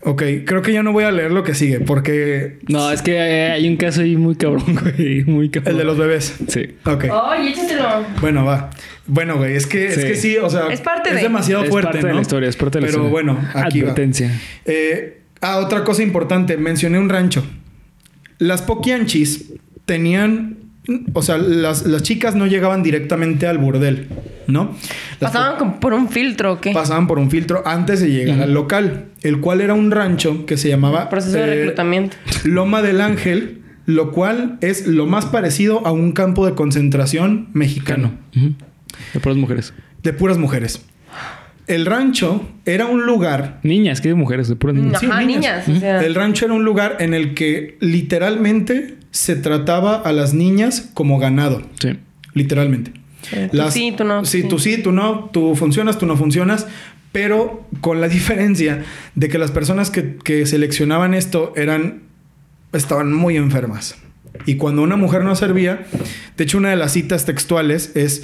Ok, 0.02 0.22
creo 0.44 0.60
que 0.60 0.72
ya 0.74 0.82
no 0.82 0.92
voy 0.92 1.04
a 1.04 1.10
leer 1.10 1.32
lo 1.32 1.42
que 1.42 1.54
sigue 1.54 1.80
porque 1.80 2.58
No, 2.68 2.92
es 2.92 3.00
que 3.02 3.18
hay 3.18 3.66
un 3.68 3.76
caso 3.76 4.02
ahí 4.02 4.16
muy 4.16 4.36
cabrón, 4.36 4.64
güey. 4.96 5.24
Muy 5.24 5.48
cabrón. 5.48 5.72
el 5.72 5.78
de 5.78 5.84
los 5.84 5.96
bebés. 5.96 6.36
Sí. 6.48 6.74
Ok. 6.84 7.06
Ay, 7.10 7.48
échatelo. 7.48 8.04
Bueno, 8.20 8.44
va. 8.44 8.68
Bueno, 9.06 9.38
güey, 9.38 9.54
es 9.56 9.66
que, 9.66 9.86
es 9.86 9.94
Sí. 9.94 10.02
que 10.02 10.14
sí, 10.14 10.36
o 10.36 10.50
sea, 10.50 10.66
Es 10.70 10.82
parte 10.82 11.14
de- 11.14 11.22
demasiado 11.22 11.64
Es 11.64 11.70
fuerte, 11.70 11.90
parte 11.92 12.06
de 12.06 12.14
la 12.14 12.20
historia, 12.20 12.48
es 12.50 12.56
parte 12.56 12.78
de 12.78 12.82
la 12.82 12.86
Pero 12.88 13.06
historia. 13.06 13.10
bueno, 13.12 13.40
aquí 13.54 13.80
va. 13.80 13.86
Advertencia. 13.92 14.30
Eh, 14.66 15.22
ah, 15.40 15.56
otra 15.58 15.82
cosa 15.84 16.02
importante, 16.02 16.56
mencioné 16.58 16.98
un 16.98 17.08
rancho. 17.08 17.44
Las 18.38 18.62
poquianchis 18.62 19.52
tenían, 19.84 20.56
o 21.12 21.22
sea, 21.22 21.38
las, 21.38 21.86
las 21.86 22.02
chicas 22.02 22.34
no 22.34 22.46
llegaban 22.46 22.82
directamente 22.82 23.46
al 23.46 23.58
burdel, 23.58 24.08
¿no? 24.46 24.74
Las 25.20 25.32
¿Pasaban 25.32 25.80
por 25.80 25.94
un 25.94 26.08
filtro 26.08 26.54
o 26.54 26.60
qué? 26.60 26.72
pasaban 26.72 27.06
por 27.06 27.18
un 27.18 27.30
filtro 27.30 27.62
antes 27.66 28.00
de 28.00 28.10
llegar 28.10 28.42
al 28.42 28.52
local, 28.52 29.06
el 29.22 29.40
cual 29.40 29.60
era 29.60 29.74
un 29.74 29.90
rancho 29.90 30.44
que 30.46 30.56
se 30.56 30.68
llamaba 30.68 31.08
Proceso 31.08 31.36
de 31.38 31.44
eh, 31.44 31.46
reclutamiento. 31.56 32.16
Loma 32.44 32.82
del 32.82 33.00
Ángel, 33.00 33.62
lo 33.86 34.12
cual 34.12 34.58
es 34.60 34.86
lo 34.86 35.06
más 35.06 35.26
parecido 35.26 35.86
a 35.86 35.92
un 35.92 36.12
campo 36.12 36.44
de 36.46 36.54
concentración 36.54 37.48
mexicano. 37.52 38.12
De 39.14 39.20
puras 39.20 39.38
mujeres. 39.38 39.72
de 40.02 40.12
puras 40.12 40.38
mujeres. 40.38 40.84
El 41.66 41.84
rancho 41.86 42.48
era 42.64 42.86
un 42.86 43.06
lugar. 43.06 43.58
Niñas, 43.62 44.00
que 44.00 44.08
de 44.08 44.14
mujeres, 44.14 44.48
de 44.48 44.56
puras 44.56 44.76
niñas. 44.76 45.02
Ajá, 45.02 45.22
niñas, 45.22 45.68
o 45.68 45.76
sea. 45.76 46.04
El 46.04 46.14
rancho 46.14 46.44
era 46.44 46.54
un 46.54 46.64
lugar 46.64 46.96
en 47.00 47.12
el 47.14 47.34
que 47.34 47.76
literalmente 47.80 48.96
se 49.10 49.34
trataba 49.36 49.96
a 49.96 50.12
las 50.12 50.32
niñas 50.34 50.90
como 50.94 51.18
ganado. 51.18 51.62
Sí. 51.80 51.98
Literalmente. 52.34 52.92
Eh, 53.32 53.48
tú 53.50 53.70
sí, 53.70 53.94
tú 53.96 54.04
no, 54.04 54.24
Sí, 54.24 54.42
sí. 54.42 54.48
tú 54.48 54.58
sí, 54.58 54.78
tú 54.78 54.92
no. 54.92 55.30
Tú 55.32 55.56
funcionas, 55.56 55.98
tú 55.98 56.06
no 56.06 56.16
funcionas. 56.16 56.66
Pero 57.12 57.66
con 57.80 58.00
la 58.00 58.08
diferencia 58.16 58.84
de 59.14 59.28
que 59.28 59.38
las 59.38 59.50
personas 59.50 59.90
que, 59.90 60.16
que 60.22 60.46
seleccionaban 60.46 61.14
esto 61.14 61.52
eran. 61.56 62.02
estaban 62.72 63.12
muy 63.12 63.36
enfermas. 63.36 63.96
Y 64.44 64.56
cuando 64.56 64.82
una 64.82 64.96
mujer 64.96 65.24
no 65.24 65.34
servía, 65.34 65.86
de 66.36 66.44
hecho, 66.44 66.58
una 66.58 66.68
de 66.70 66.76
las 66.76 66.92
citas 66.92 67.24
textuales 67.24 67.90
es: 67.96 68.22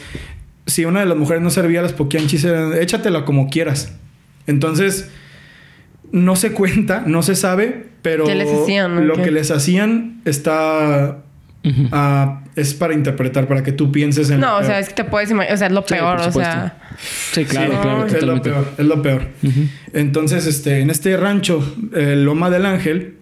si 0.66 0.84
una 0.84 1.00
de 1.00 1.06
las 1.06 1.16
mujeres 1.16 1.42
no 1.42 1.50
servía, 1.50 1.82
las 1.82 1.92
poquianchis 1.92 2.44
eran, 2.44 2.72
échatela 2.74 3.24
como 3.24 3.48
quieras. 3.48 3.92
Entonces, 4.46 5.10
no 6.12 6.36
se 6.36 6.52
cuenta, 6.52 7.02
no 7.06 7.22
se 7.22 7.34
sabe, 7.36 7.86
pero 8.02 8.24
¿Qué 8.24 8.34
les 8.34 8.48
hacían, 8.52 8.94
no? 8.96 9.00
lo 9.02 9.14
¿Qué? 9.16 9.22
que 9.22 9.30
les 9.30 9.50
hacían 9.50 10.20
está. 10.24 11.18
Ah, 11.92 12.42
es 12.56 12.74
para 12.74 12.92
interpretar, 12.92 13.46
para 13.46 13.62
que 13.62 13.70
tú 13.70 13.92
pienses 13.92 14.30
en. 14.30 14.40
lo 14.40 14.46
No, 14.48 14.52
o 14.54 14.58
peor. 14.58 14.66
sea, 14.66 14.78
es 14.80 14.88
que 14.88 14.94
te 14.94 15.04
puedes 15.04 15.30
imaginar. 15.30 15.54
O 15.54 15.58
sea, 15.58 15.66
es 15.68 15.72
lo 15.72 15.82
Sí, 15.82 15.94
peor, 15.94 16.20
o 16.20 16.32
sea. 16.32 16.76
Sí, 17.32 17.44
claro, 17.44 17.72
Sí, 17.72 17.78
claro, 17.80 18.06
es 18.06 18.22
lo 18.24 18.42
peor, 18.42 18.68
es 18.78 18.84
lo 18.84 19.00
peor. 19.02 19.28
Ujú. 19.44 19.60
Entonces, 19.92 20.46
este, 20.46 20.80
en 20.80 20.90
este 20.90 21.16
rancho, 21.16 21.76
eh, 21.94 22.16
Loma 22.16 22.50
del 22.50 22.66
Ángel, 22.66 23.14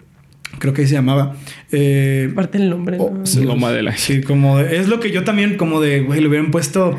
creo 0.61 0.73
que 0.73 0.83
ahí 0.83 0.87
se 0.87 0.95
llamaba. 0.95 1.35
eh, 1.73 2.29
Aparte 2.33 2.59
el 2.59 2.71
nombre. 2.71 2.97
oh, 3.01 3.11
¿no? 3.13 3.27
sí, 3.27 3.43
Loma 3.43 3.73
del 3.73 3.89
Ángel. 3.89 4.19
Sí, 4.19 4.23
como 4.23 4.59
de- 4.59 4.77
es 4.79 4.87
lo 4.87 5.01
que 5.01 5.11
yo 5.11 5.25
también, 5.25 5.57
como 5.57 5.81
de, 5.81 6.03
güey, 6.03 6.21
le 6.21 6.29
hubieran 6.29 6.53
puesto 6.53 6.97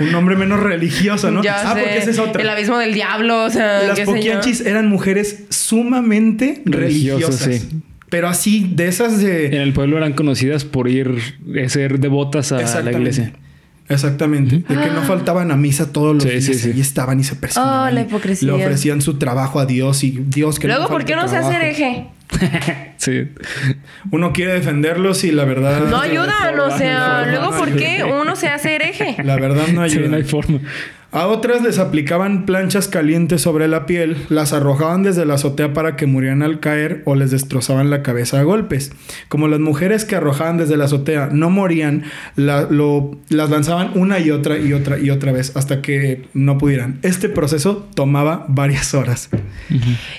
un 0.00 0.10
nombre 0.10 0.34
menos 0.34 0.58
religioso, 0.60 1.30
¿no? 1.30 1.42
Ya 1.44 1.54
ah, 1.70 1.74
sé. 1.74 1.80
porque 1.82 1.98
esa 1.98 2.10
es 2.10 2.18
otra. 2.18 2.42
El 2.42 2.48
abismo 2.48 2.78
del 2.78 2.94
diablo, 2.94 3.44
o 3.44 3.50
sea. 3.50 3.82
Las 3.84 4.00
poquianchis 4.00 4.62
eran 4.62 4.88
mujeres 4.88 5.44
sumamente 5.50 6.62
Religiosas, 6.64 7.44
religiosas. 7.46 7.68
sí. 7.70 7.82
Pero 8.08 8.28
así, 8.28 8.70
de 8.74 8.88
esas 8.88 9.20
de. 9.20 9.46
En 9.46 9.54
el 9.62 9.72
pueblo 9.72 9.96
eran 9.96 10.12
conocidas 10.12 10.64
por 10.64 10.88
ir 10.88 11.14
a 11.64 11.68
ser 11.68 11.98
devotas 12.00 12.50
a 12.52 12.82
la 12.82 12.90
iglesia. 12.92 13.32
Exactamente. 13.88 14.56
De 14.56 14.64
que 14.80 14.90
no 14.90 15.02
faltaban 15.02 15.50
a 15.50 15.56
misa 15.56 15.92
todos 15.92 16.14
los 16.14 16.22
Sí, 16.22 16.30
días. 16.30 16.44
sí, 16.44 16.54
sí. 16.54 16.72
Y 16.76 16.80
estaban 16.80 17.20
y 17.20 17.24
se 17.24 17.36
personaban. 17.36 17.90
Oh, 17.92 17.94
la 17.94 18.02
hipocresía. 18.02 18.46
Le 18.48 18.52
ofrecían 18.54 19.02
su 19.02 19.14
trabajo 19.18 19.60
a 19.60 19.66
Dios 19.66 20.02
y 20.04 20.12
Dios 20.26 20.58
que 20.58 20.66
Luego, 20.68 20.84
no 20.84 20.88
¿por 20.88 21.04
qué 21.04 21.14
no 21.16 21.28
se 21.28 21.36
hace 21.36 21.54
hereje? 21.54 22.06
Sí. 22.96 23.28
Uno 24.12 24.32
quiere 24.32 24.52
defenderlos 24.52 25.24
y 25.24 25.32
la 25.32 25.44
verdad. 25.44 25.80
No 25.88 26.00
ayudan, 26.00 26.58
o 26.60 26.76
sea, 26.78 27.26
luego, 27.26 27.50
no, 27.50 27.58
¿por 27.58 27.74
qué 27.74 28.04
uno 28.04 28.36
se 28.36 28.46
hace 28.48 28.76
hereje? 28.76 29.16
La 29.24 29.34
verdad 29.36 29.66
no 29.72 29.88
Sí, 29.88 29.96
ayuda. 29.98 30.08
no 30.10 30.16
hay 30.16 30.22
forma. 30.22 30.60
A 31.14 31.26
otras 31.26 31.60
les 31.62 31.78
aplicaban 31.78 32.46
planchas 32.46 32.88
calientes 32.88 33.42
sobre 33.42 33.68
la 33.68 33.84
piel, 33.84 34.16
las 34.30 34.54
arrojaban 34.54 35.02
desde 35.02 35.26
la 35.26 35.34
azotea 35.34 35.74
para 35.74 35.94
que 35.94 36.06
murieran 36.06 36.42
al 36.42 36.58
caer 36.58 37.02
o 37.04 37.14
les 37.14 37.30
destrozaban 37.30 37.90
la 37.90 38.02
cabeza 38.02 38.40
a 38.40 38.44
golpes. 38.44 38.92
Como 39.28 39.46
las 39.46 39.60
mujeres 39.60 40.06
que 40.06 40.16
arrojaban 40.16 40.56
desde 40.56 40.78
la 40.78 40.84
azotea 40.86 41.28
no 41.30 41.50
morían, 41.50 42.04
la- 42.34 42.62
lo- 42.62 43.14
las 43.28 43.50
lanzaban 43.50 43.90
una 43.94 44.20
y 44.20 44.30
otra 44.30 44.56
y 44.56 44.72
otra 44.72 44.98
y 44.98 45.10
otra 45.10 45.32
vez 45.32 45.54
hasta 45.54 45.82
que 45.82 46.24
no 46.32 46.56
pudieran. 46.56 46.98
Este 47.02 47.28
proceso 47.28 47.86
tomaba 47.94 48.46
varias 48.48 48.94
horas. 48.94 49.28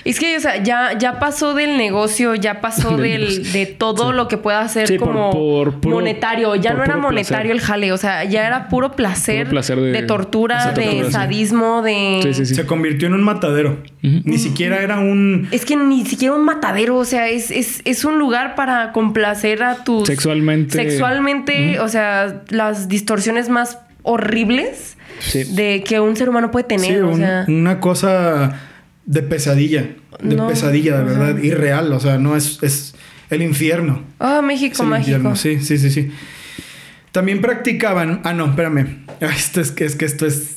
Es 0.04 0.20
que, 0.20 0.36
o 0.36 0.40
sea, 0.40 0.62
ya, 0.62 0.96
ya 0.96 1.18
pasó 1.18 1.54
del 1.54 1.76
negocio, 1.76 2.36
ya 2.36 2.60
pasó 2.60 2.96
Del 3.04 3.50
de 3.52 3.66
todo 3.66 4.12
lo 4.12 4.28
que 4.28 4.38
pueda 4.38 4.60
hacer 4.60 4.86
Sí, 4.86 4.96
como 4.98 5.32
por 5.32 5.80
puro- 5.80 5.96
monetario. 5.96 6.54
Ya 6.54 6.72
no 6.74 6.84
era 6.84 6.96
monetario 6.96 7.50
placer. 7.50 7.50
el 7.50 7.60
jale, 7.60 7.92
o 7.92 7.96
sea, 7.98 8.22
ya 8.22 8.46
era 8.46 8.68
puro 8.68 8.92
placer, 8.92 9.38
Puro 9.46 9.50
placer 9.50 9.80
de- 9.80 10.02
tortura, 10.04 10.70
de 10.72 10.83
de, 10.90 11.10
sadismo, 11.10 11.82
de... 11.82 12.20
Sí, 12.22 12.34
sí, 12.34 12.46
sí. 12.46 12.54
Se 12.54 12.66
convirtió 12.66 13.08
en 13.08 13.14
un 13.14 13.22
matadero. 13.22 13.82
Ni 14.02 14.38
siquiera 14.38 14.82
era 14.82 14.98
un... 14.98 15.48
Es 15.50 15.64
que 15.64 15.76
ni 15.76 16.04
siquiera 16.06 16.34
un 16.34 16.44
matadero, 16.44 16.96
o 16.96 17.04
sea, 17.04 17.28
es, 17.28 17.50
es, 17.50 17.80
es 17.84 18.04
un 18.04 18.18
lugar 18.18 18.54
para 18.54 18.92
complacer 18.92 19.62
a 19.62 19.84
tus... 19.84 20.06
Sexualmente. 20.06 20.72
Sexualmente, 20.74 21.80
o 21.80 21.88
sea, 21.88 22.42
las 22.48 22.88
distorsiones 22.88 23.48
más 23.48 23.78
horribles 24.02 24.96
Sí. 25.20 25.44
de 25.44 25.84
que 25.86 26.00
un 26.00 26.16
ser 26.16 26.28
humano 26.28 26.50
puede 26.50 26.64
tener, 26.66 26.94
Sí, 26.94 27.00
o 27.00 27.08
un- 27.08 27.18
sea... 27.18 27.44
una 27.48 27.78
cosa 27.80 28.60
de 29.06 29.22
pesadilla. 29.22 29.88
De 30.20 30.34
No, 30.34 30.48
pesadilla, 30.48 30.98
de 30.98 31.04
verdad. 31.04 31.38
Irreal. 31.38 31.92
O 31.92 32.00
sea, 32.00 32.18
no 32.18 32.36
es... 32.36 32.58
es 32.62 32.94
el 33.30 33.42
infierno. 33.42 34.02
Oh, 34.18 34.38
Es 34.38 34.42
México 34.42 34.82
el 34.82 34.88
mágico. 34.88 35.10
infierno, 35.16 35.36
Sí, 35.36 35.60
sí, 35.60 35.78
sí, 35.78 35.90
sí. 35.90 36.10
También 37.12 37.40
practicaban. 37.40 38.20
Ah, 38.24 38.32
no, 38.32 38.46
espérame. 38.46 39.04
Ah, 39.20 39.26
Esto 39.36 39.60
es 39.60 39.70
que 39.70 39.84
es 39.84 39.94
que 39.96 40.04
esto 40.04 40.26
es. 40.26 40.56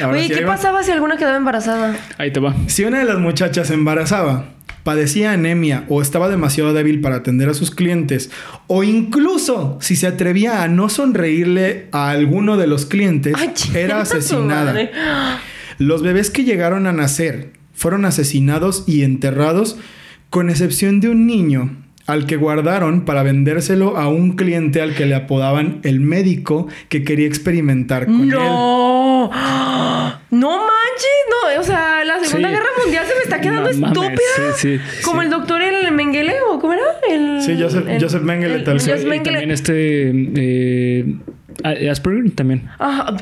Ahora 0.00 0.18
Oye, 0.18 0.26
sí, 0.26 0.28
¿qué 0.30 0.40
ahí 0.40 0.44
va. 0.44 0.56
pasaba 0.56 0.82
si 0.82 0.90
alguna 0.90 1.16
quedaba 1.16 1.36
embarazada? 1.36 1.96
Ahí 2.18 2.32
te 2.32 2.40
va. 2.40 2.54
Si 2.66 2.84
una 2.84 2.98
de 2.98 3.04
las 3.04 3.18
muchachas 3.18 3.68
se 3.68 3.74
embarazaba, 3.74 4.46
padecía 4.82 5.32
anemia 5.32 5.84
o 5.88 6.02
estaba 6.02 6.28
demasiado 6.28 6.72
débil 6.72 7.00
para 7.00 7.16
atender 7.16 7.48
a 7.48 7.54
sus 7.54 7.70
clientes, 7.70 8.30
o 8.66 8.84
incluso 8.84 9.78
si 9.80 9.96
se 9.96 10.06
atrevía 10.06 10.62
a 10.62 10.68
no 10.68 10.88
sonreírle 10.88 11.88
a 11.92 12.10
alguno 12.10 12.56
de 12.56 12.66
los 12.66 12.86
clientes, 12.86 13.34
Ay, 13.36 13.52
era 13.74 14.00
asesinada. 14.00 14.74
Los 15.78 16.02
bebés 16.02 16.30
que 16.30 16.44
llegaron 16.44 16.86
a 16.86 16.92
nacer 16.92 17.52
fueron 17.74 18.04
asesinados 18.04 18.84
y 18.86 19.02
enterrados, 19.02 19.78
con 20.30 20.50
excepción 20.50 21.00
de 21.00 21.08
un 21.08 21.26
niño 21.26 21.76
al 22.06 22.26
que 22.26 22.36
guardaron 22.36 23.04
para 23.04 23.22
vendérselo 23.22 23.96
a 23.96 24.08
un 24.08 24.32
cliente 24.32 24.82
al 24.82 24.94
que 24.94 25.06
le 25.06 25.14
apodaban 25.14 25.80
el 25.84 26.00
médico 26.00 26.66
que 26.88 27.04
quería 27.04 27.26
experimentar 27.26 28.06
con 28.06 28.22
él. 28.22 28.36
No, 30.32 30.48
manches, 30.56 31.24
no, 31.30 31.60
o 31.60 31.62
sea, 31.62 32.02
la 32.04 32.18
Segunda 32.24 32.48
Sí. 32.48 32.54
Guerra 32.54 32.66
Mundial 32.82 33.06
se 33.06 33.14
me 33.14 33.20
está 33.20 33.40
quedando 33.40 33.62
No 33.64 33.68
estúpida. 33.68 34.54
sí, 34.56 34.78
sí, 34.78 35.02
Como 35.04 35.20
sí. 35.20 35.26
el 35.26 35.30
doctor 35.30 35.60
el 35.60 35.92
Mengele 35.92 36.36
o 36.48 36.58
cómo 36.58 36.72
era? 36.72 36.82
El, 37.08 37.42
Sí, 37.42 37.56
Joseph- 37.60 37.86
el- 37.86 38.02
Joseph 38.02 38.22
Mengele, 38.22 38.54
el- 38.54 38.64
tal. 38.64 38.78
Joseph 38.80 39.02
Y 39.02 39.06
Mengele. 39.06 39.38
también 39.40 39.50
este. 39.50 40.10
eh, 41.64 41.88
Asperger 41.90 42.30
también. 42.34 42.66
Ajá. 42.78 43.14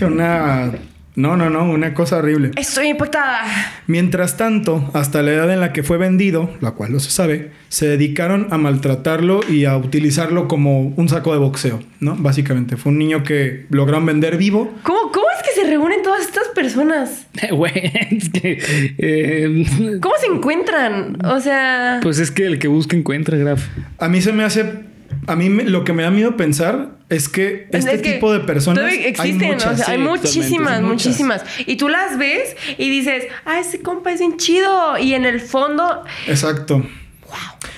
Una 0.00 0.72
No, 1.20 1.36
no, 1.36 1.50
no, 1.50 1.64
una 1.70 1.92
cosa 1.92 2.16
horrible. 2.16 2.50
Estoy 2.56 2.88
impactada. 2.88 3.42
Mientras 3.86 4.38
tanto, 4.38 4.90
hasta 4.94 5.20
la 5.22 5.32
edad 5.32 5.52
en 5.52 5.60
la 5.60 5.72
que 5.74 5.82
fue 5.82 5.98
vendido, 5.98 6.50
la 6.60 6.70
cual 6.70 6.92
no 6.92 7.00
se 7.00 7.10
sabe, 7.10 7.50
se 7.68 7.86
dedicaron 7.86 8.48
a 8.50 8.56
maltratarlo 8.56 9.40
y 9.48 9.66
a 9.66 9.76
utilizarlo 9.76 10.48
como 10.48 10.80
un 10.80 11.08
saco 11.10 11.32
de 11.34 11.38
boxeo, 11.38 11.80
¿no? 12.00 12.16
Básicamente, 12.16 12.78
fue 12.78 12.92
un 12.92 12.98
niño 12.98 13.22
que 13.22 13.66
lograron 13.68 14.06
vender 14.06 14.38
vivo. 14.38 14.72
¿Cómo, 14.82 15.12
cómo 15.12 15.26
es 15.36 15.42
que 15.46 15.60
se 15.60 15.68
reúnen 15.68 16.02
todas 16.02 16.22
estas 16.22 16.48
personas? 16.48 17.26
Güey, 17.50 17.92
es 18.10 18.30
que. 18.30 18.58
eh, 18.98 19.98
¿Cómo 20.00 20.14
se 20.18 20.26
encuentran? 20.26 21.18
O 21.24 21.40
sea... 21.40 22.00
pues 22.02 22.18
es 22.18 22.30
que 22.30 22.46
el 22.46 22.58
que 22.58 22.68
busca 22.68 22.96
encuentra, 22.96 23.36
Graf. 23.36 23.66
A 23.98 24.08
mí 24.08 24.22
se 24.22 24.32
me 24.32 24.44
hace... 24.44 24.89
A 25.30 25.36
mí 25.36 25.48
me- 25.48 25.64
lo 25.64 25.84
que 25.84 25.92
me 25.92 26.02
da 26.02 26.10
miedo 26.10 26.36
pensar 26.36 26.90
es 27.08 27.28
que 27.28 27.68
este 27.72 27.94
Es 27.94 28.02
que 28.02 28.12
tipo 28.14 28.32
de 28.32 28.40
personas... 28.40 28.92
existen, 28.92 29.42
hay 29.42 29.52
muchas. 29.52 29.74
o 29.80 29.84
sea, 29.84 29.92
hay 29.94 29.98
muchísimas, 29.98 30.82
muchísimas. 30.82 31.44
Y 31.66 31.76
tú 31.76 31.88
las 31.88 32.18
ves 32.18 32.56
y 32.78 32.90
dices, 32.90 33.24
ah, 33.44 33.58
ese 33.60 33.80
compa 33.80 34.12
es 34.12 34.20
bien 34.20 34.36
chido. 34.36 34.98
Y 34.98 35.14
en 35.14 35.24
el 35.24 35.40
fondo, 35.40 36.04
Exacto. 36.26 36.84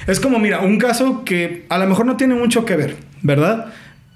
Es 0.07 0.19
como, 0.19 0.39
mira, 0.39 0.61
un 0.61 0.79
caso 0.79 1.25
que 1.25 1.65
a 1.69 1.79
lo 1.79 1.87
mejor 1.87 2.07
no 2.07 2.17
tiene 2.17 2.35
mucho 2.35 2.65
que 2.65 2.75
ver, 2.77 2.97
¿verdad? 3.23 3.73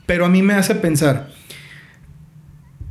Pero 0.06 0.24
a 0.24 0.28
mí 0.28 0.42
me 0.42 0.54
hace 0.54 0.74
pensar, 0.74 1.28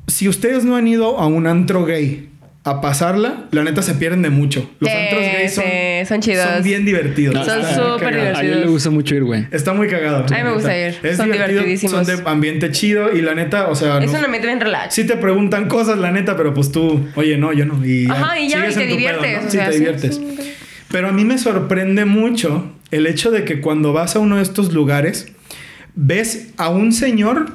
si 0.07 0.27
ustedes 0.29 0.63
no 0.63 0.75
han 0.75 0.87
ido 0.87 1.17
a 1.19 1.25
un 1.27 1.47
antro 1.47 1.85
gay 1.85 2.29
a 2.67 2.81
pasarla, 2.81 3.45
la 3.51 3.63
neta 3.63 3.83
se 3.83 3.93
pierden 3.93 4.23
de 4.23 4.31
mucho. 4.31 4.69
Los 4.79 4.89
Sí, 4.91 4.97
antros 4.97 5.21
gays 5.21 5.53
son, 5.53 5.63
sí, 5.65 6.05
son 6.07 6.19
chidos. 6.21 6.49
son 6.49 6.63
bien 6.63 6.83
divertidos. 6.83 7.45
Son 7.45 7.61
súper 7.63 8.11
cagado. 8.15 8.37
A 8.37 8.41
él 8.41 8.61
le 8.61 8.67
gusta 8.67 8.89
mucho 8.89 9.13
ir, 9.13 9.23
güey. 9.23 9.45
Está 9.51 9.73
muy 9.73 9.87
cagado. 9.87 10.25
A 10.27 10.37
mí 10.37 10.43
me 10.43 10.51
gusta 10.51 10.75
ir. 10.75 10.93
Son 11.15 11.31
divertido, 11.31 11.47
divertidísimos. 11.47 12.07
Son 12.07 12.23
de 12.23 12.29
ambiente 12.29 12.71
chido 12.71 13.15
y 13.15 13.21
la 13.21 13.35
neta, 13.35 13.67
o 13.67 13.75
sea, 13.75 13.99
es 13.99 14.11
no- 14.11 14.17
un 14.17 14.25
ambiente 14.25 14.47
bien 14.47 14.59
relax. 14.59 14.95
sí 14.95 15.03
te 15.05 15.15
preguntan 15.15 15.67
cosas, 15.67 15.99
la 15.99 16.09
neta, 16.11 16.35
pero 16.35 16.55
pues 16.55 16.71
tú, 16.71 17.05
oye, 17.13 17.37
no, 17.37 17.53
yo 17.53 17.65
no. 17.67 17.85
Y 17.85 18.07
Ajá, 18.09 18.39
y 18.39 18.49
ya, 18.49 18.65
y 18.67 18.73
te 18.73 18.79
pedo, 18.79 18.87
diviertes, 18.87 19.41
¿no? 19.43 19.47
o 19.47 19.51
Sí, 19.51 19.57
sea, 19.57 19.65
te 19.67 19.71
sí, 19.73 19.77
diviertes. 19.79 20.15
sí. 20.15 20.37
Pero 20.91 21.07
a 21.09 21.11
mí 21.11 21.23
me 21.23 21.37
sorprende 21.37 22.05
mucho 22.05 22.71
el 22.89 23.05
hecho 23.05 23.29
de 23.29 23.43
que 23.43 23.61
cuando 23.61 23.93
vas 23.93 24.15
a 24.15 24.19
uno 24.19 24.37
de 24.37 24.41
estos 24.43 24.73
lugares, 24.73 25.27
ves 25.93 26.47
a 26.57 26.69
un 26.69 26.91
señor 26.93 27.51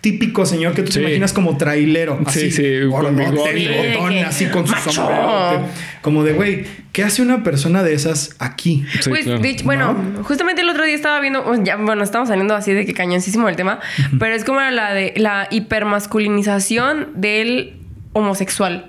típico 0.00 0.46
señor 0.46 0.74
que 0.74 0.82
tú 0.82 0.92
Sí. 0.92 0.98
te 0.98 1.00
imaginas 1.04 1.32
como 1.32 1.56
trailero, 1.56 2.18
Sí, 2.18 2.24
así, 2.26 2.50
sí, 2.52 2.80
gordote, 2.84 4.20
así 4.24 4.46
con 4.46 4.66
su 4.66 4.72
macho. 4.72 4.92
sombrero, 4.92 5.64
como 6.02 6.22
de 6.24 6.32
güey, 6.34 6.64
¿qué 6.92 7.02
hace 7.04 7.20
una 7.22 7.42
persona 7.42 7.82
de 7.82 7.94
esas 7.94 8.36
aquí? 8.38 8.84
Sí, 9.00 9.10
Pues, 9.10 9.24
claro. 9.24 9.40
bueno, 9.64 9.96
justamente 10.22 10.62
el 10.62 10.68
otro 10.68 10.84
día 10.84 10.94
estaba 10.94 11.20
viendo, 11.20 11.44
ya, 11.64 11.76
bueno, 11.76 12.04
estamos 12.04 12.28
saliendo 12.28 12.54
así 12.54 12.72
de 12.72 12.86
que 12.86 12.94
cañoncísimo 12.94 13.48
el 13.48 13.56
tema, 13.56 13.80
pero 14.18 14.34
es 14.34 14.44
como 14.44 14.60
la 14.60 14.94
de 14.94 15.14
la 15.16 15.48
hipermasculinización 15.50 17.08
del 17.14 17.74
homosexual. 18.12 18.86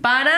Para, 0.00 0.32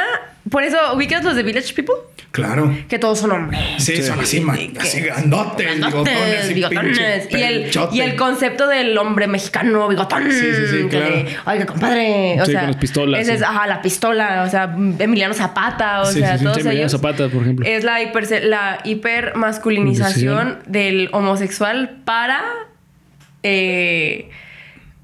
por 0.51 0.63
eso, 0.63 0.79
¿ubicas 0.95 1.23
los 1.25 1.37
de 1.37 1.43
Village 1.43 1.75
People? 1.75 1.95
Claro. 2.33 2.73
Que 2.89 2.99
todos 3.01 3.19
son 3.19 3.33
hombres. 3.33 3.61
Sí, 3.79 4.01
son 4.03 4.21
así, 4.21 4.41
man, 4.41 4.57
que- 4.57 4.79
así 4.79 5.01
grandotes, 5.01 5.67
Grandotes, 5.79 6.15
bigotones, 6.15 6.51
y 6.51 6.55
bigotones. 6.55 7.27
pinche 7.27 7.39
Y 7.39 7.43
el, 7.43 7.71
y 7.93 8.01
el 8.03 8.15
concepto 8.15 8.69
del 8.69 8.97
hombre 8.99 9.27
mexicano 9.27 9.89
bigotón. 9.89 10.31
Sí, 10.31 10.39
sí, 10.39 10.63
sí, 10.71 10.77
que 10.85 10.89
claro. 10.89 11.15
de, 11.17 11.37
Oiga, 11.47 11.67
compadre. 11.67 12.41
O 12.41 12.45
Sí, 12.47 12.53
sea, 12.53 12.61
con 12.61 12.71
las 12.71 12.81
pistolas, 12.81 13.21
ese 13.23 13.33
es, 13.33 13.39
sí. 13.41 13.45
ajá, 13.49 13.67
la 13.67 13.83
pistola. 13.83 14.45
O 14.47 14.49
sea, 14.51 14.73
Emiliano 15.01 15.35
Zapata. 15.35 16.03
O 16.03 16.07
Sí, 16.07 16.21
sea, 16.21 16.35
sí, 16.35 16.39
sí. 16.39 16.45
todos 16.45 16.57
Sí, 16.59 16.61
Emiliano 16.61 16.81
ellos. 16.89 16.93
Zapata, 16.93 17.29
por 17.29 17.43
ejemplo. 17.43 17.67
Es 17.67 17.83
la, 17.83 18.01
hiper, 18.01 18.45
la 18.45 18.79
hipermasculinización 18.85 20.61
del 20.67 21.09
homosexual 21.13 21.97
para. 22.05 22.43
eh, 23.43 24.31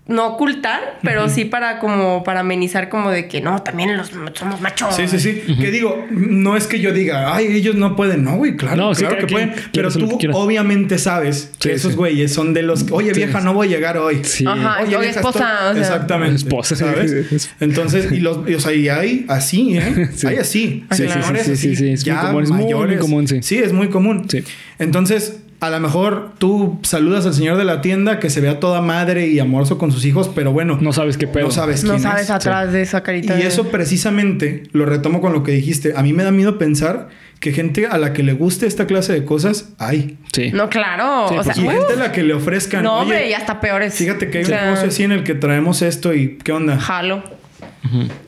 no 0.08 0.26
ocultar, 0.28 0.98
pero 1.02 1.28
sí 1.28 1.44
para 1.46 1.80
como 1.80 2.22
para 2.22 2.40
amenizar 2.40 2.88
como 2.88 3.10
de 3.10 3.26
que 3.26 3.40
no, 3.40 3.60
también 3.62 3.96
los 3.96 4.12
somos 4.34 4.60
machos. 4.60 4.94
Sí, 4.94 5.08
sí, 5.08 5.18
sí. 5.18 5.42
Que 5.60 5.72
digo, 5.72 6.06
no 6.10 6.56
es 6.56 6.68
que 6.68 6.78
yo 6.78 6.92
diga, 6.92 7.34
ay, 7.34 7.46
ellos 7.48 7.74
no 7.74 7.96
pueden. 7.96 8.22
No, 8.22 8.36
güey, 8.36 8.56
claro, 8.56 8.76
No, 8.76 8.94
sí, 8.94 9.00
claro 9.04 9.26
que 9.26 9.26
pueden. 9.26 9.52
Pero 9.72 9.90
tú 9.90 10.16
obviamente 10.32 10.98
sabes 10.98 11.50
que 11.58 11.70
Sí, 11.70 11.74
esos 11.74 11.92
sí. 11.92 11.96
güeyes 11.98 12.32
son 12.32 12.54
de 12.54 12.62
los, 12.62 12.86
oye, 12.92 13.14
Sí, 13.14 13.20
vieja, 13.20 13.40
sí. 13.40 13.44
no 13.44 13.52
voy 13.54 13.66
a 13.66 13.70
llegar 13.70 13.98
hoy. 13.98 14.22
Sí. 14.22 14.44
Ajá. 14.46 14.76
Oye, 14.82 14.96
vieja, 14.96 15.18
esposa, 15.18 15.38
estoy- 15.38 15.70
o 15.70 15.74
sea. 15.74 15.80
Exactamente. 15.94 16.36
Esposa. 16.36 16.76
¿Sabes? 16.76 17.50
Entonces, 17.58 18.12
y 18.12 18.20
los, 18.20 18.48
y, 18.48 18.54
o 18.54 18.60
sea, 18.60 18.72
y 18.72 18.88
hay 18.88 19.26
así, 19.28 19.76
¿eh? 19.76 20.08
Sí. 20.14 20.26
Hay 20.28 20.36
así. 20.36 20.84
Sí, 20.92 20.96
sí, 21.02 21.08
señores 21.08 21.46
sí, 21.58 21.74
sí, 21.76 21.90
es 21.90 22.06
muy 22.06 22.14
común, 22.16 22.42
es 22.44 22.50
muy, 22.50 22.96
común, 22.98 23.26
sí. 23.28 23.38
Sí, 23.42 23.58
es 23.58 23.72
muy 23.72 23.88
común. 23.88 24.26
Sí. 24.28 24.44
Entonces, 24.78 25.40
a 25.60 25.70
lo 25.70 25.80
mejor 25.80 26.32
tú 26.38 26.78
saludas 26.82 27.26
al 27.26 27.34
señor 27.34 27.56
de 27.56 27.64
la 27.64 27.80
tienda 27.80 28.18
que 28.18 28.30
se 28.30 28.40
vea 28.40 28.60
toda 28.60 28.80
madre 28.82 29.26
y 29.28 29.38
amoroso 29.38 29.78
con 29.78 29.90
sus 29.92 30.04
hijos, 30.04 30.30
pero 30.34 30.52
bueno, 30.52 30.78
No 30.80 30.92
sabes 30.92 31.16
qué 31.16 31.26
pedo. 31.26 31.46
no 31.46 31.50
sabes 31.50 31.82
No 31.84 31.90
quién 31.92 32.02
sabes 32.02 32.24
es. 32.24 32.30
atrás 32.30 32.72
de 32.72 32.82
esa 32.82 33.02
carita. 33.02 33.34
Y 33.38 33.42
de- 33.42 33.48
eso 33.48 33.68
precisamente 33.68 34.64
lo 34.72 34.86
retomo 34.86 35.20
con 35.20 35.32
lo 35.32 35.42
que 35.42 35.52
dijiste. 35.52 35.94
A 35.96 36.02
mí 36.02 36.12
me 36.12 36.22
da 36.24 36.30
miedo 36.30 36.58
pensar 36.58 37.08
que 37.40 37.52
gente 37.52 37.86
a 37.86 37.98
la 37.98 38.12
que 38.12 38.22
le 38.22 38.32
guste 38.32 38.66
esta 38.66 38.86
clase 38.86 39.12
de 39.12 39.24
cosas 39.24 39.70
hay. 39.78 40.16
Sí. 40.32 40.50
No, 40.52 40.68
claro. 40.70 41.28
Sí, 41.28 41.36
o 41.38 41.42
sea, 41.44 41.54
Y 41.56 41.60
gente 41.60 41.92
a 41.94 41.96
la 41.96 42.12
que 42.12 42.22
le 42.22 42.34
ofrezcan. 42.34 42.82
no, 42.82 42.94
"Oye, 42.94 43.02
hombre, 43.02 43.30
ya 43.30 43.38
está 43.38 43.60
peores. 43.60 43.94
Fíjate 43.94 44.30
que 44.30 44.38
hay 44.38 44.44
O 44.44 44.48
un 44.48 44.54
negocio 44.54 44.88
así 44.88 45.02
en 45.04 45.12
el 45.12 45.22
que 45.24 45.34
traemos 45.34 45.82
esto 45.82 46.14
y 46.14 46.38
¿qué 46.42 46.52
onda? 46.52 46.78
Jalo. 46.78 47.22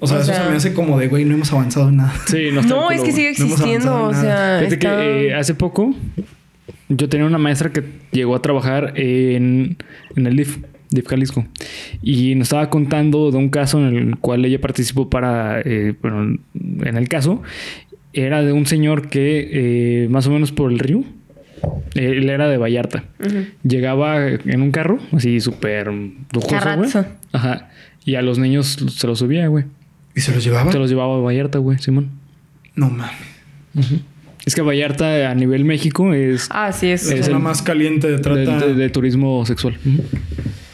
O 0.01 0.07
sea, 0.07 0.19
o 0.19 0.21
eso 0.21 0.33
se 0.33 0.41
me 0.49 0.57
hace 0.57 0.73
como 0.73 0.99
de, 0.99 1.09
güey, 1.09 1.25
no 1.25 1.35
hemos 1.35 1.53
avanzado 1.53 1.88
en 1.88 1.97
nada. 1.97 2.14
Sí, 2.27 2.51
no, 2.53 2.61
está 2.61 2.73
No, 2.75 2.91
es 2.93 3.03
que 3.03 3.11
sigue 3.12 3.33
No 3.38 3.45
existiendo. 3.47 4.05
O 4.05 4.14
sea, 4.14 4.59
Fíjate 4.61 4.75
está- 4.75 4.97
que 4.99 5.29
eh, 5.29 5.35
hace 5.35 5.55
poco 5.55 5.95
yo 6.88 7.09
tenía 7.09 7.27
una 7.27 7.38
maestra 7.38 7.72
que 7.72 7.85
llegó 8.12 8.35
a 8.35 8.42
trabajar 8.42 8.94
en, 8.96 9.77
en 10.16 10.27
el 10.27 10.37
DIF, 10.37 10.59
DIF 10.90 11.07
Jalisco. 11.07 11.46
Y 12.03 12.35
nos 12.35 12.46
estaba 12.46 12.70
contando 12.70 13.31
de 13.31 13.38
un 13.38 13.51
caso 13.51 13.79
en 13.87 13.96
el 13.96 14.16
cual 14.18 14.44
ella 14.44 14.61
participó 14.61 15.11
para, 15.11 15.61
eh, 15.61 15.94
bueno, 16.01 16.38
en 16.55 16.96
el 16.96 17.09
caso, 17.09 17.42
era 18.12 18.42
de 18.42 18.53
un 18.53 18.66
señor 18.66 19.09
que 19.09 20.05
eh, 20.05 20.09
más 20.09 20.27
o 20.27 20.31
menos 20.31 20.53
por 20.53 20.72
el 20.72 20.79
río, 20.79 21.05
él 21.94 22.29
era 22.31 22.48
de 22.48 22.57
Vallarta. 22.57 23.05
Llegaba 23.62 24.27
en 24.29 24.62
un 24.62 24.70
carro, 24.70 24.98
así 25.12 25.40
súper 25.40 25.88
lujoso, 26.33 26.77
güey. 26.77 26.90
Ajá. 27.33 27.70
Y 28.05 28.14
a 28.14 28.22
los 28.22 28.38
niños 28.38 28.79
se 28.88 29.07
los 29.07 29.18
subía, 29.18 29.48
güey. 29.48 29.64
¿Y 30.14 30.20
se 30.20 30.35
los 30.35 30.42
llevaba? 30.42 30.72
Se 30.72 30.79
los 30.79 30.88
llevaba 30.88 31.16
a 31.16 31.18
Vallarta, 31.18 31.59
güey, 31.59 31.79
Simón. 31.79 32.11
No 32.74 32.88
mames. 32.88 33.12
Es 34.49 34.55
que 34.55 34.63
Vallarta 34.63 35.31
a 35.31 35.35
nivel 35.35 35.65
México 35.67 36.15
es 36.15 36.49
Ah, 36.51 36.73
sí, 36.73 36.87
es. 36.89 37.07
La 37.07 37.17
Es 37.17 37.27
zona 37.27 37.37
el- 37.37 37.43
más 37.43 37.61
caliente 37.61 38.11
de 38.11 38.19
trata. 38.19 38.67
de- 38.67 38.75
de 38.75 38.89
turismo 38.89 39.45
sexual. 39.45 39.77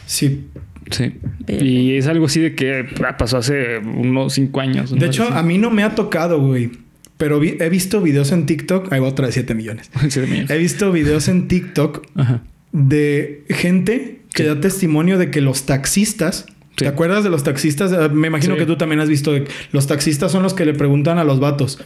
Sí. 0.06 0.44
Sí. 0.90 1.12
Y 1.48 1.96
es 1.96 2.06
algo 2.06 2.26
así 2.26 2.40
de 2.40 2.54
que 2.54 2.84
pasó 3.18 3.38
hace 3.38 3.78
unos 3.78 4.34
cinco 4.34 4.60
años. 4.60 4.96
De 4.96 5.06
hecho, 5.06 5.24
a 5.24 5.42
mí 5.42 5.58
no 5.58 5.70
me 5.70 5.82
ha 5.82 5.94
tocado, 5.96 6.40
güey. 6.40 6.70
Pero 7.16 7.40
vi- 7.40 7.56
he 7.58 7.68
visto 7.68 8.00
videos 8.00 8.30
en 8.32 8.46
TikTok. 8.46 8.92
Ahí 8.92 9.00
va 9.00 9.08
otra 9.08 9.26
de 9.26 9.32
7 9.32 9.54
millones. 9.56 9.90
He 10.48 10.58
visto 10.58 10.92
videos 10.92 11.26
en 11.28 11.48
TikTok 11.48 12.06
Ajá. 12.14 12.42
de 12.72 13.44
gente 13.50 14.20
que 14.34 14.44
da 14.44 14.60
testimonio 14.60 15.18
de 15.18 15.30
que 15.30 15.40
los 15.40 15.64
taxistas. 15.66 16.46
¿Te 16.76 16.86
acuerdas 16.88 17.22
de 17.24 17.30
los 17.30 17.44
taxistas? 17.44 17.92
Eh, 17.92 18.08
Me 18.12 18.26
imagino 18.28 18.54
Sí. 18.54 18.60
que 18.60 18.66
tú 18.66 18.76
también 18.76 19.00
has 19.00 19.08
visto. 19.08 19.32
de- 19.32 19.44
los 19.72 19.86
taxistas 19.86 20.30
son 20.32 20.42
los 20.42 20.54
que 20.54 20.64
le 20.64 20.74
preguntan 20.74 21.18
a 21.18 21.24
los 21.24 21.40
vatos. 21.40 21.78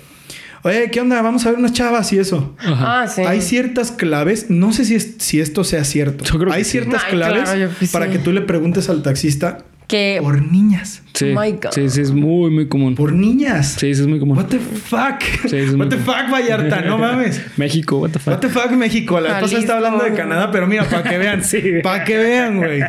Oye, 0.65 0.91
¿qué 0.91 1.01
onda? 1.01 1.23
Vamos 1.23 1.47
a 1.47 1.51
ver 1.51 1.59
unas 1.59 1.73
chavas 1.73 2.13
y 2.13 2.19
eso. 2.19 2.57
Ajá. 2.59 3.03
Ah, 3.03 3.07
sí. 3.09 3.23
Hay 3.23 3.41
ciertas 3.41 3.93
claves, 3.93 4.51
no 4.51 4.73
sé 4.73 4.85
si, 4.85 4.95
es- 4.97 5.15
si 5.19 5.41
esto 5.41 5.63
sea 5.65 5.85
cierto. 5.85 6.25
Yo 6.25 6.39
creo 6.39 6.51
que 6.51 6.57
Hay 6.57 6.65
sí. 6.65 6.73
ciertas 6.73 7.03
Ay, 7.05 7.13
claves 7.13 7.43
claro, 7.45 7.59
yo 7.61 7.79
que 7.79 7.87
para 7.87 8.07
sí. 8.07 8.13
que 8.13 8.19
tú 8.19 8.33
le 8.33 8.41
preguntes 8.43 8.89
al 8.89 9.03
taxista 9.03 9.59
Que. 9.87 10.19
por 10.21 10.43
niñas. 10.43 11.03
Sí. 11.15 11.33
Oh 11.35 11.41
my 11.41 11.53
God. 11.53 11.71
sí, 11.73 11.89
sí, 11.89 12.01
es 12.01 12.11
muy, 12.13 12.51
muy 12.51 12.69
común. 12.69 12.95
Por 12.95 13.13
niñas. 13.13 13.77
Sí, 13.79 13.95
sí, 13.95 14.01
es 14.03 14.07
muy 14.07 14.19
común. 14.19 14.37
What 14.37 14.47
the 14.47 14.59
fuck? 14.59 15.21
Sí, 15.49 15.57
es 15.57 15.75
muy 15.75 15.87
What 15.87 15.89
the 15.91 15.97
común. 15.97 16.15
fuck, 16.15 16.31
Vallarta, 16.33 16.81
no 16.83 16.99
mames. 16.99 17.41
México, 17.57 17.99
what 17.99 18.11
the 18.11 18.19
fuck. 18.19 18.35
What 18.35 18.41
the 18.41 18.49
fuck, 18.49 18.71
México. 18.73 19.21
La 19.21 19.37
esposa 19.37 19.59
está 19.59 19.77
hablando 19.77 20.03
de 20.05 20.13
Canadá, 20.13 20.51
pero 20.51 20.67
mira, 20.67 20.85
para 20.89 21.03
que 21.09 21.19
vean. 21.19 21.43
Sí. 21.49 21.63
Para 21.83 22.05
que 22.05 22.17
vean, 22.17 22.59
güey. 22.59 22.81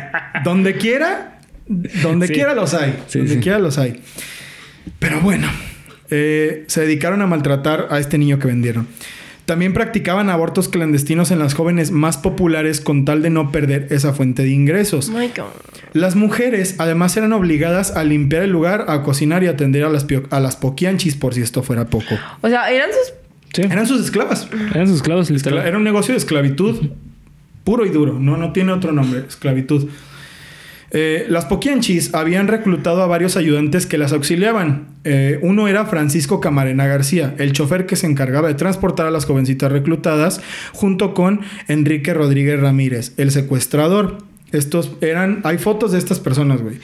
Donde 0.44 0.74
quiera, 0.74 1.38
donde 2.02 2.26
Sí. 2.26 2.34
quiera 2.34 2.54
los 2.54 2.74
hay. 2.74 2.96
Sí, 3.06 3.18
donde 3.20 3.34
sí. 3.34 3.40
quiera 3.40 3.58
los 3.58 3.78
hay. 3.78 4.00
Pero 4.98 5.20
bueno, 5.20 5.48
eh, 6.10 6.64
se 6.66 6.82
dedicaron 6.82 7.22
a 7.22 7.26
maltratar 7.26 7.88
a 7.90 7.98
este 7.98 8.18
niño 8.18 8.38
que 8.38 8.46
vendieron. 8.46 8.88
También 9.50 9.72
practicaban 9.72 10.30
abortos 10.30 10.68
clandestinos 10.68 11.32
en 11.32 11.40
las 11.40 11.54
jóvenes 11.54 11.90
más 11.90 12.18
populares 12.18 12.80
con 12.80 13.04
tal 13.04 13.20
de 13.20 13.30
no 13.30 13.50
perder 13.50 13.88
esa 13.90 14.12
fuente 14.12 14.44
de 14.44 14.50
ingresos. 14.50 15.10
Las 15.92 16.14
mujeres 16.14 16.76
además 16.78 17.16
eran 17.16 17.32
obligadas 17.32 17.96
a 17.96 18.04
limpiar 18.04 18.44
el 18.44 18.50
lugar, 18.50 18.84
a 18.86 19.02
cocinar 19.02 19.42
y 19.42 19.48
atender 19.48 19.82
a 19.82 19.88
las, 19.88 20.06
a 20.30 20.38
las 20.38 20.54
poquianchis 20.54 21.16
por 21.16 21.34
si 21.34 21.42
esto 21.42 21.64
fuera 21.64 21.86
poco. 21.86 22.14
O 22.42 22.48
sea, 22.48 22.70
eran 22.70 22.90
sus. 22.90 23.14
Sí. 23.52 23.62
Eran 23.62 23.88
sus 23.88 24.04
esclavas. 24.04 24.46
Eran 24.72 24.86
sus 24.86 24.98
esclavos, 24.98 25.28
literal. 25.30 25.66
Era 25.66 25.76
un 25.76 25.84
negocio 25.84 26.14
de 26.14 26.18
esclavitud 26.18 26.90
puro 27.64 27.84
y 27.84 27.90
duro. 27.90 28.20
No, 28.20 28.36
no 28.36 28.52
tiene 28.52 28.70
otro 28.70 28.92
nombre. 28.92 29.24
Esclavitud. 29.28 29.88
Eh, 30.92 31.26
las 31.28 31.44
Poquianchis 31.44 32.14
habían 32.14 32.48
reclutado 32.48 33.02
a 33.02 33.06
varios 33.06 33.36
ayudantes 33.36 33.86
que 33.86 33.96
las 33.96 34.12
auxiliaban. 34.12 34.88
Eh, 35.04 35.38
uno 35.42 35.68
era 35.68 35.86
Francisco 35.86 36.40
Camarena 36.40 36.86
García, 36.86 37.34
el 37.38 37.52
chofer 37.52 37.86
que 37.86 37.94
se 37.96 38.06
encargaba 38.06 38.48
de 38.48 38.54
transportar 38.54 39.06
a 39.06 39.10
las 39.12 39.24
jovencitas 39.24 39.70
reclutadas, 39.70 40.40
junto 40.72 41.14
con 41.14 41.42
Enrique 41.68 42.12
Rodríguez 42.12 42.58
Ramírez, 42.60 43.12
el 43.18 43.30
secuestrador. 43.30 44.18
Estos 44.50 44.92
eran. 45.00 45.42
Hay 45.44 45.58
fotos 45.58 45.92
de 45.92 45.98
estas 45.98 46.18
personas, 46.18 46.60
güey. 46.60 46.78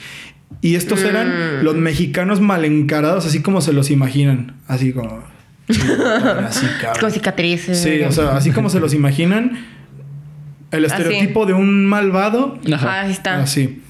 Y 0.61 0.75
estos 0.75 1.03
Mm. 1.03 1.05
eran 1.05 1.63
los 1.65 1.75
mexicanos 1.75 2.39
mal 2.39 2.63
encarados, 2.63 3.25
así 3.25 3.41
como 3.41 3.59
se 3.59 3.73
los 3.73 3.91
imaginan. 3.91 4.55
Así 4.67 4.93
como. 4.93 5.21
así. 6.47 6.65
Con 7.01 7.11
cicatrices. 7.11 7.77
Sí, 7.81 8.01
o 8.03 8.11
sea, 8.13 8.37
así 8.37 8.51
como 8.51 8.69
se 8.69 8.79
los 8.79 8.93
imaginan. 8.93 9.65
El 10.71 10.85
Así. 10.85 10.95
estereotipo 10.95 11.45
de 11.45 11.53
un 11.53 11.85
malvado. 11.85 12.57
Ajá. 12.73 13.01
Ahí 13.01 13.11
está. 13.11 13.41
Así. 13.41 13.81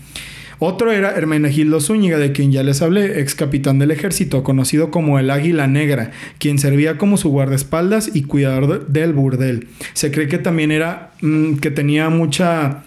Otro 0.60 0.92
era 0.92 1.12
Hermenegildo 1.12 1.80
Zúñiga, 1.80 2.18
de 2.18 2.32
quien 2.32 2.52
ya 2.52 2.64
les 2.64 2.82
hablé, 2.82 3.20
ex 3.20 3.36
capitán 3.36 3.78
del 3.80 3.92
ejército, 3.92 4.44
conocido 4.44 4.90
como 4.90 5.20
el 5.20 5.30
Águila 5.30 5.68
Negra, 5.68 6.12
quien 6.40 6.58
servía 6.58 6.98
como 6.98 7.18
su 7.18 7.30
guardaespaldas 7.30 8.10
y 8.16 8.24
cuidador 8.24 8.86
de- 8.88 9.00
del 9.02 9.14
burdel. 9.14 9.68
Se 9.94 10.12
cree 10.12 10.28
que 10.28 10.40
también 10.40 10.72
era 10.72 11.12
mm, 11.22 11.56
que 11.58 11.70
tenía 11.72 12.10
mucha 12.10 12.84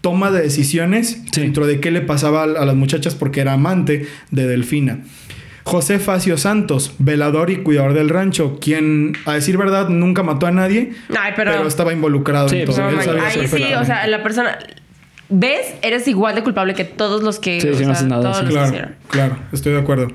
toma 0.00 0.30
de 0.30 0.42
decisiones 0.42 1.20
Sí. 1.32 1.40
dentro 1.40 1.66
de 1.66 1.80
qué 1.80 1.90
le 1.90 2.00
pasaba 2.02 2.44
a, 2.44 2.46
las 2.46 2.76
muchachas 2.76 3.16
porque 3.16 3.40
era 3.40 3.54
amante 3.54 4.06
de 4.30 4.46
Delfina. 4.46 5.00
José 5.64 5.98
Facio 5.98 6.38
Santos, 6.38 6.94
velador 6.98 7.50
y 7.50 7.56
cuidador 7.58 7.92
del 7.92 8.08
rancho, 8.08 8.58
quien, 8.60 9.12
a 9.26 9.34
decir 9.34 9.58
verdad, 9.58 9.88
nunca 9.90 10.22
mató 10.22 10.46
a 10.46 10.50
nadie, 10.50 10.92
Ay, 11.18 11.32
pero. 11.36 11.66
estaba 11.66 11.92
involucrado 11.92 12.48
Sí, 12.48 12.60
en 12.60 12.64
pues, 12.64 12.76
todo. 12.78 12.88
Él 12.88 13.00
sabía 13.02 13.26
ahí 13.26 13.46
sí, 13.48 13.64
o 13.74 13.84
sea, 13.84 14.06
la 14.06 14.22
persona. 14.22 14.56
¿Ves? 15.30 15.74
Eres 15.82 16.08
igual 16.08 16.34
de 16.34 16.42
culpable 16.42 16.74
que 16.74 16.84
todos 16.84 17.22
los 17.22 17.38
que. 17.38 17.60
Sí, 17.60 17.68
sí, 17.74 17.84
no 17.84 17.94
sea, 17.94 18.06
nada, 18.06 18.22
todos 18.22 18.38
sí. 18.38 18.42
los 18.44 18.48
que 18.48 18.54
Claro, 18.54 18.68
hicieron. 18.68 18.94
claro, 19.08 19.38
estoy 19.52 19.72
de 19.72 19.78
acuerdo. 19.80 20.08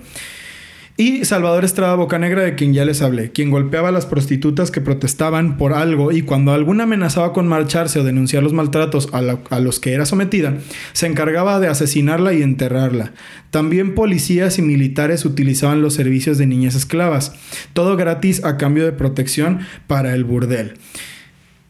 Y 0.96 1.26
Salvador 1.26 1.66
Estrada 1.66 1.96
Bocanegra, 1.96 2.44
de 2.44 2.54
quien 2.54 2.72
ya 2.76 2.86
les 2.86 3.02
hablé, 3.02 3.32
quien 3.32 3.50
golpeaba 3.50 3.90
a 3.90 3.92
las 3.92 4.06
prostitutas 4.06 4.70
que 4.70 4.80
protestaban 4.80 5.58
por 5.58 5.74
algo 5.74 6.12
y 6.12 6.22
cuando 6.22 6.52
alguna 6.54 6.84
amenazaba 6.84 7.34
con 7.34 7.48
marcharse 7.48 8.00
o 8.00 8.04
denunciar 8.04 8.44
los 8.44 8.54
maltratos 8.54 9.10
a, 9.12 9.24
la- 9.24 9.40
a 9.50 9.60
los 9.60 9.80
que 9.80 9.94
era 9.94 10.06
sometida, 10.06 10.56
se 10.94 11.08
encargaba 11.08 11.60
de 11.60 11.68
asesinarla 11.68 12.34
y 12.34 12.44
enterrarla. 12.44 13.12
También 13.50 13.96
policías 13.96 14.60
y 14.60 14.62
militares 14.62 15.26
utilizaban 15.26 15.82
los 15.82 15.96
servicios 15.96 16.38
de 16.38 16.46
niñas 16.46 16.76
esclavas, 16.76 17.34
todo 17.74 17.98
gratis 17.98 18.44
a 18.46 18.58
cambio 18.58 18.86
de 18.86 18.92
protección 18.92 19.62
para 19.88 20.14
el 20.14 20.24
burdel. 20.26 20.76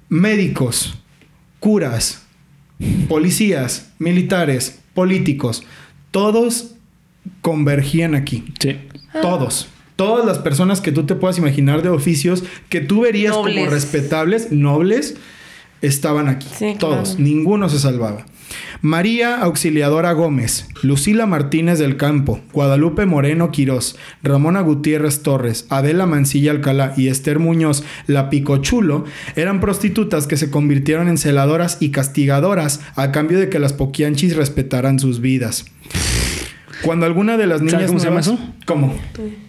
Médicos, 0.10 0.96
curas, 1.62 2.23
policías, 3.08 3.92
militares, 4.00 4.80
políticos, 4.94 5.64
todos 6.12 6.72
convergían 7.42 8.16
aquí. 8.16 8.44
Sí. 8.60 8.78
Todos. 9.22 9.68
Todas 9.96 10.26
las 10.26 10.40
personas 10.40 10.82
que 10.82 10.92
tú 10.92 11.06
te 11.06 11.16
puedas 11.16 11.38
imaginar 11.38 11.84
de 11.84 11.90
oficios 11.90 12.44
que 12.70 12.82
tú 12.82 13.02
verías 13.02 13.34
como 13.34 13.66
respetables, 13.68 14.52
nobles, 14.52 15.16
estaban 15.82 16.28
aquí. 16.28 16.48
Sí, 16.58 16.76
Todos. 16.80 17.10
claro. 17.10 17.24
Ninguno 17.24 17.70
se 17.70 17.80
salvaba. 17.80 18.26
María 18.82 19.40
Auxiliadora 19.40 20.12
Gómez, 20.14 20.68
Lucila 20.82 21.26
Martínez 21.26 21.80
del 21.80 21.98
Campo, 21.98 22.42
Guadalupe 22.52 23.06
Moreno 23.06 23.52
Quirós, 23.52 23.96
Ramona 24.22 24.62
Gutiérrez 24.62 25.24
Torres, 25.24 25.66
Adela 25.70 26.06
Mancilla 26.06 26.52
Alcalá 26.52 26.94
y 26.98 27.08
Esther 27.08 27.40
Muñoz, 27.40 27.84
la 28.08 28.30
Picochulo, 28.30 29.06
eran 29.36 29.60
prostitutas 29.60 30.28
que 30.28 30.38
se 30.38 30.50
convirtieron 30.50 31.08
en 31.08 31.18
celadoras 31.18 31.78
y 31.80 31.92
castigadoras 31.92 32.82
a 32.96 33.12
cambio 33.12 33.40
de 33.40 33.50
que 33.50 33.60
las 33.60 33.74
poquianchis 33.74 34.36
respetaran 34.36 35.00
sus 35.00 35.22
vidas. 35.22 35.66
Cuando 36.84 37.06
alguna 37.06 37.38
de 37.38 37.48
las 37.48 37.62
niñas 37.62 37.74
¿Sabes 37.74 37.88
cómo 37.88 38.00
se 38.00 38.08
llama 38.08 38.20
eso? 38.20 38.38
¿Cómo? 38.66 38.94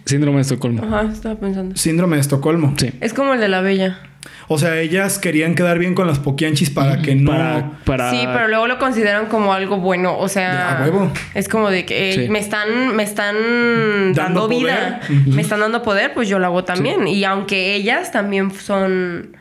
Síndrome 0.05 0.37
de 0.37 0.41
Estocolmo. 0.43 0.83
Ajá, 0.83 1.11
estaba 1.11 1.35
pensando. 1.35 1.75
Síndrome 1.75 2.15
de 2.15 2.21
Estocolmo. 2.21 2.73
Sí. 2.77 2.91
Es 3.01 3.13
como 3.13 3.33
el 3.33 3.41
de 3.41 3.49
la 3.49 3.59
bella. 3.61 3.99
O 4.47 4.57
sea, 4.59 4.79
ellas 4.79 5.17
querían 5.17 5.55
quedar 5.55 5.79
bien 5.79 5.95
con 5.95 6.05
las 6.07 6.19
poquianchis 6.19 6.69
para 6.69 7.01
que 7.01 7.15
no... 7.15 7.31
Para, 7.31 7.71
para... 7.83 8.11
Sí, 8.11 8.19
pero 8.31 8.47
luego 8.47 8.67
lo 8.67 8.77
consideran 8.77 9.25
como 9.25 9.53
algo 9.53 9.77
bueno. 9.77 10.17
O 10.17 10.27
sea. 10.29 10.77
A 10.77 10.83
huevo. 10.83 11.11
Es 11.33 11.49
como 11.49 11.69
de 11.69 11.85
que 11.85 12.09
eh, 12.09 12.13
Sí. 12.13 12.29
me 12.29 12.39
están, 12.39 12.95
me 12.95 13.03
están 13.03 14.13
Dando 14.13 14.47
vida. 14.47 15.01
Me 15.25 15.41
están 15.41 15.59
dando 15.61 15.81
poder, 15.81 16.13
pues 16.13 16.29
yo 16.29 16.37
lo 16.39 16.45
hago 16.45 16.63
también. 16.63 17.07
Y 17.07 17.23
aunque 17.23 17.75
ellas 17.75 18.11
también 18.11 18.51
son. 18.51 19.35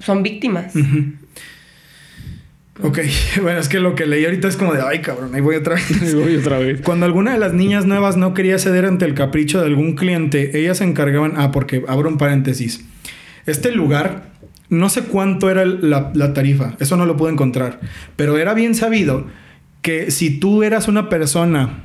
Son 0.00 0.22
víctimas. 0.22 0.74
Ok, 2.82 3.00
bueno, 3.42 3.58
es 3.58 3.68
que 3.68 3.80
lo 3.80 3.94
que 3.94 4.06
leí 4.06 4.24
ahorita 4.24 4.48
es 4.48 4.56
como 4.56 4.72
de, 4.72 4.82
ay 4.82 5.00
cabrón, 5.00 5.34
ahí 5.34 5.40
voy 5.40 5.56
otra 5.56 5.74
vez. 5.74 6.02
Ahí 6.02 6.14
voy 6.14 6.36
otra 6.36 6.58
vez. 6.58 6.80
Cuando 6.82 7.06
alguna 7.06 7.32
de 7.32 7.38
las 7.38 7.52
niñas 7.52 7.86
nuevas 7.86 8.16
no 8.16 8.34
quería 8.34 8.58
ceder 8.58 8.84
ante 8.84 9.04
el 9.04 9.14
capricho 9.14 9.60
de 9.60 9.66
algún 9.66 9.94
cliente, 9.96 10.58
ellas 10.58 10.78
se 10.78 10.84
encargaban, 10.84 11.32
ah, 11.36 11.50
porque 11.50 11.84
abro 11.88 12.08
un 12.08 12.18
paréntesis, 12.18 12.84
este 13.48 13.72
lugar, 13.72 14.30
no 14.68 14.88
sé 14.88 15.02
cuánto 15.04 15.50
era 15.50 15.64
la, 15.64 16.10
la 16.14 16.32
tarifa, 16.34 16.76
eso 16.78 16.96
no 16.96 17.06
lo 17.06 17.16
pude 17.16 17.32
encontrar, 17.32 17.80
pero 18.16 18.38
era 18.38 18.54
bien 18.54 18.74
sabido 18.74 19.26
que 19.82 20.10
si 20.10 20.38
tú 20.38 20.62
eras 20.62 20.88
una 20.88 21.08
persona 21.08 21.84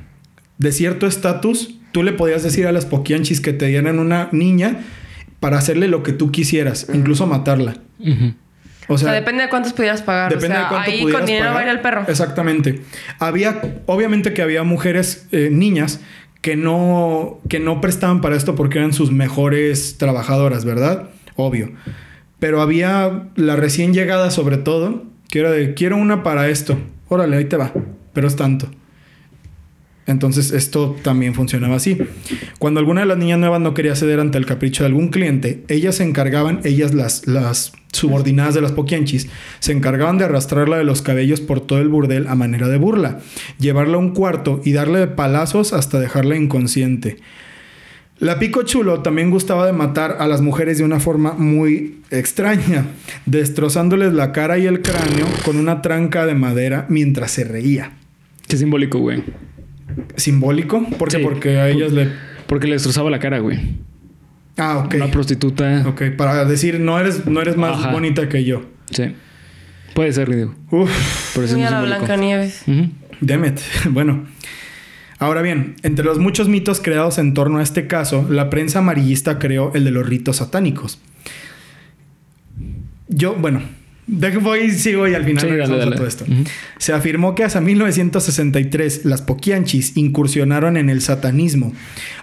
de 0.57 0.71
cierto 0.71 1.07
estatus, 1.07 1.75
tú 1.91 2.03
le 2.03 2.11
podías 2.13 2.43
decir 2.43 2.67
a 2.67 2.71
las 2.71 2.85
poquianchis 2.85 3.39
que 3.41 3.53
te 3.53 3.67
dieran 3.67 3.99
una 3.99 4.29
niña 4.31 4.81
para 5.39 5.57
hacerle 5.57 5.87
lo 5.87 6.03
que 6.03 6.13
tú 6.13 6.31
quisieras, 6.31 6.87
incluso 6.93 7.27
matarla. 7.27 7.75
O 8.87 8.95
O 8.95 8.97
sea, 8.97 9.09
sea, 9.09 9.13
depende 9.13 9.43
de 9.43 9.49
cuántos 9.49 9.73
pudieras 9.73 10.01
pagar. 10.01 10.29
Depende 10.29 10.55
o 10.55 10.59
sea, 10.59 10.63
de 10.63 10.69
cuánto 10.69 10.91
ahí 10.91 11.01
pudieras 11.01 11.19
con 11.21 11.25
dinero 11.27 11.45
pagar. 11.45 11.55
va 11.55 11.59
a 11.61 11.63
ir 11.63 11.69
el 11.69 11.79
perro. 11.81 12.05
Exactamente. 12.07 12.81
Había, 13.19 13.61
obviamente 13.85 14.33
que 14.33 14.41
había 14.41 14.63
mujeres, 14.63 15.27
eh, 15.31 15.49
niñas, 15.51 16.01
que 16.41 16.57
no, 16.57 17.39
que 17.47 17.59
no 17.59 17.79
prestaban 17.79 18.19
para 18.19 18.35
esto 18.35 18.55
porque 18.55 18.79
eran 18.79 18.91
sus 18.91 19.11
mejores 19.11 19.97
trabajadoras, 19.97 20.65
¿verdad? 20.65 21.09
Obvio. 21.35 21.71
Pero 22.39 22.61
había 22.61 23.29
la 23.35 23.55
recién 23.55 23.93
llegada 23.93 24.31
sobre 24.31 24.57
todo, 24.57 25.03
que 25.29 25.39
era 25.39 25.51
de, 25.51 25.73
quiero 25.73 25.97
una 25.97 26.23
para 26.23 26.49
esto. 26.49 26.77
Órale, 27.07 27.37
ahí 27.37 27.45
te 27.45 27.57
va. 27.57 27.71
Pero 28.13 28.27
es 28.27 28.35
tanto. 28.35 28.69
Entonces 30.05 30.51
esto 30.51 30.95
también 31.01 31.33
funcionaba 31.33 31.75
así. 31.75 31.97
Cuando 32.59 32.79
alguna 32.79 33.01
de 33.01 33.07
las 33.07 33.17
niñas 33.17 33.39
nuevas 33.39 33.61
no 33.61 33.73
quería 33.73 33.95
ceder 33.95 34.19
ante 34.19 34.37
el 34.37 34.45
capricho 34.45 34.83
de 34.83 34.87
algún 34.87 35.07
cliente, 35.07 35.63
ellas 35.69 35.95
se 35.95 36.03
encargaban, 36.03 36.59
ellas 36.65 36.93
las, 36.93 37.25
las 37.25 37.71
subordinadas 37.93 38.53
de 38.53 38.61
las 38.61 38.73
poquianchis, 38.73 39.29
se 39.59 39.71
encargaban 39.71 40.17
de 40.17 40.25
arrastrarla 40.25 40.77
de 40.77 40.83
los 40.83 41.01
cabellos 41.01 41.39
por 41.39 41.61
todo 41.61 41.79
el 41.79 41.87
burdel 41.87 42.27
a 42.27 42.35
manera 42.35 42.67
de 42.67 42.77
burla, 42.77 43.19
llevarla 43.59 43.95
a 43.95 43.99
un 43.99 44.13
cuarto 44.13 44.61
y 44.65 44.73
darle 44.73 45.07
palazos 45.07 45.71
hasta 45.71 45.99
dejarla 45.99 46.35
inconsciente. 46.35 47.17
La 48.19 48.39
Pico 48.39 48.63
Chulo 48.63 49.01
también 49.01 49.31
gustaba 49.31 49.65
de 49.65 49.73
matar 49.73 50.17
a 50.19 50.27
las 50.27 50.41
mujeres 50.41 50.77
de 50.77 50.83
una 50.83 50.99
forma 50.99 51.33
muy 51.33 51.99
extraña, 52.09 52.85
destrozándoles 53.25 54.13
la 54.13 54.31
cara 54.31 54.57
y 54.57 54.65
el 54.65 54.81
cráneo 54.81 55.25
con 55.43 55.57
una 55.57 55.81
tranca 55.81 56.25
de 56.25 56.35
madera 56.35 56.85
mientras 56.89 57.31
se 57.31 57.43
reía. 57.43 57.91
Qué 58.47 58.55
simbólico, 58.57 58.99
güey. 58.99 59.23
¿Simbólico? 60.15 60.87
¿Por 60.97 61.09
qué? 61.09 61.17
Sí. 61.17 61.23
Porque 61.23 61.57
a 61.59 61.69
ellas 61.69 61.91
le... 61.91 62.09
Porque 62.47 62.67
le 62.67 62.73
destrozaba 62.73 63.09
la 63.09 63.19
cara, 63.19 63.39
güey. 63.39 63.59
Ah, 64.57 64.77
ok. 64.85 64.93
Una 64.95 65.07
prostituta. 65.11 65.83
Ok, 65.87 66.03
para 66.15 66.45
decir, 66.45 66.79
no 66.79 66.99
eres, 66.99 67.25
no 67.25 67.41
eres 67.41 67.57
más 67.57 67.77
Ajá. 67.79 67.91
bonita 67.91 68.29
que 68.29 68.43
yo. 68.43 68.61
Sí. 68.91 69.15
Puede 69.95 70.13
ser, 70.13 70.33
digo. 70.33 70.55
Uf, 70.71 70.89
Pero 71.33 71.45
es 71.45 71.53
Mira 71.53 71.81
la. 71.81 71.99
Ujú. 71.99 72.89
damn 73.21 73.45
it. 73.45 73.59
Bueno. 73.89 74.25
Ahora 75.23 75.41
bien, 75.41 75.75
entre 75.83 76.03
los 76.03 76.19
muchos 76.19 76.49
mitos 76.49 76.81
creados 76.81 77.17
en 77.17 77.33
torno 77.33 77.59
a 77.59 77.63
este 77.63 77.87
caso, 77.87 78.27
la 78.29 78.49
prensa 78.49 78.79
amarillista 78.79 79.39
creó 79.39 79.71
el 79.73 79.85
de 79.85 79.91
los 79.91 80.05
ritos 80.05 80.37
satánicos. 80.37 80.99
Yo, 83.07 83.35
bueno, 83.35 83.61
voy, 84.41 84.71
sigo 84.71 85.07
y 85.07 85.13
al 85.15 85.23
final 85.23 85.41
Sí, 85.41 85.47
dale, 85.47 85.51
regresamos 85.51 85.81
a 85.81 85.85
dale. 85.85 85.95
todo 85.95 86.07
esto. 86.07 86.25
Se 86.77 86.93
afirmó 86.93 87.35
que 87.35 87.43
hasta 87.43 87.61
1963 87.61 89.05
las 89.05 89.21
poquianchis 89.21 89.95
incursionaron 89.95 90.77
en 90.77 90.89
el 90.89 91.01
satanismo. 91.01 91.73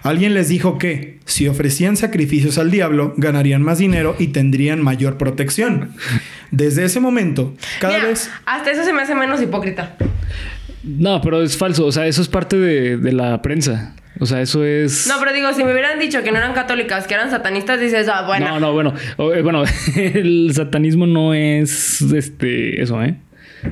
Alguien 0.03 0.33
les 0.33 0.49
dijo 0.49 0.77
que 0.77 1.19
si 1.25 1.47
ofrecían 1.47 1.97
sacrificios 1.97 2.57
al 2.57 2.71
diablo, 2.71 3.13
ganarían 3.17 3.61
más 3.63 3.79
dinero 3.79 4.15
y 4.19 4.27
tendrían 4.27 4.81
mayor 4.83 5.17
protección. 5.17 5.91
Desde 6.51 6.85
ese 6.85 6.99
momento, 6.99 7.55
cada 7.79 7.95
Mira, 7.95 8.09
vez... 8.09 8.29
Hasta 8.45 8.71
eso 8.71 8.83
se 8.83 8.93
me 8.93 9.01
hace 9.01 9.15
menos 9.15 9.41
hipócrita. 9.41 9.97
No, 10.83 11.21
pero 11.21 11.41
es 11.41 11.57
falso. 11.57 11.85
O 11.85 11.91
sea, 11.91 12.07
eso 12.07 12.21
es 12.21 12.27
parte 12.27 12.57
de, 12.57 12.97
de 12.97 13.11
la 13.11 13.41
prensa. 13.41 13.95
O 14.19 14.25
sea, 14.25 14.41
eso 14.41 14.63
es. 14.63 15.07
No, 15.07 15.15
pero 15.19 15.33
digo, 15.33 15.51
si 15.53 15.63
me 15.63 15.71
hubieran 15.71 15.97
dicho 15.97 16.21
que 16.21 16.31
no 16.31 16.37
eran 16.37 16.53
católicas, 16.53 17.07
que 17.07 17.13
eran 17.13 17.31
satanistas, 17.31 17.79
dices, 17.79 18.07
ah, 18.07 18.25
bueno. 18.27 18.47
No, 18.49 18.59
no, 18.59 18.73
bueno. 18.73 18.93
O, 19.17 19.33
eh, 19.33 19.41
bueno, 19.41 19.63
el 19.95 20.51
satanismo 20.53 21.07
no 21.07 21.33
es 21.33 22.01
este 22.01 22.81
eso, 22.81 23.01
¿eh? 23.01 23.15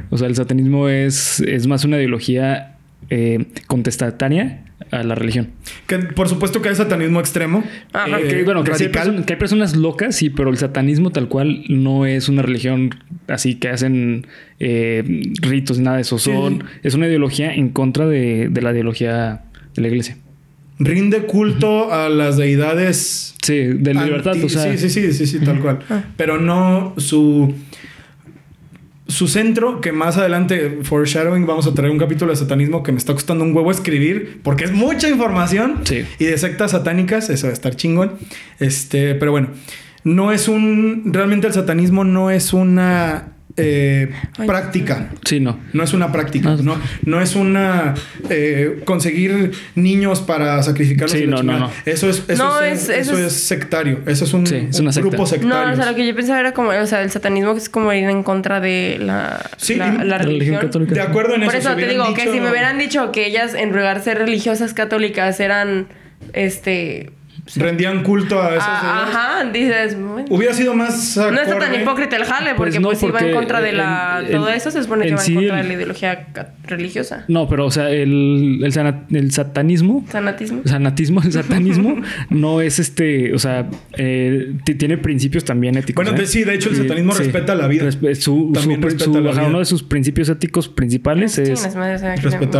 O 0.10 0.18
sea, 0.18 0.28
el 0.28 0.36
satanismo 0.36 0.90
es, 0.90 1.40
es 1.42 1.68
más 1.68 1.84
una 1.84 1.98
ideología 1.98 2.79
eh, 3.10 3.46
contestataria 3.68 4.64
a 4.92 5.04
la 5.04 5.14
religión. 5.16 5.50
Que 5.88 5.98
por 6.00 6.30
supuesto 6.30 6.62
que 6.62 6.70
hay 6.70 6.76
satanismo 6.76 7.20
extremo. 7.20 7.64
Ajá. 7.94 8.20
eh, 8.20 8.28
que, 8.28 8.44
bueno, 8.44 8.64
que, 8.64 8.72
radical. 8.72 9.08
perso- 9.16 9.26
que 9.26 9.34
hay 9.34 9.40
personas 9.40 9.76
locas, 9.76 10.16
sí, 10.16 10.30
pero 10.30 10.50
el 10.50 10.58
satanismo 10.58 11.12
tal 11.12 11.28
cual 11.28 11.64
no 11.68 12.06
es 12.06 12.30
una 12.30 12.42
religión 12.42 12.96
así 13.28 13.56
que 13.56 13.70
hacen 13.70 14.26
eh, 14.60 15.04
ritos 15.42 15.80
y 15.80 15.82
nada 15.82 15.98
de 15.98 16.04
eso. 16.04 16.18
Son, 16.18 16.60
sí. 16.60 16.66
Es 16.84 16.94
una 16.96 17.08
ideología 17.08 17.54
en 17.54 17.70
contra 17.70 18.08
de, 18.08 18.48
de 18.50 18.62
la 18.62 18.72
ideología 18.72 19.44
de 19.76 19.82
la 19.82 19.88
iglesia. 19.90 20.18
Rinde 20.82 21.24
culto 21.24 21.92
a 21.94 22.08
las 22.08 22.38
deidades. 22.38 23.36
Sí, 23.44 23.56
de 23.58 23.92
anti- 23.92 24.06
libertad, 24.06 24.38
o 24.42 24.48
sea. 24.50 24.72
Sí, 24.72 24.78
sí, 24.78 24.90
sí, 24.90 25.12
sí, 25.14 25.26
sí, 25.28 25.40
tal 25.44 25.60
cual. 25.60 25.80
Pero 26.16 26.40
no 26.40 26.94
su. 26.98 27.54
Su 29.10 29.28
centro, 29.28 29.82
que 29.82 29.92
más 29.92 30.18
adelante, 30.18 30.80
foreshadowing, 30.84 31.46
vamos 31.46 31.68
a 31.68 31.74
traer 31.74 31.92
un 31.92 31.98
capítulo 31.98 32.32
de 32.32 32.38
satanismo 32.38 32.84
que 32.84 32.92
me 32.92 33.00
está 33.00 33.14
costando 33.14 33.44
un 33.44 33.56
huevo 33.56 33.72
escribir, 33.72 34.40
porque 34.44 34.64
es 34.64 34.72
mucha 34.72 35.10
información. 35.10 35.82
Sí. 35.84 36.06
Y 36.20 36.26
de 36.26 36.38
sectas 36.38 36.72
satánicas, 36.72 37.30
eso 37.30 37.48
va 37.48 37.52
a 37.52 37.54
estar 37.54 37.76
chingón. 37.76 38.14
Este, 38.60 39.16
pero 39.16 39.32
bueno, 39.32 39.50
no 40.04 40.32
es 40.32 40.48
un. 40.48 41.04
Realmente 41.08 41.48
el 41.48 41.54
satanismo 41.54 42.04
no 42.04 42.32
es 42.32 42.54
una 42.54 43.34
eh, 43.60 44.10
práctica. 44.46 45.10
Sí, 45.26 45.40
no. 45.40 45.60
No 45.74 45.84
es 45.84 45.94
una 45.94 46.12
práctica, 46.12 46.56
no, 46.62 46.78
no 47.06 47.22
es 47.22 47.36
una 47.36 47.94
eh, 48.30 48.82
conseguir 48.86 49.52
niños 49.76 50.22
para 50.22 50.62
sacrificarlos. 50.64 51.12
Sí, 51.12 51.28
no, 51.28 51.44
no. 51.44 51.70
Eso 51.86 52.10
es, 52.10 52.24
eso 52.28 52.44
No, 52.44 52.62
es, 52.62 52.84
es- 52.84 52.90
eso 52.90 53.00
eso 53.14 53.18
es 53.20 53.26
es- 53.34 53.44
sectario. 53.44 54.00
Eso 54.06 54.26
es 54.26 54.34
un, 54.34 54.48
Sí, 54.48 54.68
es 54.70 54.80
un 54.80 54.88
una 54.88 54.96
grupo 54.96 55.26
sectario. 55.26 55.66
No, 55.68 55.74
o 55.74 55.76
sea, 55.76 55.86
lo 55.90 55.96
que 55.96 56.08
yo 56.08 56.16
pensaba 56.16 56.40
era 56.40 56.54
como, 56.54 56.70
o 56.70 56.86
sea, 56.86 57.02
el 57.02 57.12
satanismo 57.12 57.52
es 57.52 57.70
como 57.70 57.92
ir 57.94 58.04
en 58.10 58.24
contra 58.24 58.60
de 58.60 58.98
la, 59.00 59.42
Sí, 59.58 59.76
la, 59.76 59.92
la 59.94 60.04
La 60.04 60.18
religión 60.20 60.58
católica. 60.60 60.94
De 60.96 61.02
acuerdo 61.02 61.36
en 61.36 61.44
Por 61.46 61.56
eso. 61.56 61.76
te 61.76 61.88
digo 61.88 62.14
que 62.14 62.24
si 62.32 62.40
me 62.40 62.50
hubieran 62.50 62.78
dicho 62.78 63.12
que 63.12 63.26
ellas 63.26 63.54
en 63.54 63.70
lugar 63.72 63.98
de 63.98 64.04
ser 64.04 64.18
religiosas 64.18 64.74
católicas 64.74 65.40
eran 65.40 65.88
este 66.34 67.12
rendían 67.56 68.04
culto 68.04 68.42
a 68.42 68.50
esas. 68.56 68.64
ah, 68.68 69.06
ajá, 69.42 69.50
dices, 69.52 69.98
bueno, 70.00 70.26
Hubiera 70.30 70.54
sido 70.54 70.74
más. 70.74 71.18
no 71.18 71.40
está 71.40 71.58
tan 71.60 71.74
hipócrita 71.82 72.16
el 72.18 72.24
jale 72.26 72.56
porque 72.56 72.72
Pues 72.80 72.82
no, 72.82 72.88
pues, 72.90 73.04
iba 73.04 73.20
en 73.20 73.34
contra 73.36 73.62
de 73.62 73.72
la 73.74 74.22
en- 74.26 74.32
todo 74.32 74.50
eso 74.50 74.72
se 74.72 74.82
supone 74.84 75.06
que 75.08 75.14
va 75.14 75.18
sí 75.18 75.32
en 75.34 75.38
contra 75.40 75.58
el- 75.60 75.64
de 75.64 75.68
la 75.70 75.74
ideología 75.76 76.28
religiosa. 76.68 77.26
No, 77.28 77.48
pero 77.48 77.66
o 77.66 77.72
sea, 77.72 77.90
el, 77.90 78.62
el, 78.64 78.72
sana- 78.74 79.06
el 79.12 79.32
satanismo 79.32 80.06
Sanatismo. 80.10 80.62
sanatismo, 80.66 81.22
el 81.24 81.32
satanismo 81.32 82.02
no 82.30 82.62
es 82.62 82.80
este, 82.80 83.34
o 83.34 83.40
sea, 83.40 83.68
eh, 83.98 84.54
ti- 84.64 84.76
tiene 84.76 84.98
principios 84.98 85.44
también 85.46 85.78
éticos. 85.78 86.04
Bueno, 86.06 86.20
¿eh? 86.22 86.26
sí, 86.26 86.44
de 86.44 86.54
hecho, 86.56 86.70
el 86.70 86.76
satanismo 86.78 87.14
respeta 87.14 87.56
la 87.56 87.68
vida. 87.68 87.86
Respe- 87.86 88.16
su, 88.16 88.52
También 88.54 88.82
su- 88.82 88.88
respeta 88.88 89.06
su- 89.06 89.22
la 89.22 89.32
ajá, 89.32 89.40
vida. 89.42 89.50
uno 89.50 89.60
de 89.60 89.66
sus 89.66 89.84
principios 89.84 90.30
éticos 90.30 90.68
principales 90.70 91.32
Sí, 91.34 91.42
es, 91.42 91.50
Respetar 91.64 91.78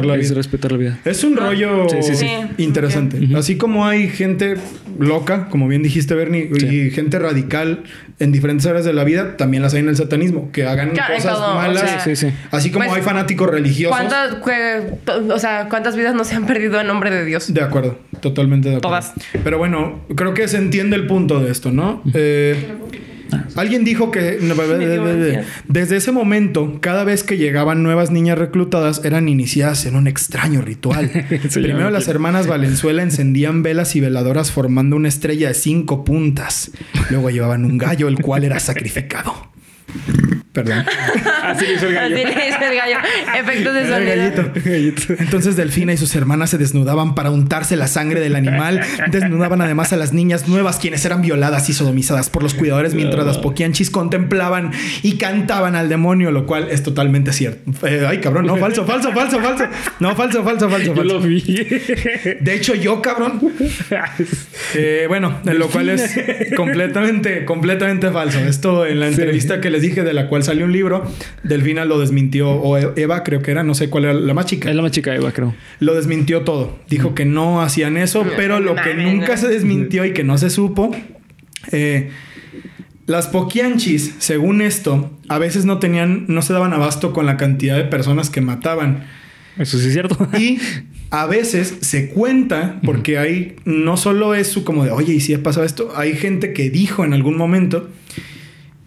la 0.06 0.16
es 0.16 0.22
vida. 0.22 0.36
respetar 0.36 0.72
la 0.72 0.78
vida. 0.78 1.00
Es 1.06 1.24
un 1.24 1.36
rollo 1.36 1.88
Sí, 1.90 1.98
sí, 2.02 2.16
sí. 2.16 2.26
Sí, 2.58 2.64
interesante. 2.64 3.20
Así 3.36 3.58
como 3.58 3.86
hay 3.86 4.08
gente 4.10 4.56
loca, 5.00 5.48
como 5.50 5.68
bien 5.68 5.84
dijiste, 5.84 6.14
Bernie, 6.16 6.50
Sí. 6.58 6.66
y 6.66 6.92
gente 6.92 7.20
radical 7.20 7.84
en 8.20 8.32
diferentes 8.32 8.66
áreas 8.66 8.84
de 8.86 8.92
la 8.94 9.04
vida, 9.04 9.38
también 9.38 9.64
las 9.64 9.74
hay 9.74 9.80
en 9.82 9.90
el 9.90 9.96
satanismo, 9.96 10.52
que 10.52 10.66
hagan 10.66 10.92
Claro, 10.92 11.16
cosas 11.16 11.34
todo, 11.36 11.52
o 11.52 11.56
malas. 11.56 11.82
sea, 11.90 12.00
Sí, 12.02 12.16
sí. 12.16 12.28
Así 12.52 12.70
como 12.72 12.86
Pues, 12.86 12.98
hay 12.98 13.04
fanáticos 13.04 13.50
religiosos. 13.50 13.96
¿Cuántas, 13.98 14.36
o 15.32 15.40
sea, 15.40 15.68
¿cuántas 15.70 15.96
vidas 15.96 16.14
no 16.16 16.24
se 16.24 16.36
han 16.36 16.46
perdido 16.46 16.80
en 16.82 16.88
nombre 16.88 17.12
de 17.12 17.24
Dios? 17.26 17.54
De 17.54 17.62
acuerdo, 17.62 17.98
totalmente 18.20 18.70
de 18.70 18.76
acuerdo. 18.78 18.90
Todas. 18.90 19.14
Pero 19.44 19.58
bueno, 19.58 20.02
creo 20.16 20.34
que 20.34 20.48
se 20.48 20.58
entiende 20.58 20.96
el 20.98 21.08
punto 21.08 21.40
de 21.40 21.52
esto, 21.52 21.72
¿no? 21.72 22.02
Eh, 22.14 22.56
alguien 23.56 23.84
dijo 23.84 24.12
que 24.12 24.40
desde 25.68 25.98
ese 25.98 26.12
momento, 26.12 26.78
cada 26.82 27.04
vez 27.04 27.24
que 27.24 27.38
llegaban 27.38 27.84
nuevas 27.84 28.12
niñas 28.12 28.38
reclutadas, 28.38 29.04
eran 29.04 29.30
iniciadas 29.30 29.86
en 29.86 29.96
un 29.96 30.08
extraño 30.08 30.62
ritual. 30.62 31.10
Sí, 31.50 31.62
Primero 31.62 31.90
las 31.90 32.08
hermanas 32.08 32.48
Valenzuela 32.48 33.02
encendían 33.02 33.64
velas 33.64 33.96
y 33.96 34.02
veladoras 34.02 34.52
formando 34.52 34.96
una 34.96 35.08
estrella 35.08 35.48
de 35.48 35.54
cinco 35.54 36.04
puntas. 36.04 36.72
Luego 37.10 37.30
llevaban 37.30 37.66
un 37.66 37.78
gallo, 37.78 38.08
el 38.08 38.20
cual 38.20 38.44
era 38.44 38.60
sacrificado. 38.60 39.50
Perdón. 40.54 40.84
Así 41.44 41.66
hizo 41.76 41.88
el 41.88 41.98
Así 41.98 42.14
le 42.14 42.26
dice 42.26 42.68
el 42.70 42.76
gallo. 42.76 42.98
Efectos 43.40 43.74
de 43.74 43.88
sonido. 43.88 44.52
gallito. 44.64 45.14
Entonces 45.20 45.56
Delfina 45.56 45.94
y 45.94 45.98
sus 45.98 46.16
hermanas 46.16 46.50
se 46.50 46.58
desnudaban 46.58 47.16
para 47.16 47.30
untarse 47.32 47.76
la 47.76 47.88
sangre 47.88 48.20
del 48.20 48.36
animal. 48.36 48.82
Desnudaban 49.12 49.62
además 49.62 49.94
a 49.94 49.98
las 49.98 50.12
niñas 50.14 50.48
nuevas, 50.48 50.78
quienes 50.78 51.06
eran 51.06 51.22
violadas 51.22 51.70
y 51.70 51.74
sodomizadas 51.74 52.30
por 52.30 52.44
los 52.44 52.54
cuidadores, 52.54 52.94
mientras 52.94 53.26
las 53.26 53.38
poquianchis 53.38 53.90
contemplaban 53.90 54.72
y 55.04 55.18
cantaban 55.18 55.76
al 55.76 55.88
demonio, 55.90 56.32
lo 56.32 56.46
cual 56.46 56.68
es 56.70 56.84
totalmente 56.84 57.32
cierto. 57.32 57.72
Eh, 57.88 58.06
ay, 58.08 58.20
cabrón, 58.20 58.46
no, 58.46 58.58
falso, 58.58 58.86
falso, 58.86 59.12
falso, 59.12 59.40
falso. 59.40 59.66
No, 60.00 60.16
falso, 60.16 60.44
falso, 60.44 60.70
falso, 60.70 60.96
Yo 60.96 61.04
lo 61.04 61.22
falso. 61.22 61.28
vi. 61.28 61.42
De 62.42 62.54
hecho, 62.56 62.76
yo, 62.76 63.02
cabrón. 63.02 63.40
Eh, 64.76 65.06
bueno, 65.08 65.40
lo 65.46 65.68
cual 65.68 65.90
es 65.90 66.18
completamente, 66.56 67.46
completamente 67.46 68.10
falso. 68.12 68.40
Esto 68.40 68.86
en 68.86 69.00
la 69.00 69.08
entrevista 69.08 69.62
que 69.62 69.70
les 69.70 69.79
dije, 69.82 70.04
de 70.04 70.14
la 70.14 70.28
cual 70.28 70.44
salió 70.44 70.66
un 70.66 70.72
libro, 70.72 71.04
Delfina 71.44 71.86
lo 71.86 72.00
desmintió, 72.00 72.50
o 72.50 72.78
Eva, 72.78 73.24
creo 73.24 73.42
que 73.42 73.52
era, 73.52 73.64
no 73.64 73.76
sé 73.76 73.90
cuál 73.90 74.06
era 74.06 74.14
la 74.14 74.34
más 74.34 74.46
chica. 74.46 74.70
Es 74.70 74.76
la 74.76 74.82
más 74.82 74.92
chica 74.92 75.16
Eva, 75.16 75.32
creo. 75.32 75.56
Lo 75.80 75.96
desmintió 75.96 76.42
todo. 76.42 76.78
Dijo 76.90 77.16
que 77.16 77.26
no 77.26 77.62
hacían 77.62 77.98
eso, 77.98 78.26
pero 78.36 78.60
lo 78.60 78.76
que 78.76 78.94
nunca 78.94 79.38
se 79.38 79.48
desmintió 79.48 80.06
y 80.06 80.14
que 80.14 80.24
no 80.24 80.38
se 80.38 80.50
supo. 80.50 80.96
eh, 81.72 82.10
las 83.10 83.28
poquianchis, 83.28 84.14
según 84.20 84.62
esto, 84.62 85.12
a 85.30 85.40
veces 85.40 85.66
no 85.66 85.80
tenían, 85.80 86.26
no 86.28 86.44
se 86.44 86.54
daban 86.54 86.74
abasto 86.74 87.12
con 87.12 87.26
la 87.26 87.38
cantidad 87.38 87.76
de 87.76 87.86
personas 87.86 88.30
que 88.30 88.40
mataban. 88.40 89.08
Eso 89.58 89.80
sí 89.80 89.88
es 89.88 89.94
cierto. 89.94 90.30
Y 90.38 90.60
a 91.10 91.26
veces 91.26 91.78
se 91.82 92.10
cuenta, 92.10 92.80
porque 92.84 93.18
hay, 93.18 93.56
no 93.66 93.98
solo 93.98 94.36
es 94.36 94.48
su 94.48 94.64
como 94.64 94.86
de, 94.86 94.92
oye, 94.92 95.14
¿y 95.14 95.22
si 95.22 95.34
ha 95.34 95.42
pasado 95.42 95.66
esto? 95.66 95.92
Hay 95.96 96.14
gente 96.14 96.54
que 96.54 96.70
dijo 96.70 97.04
en 97.04 97.14
algún 97.14 97.36
momento 97.36 97.90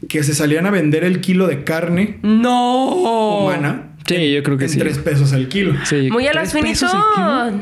que 0.08 0.22
se 0.22 0.34
salían 0.34 0.66
a 0.66 0.70
vender 0.70 1.04
el 1.04 1.20
kilo 1.20 1.46
de 1.46 1.64
carne 1.64 2.18
No. 2.22 2.86
humana 3.44 3.88
Sí, 4.06 4.32
yo 4.32 4.42
creo 4.42 4.58
que 4.58 4.64
en 4.64 4.70
sí. 4.70 4.78
tres 4.78 4.98
pesos 4.98 5.32
el 5.32 5.48
kilo. 5.48 5.74
Sí, 5.84 6.10
Muy 6.10 6.26
a 6.26 6.32
la 6.32 6.40
¿tres 6.42 6.52
pesos 6.54 6.92
el 6.92 6.98
kilo? 6.98 7.04
finitón. 7.14 7.60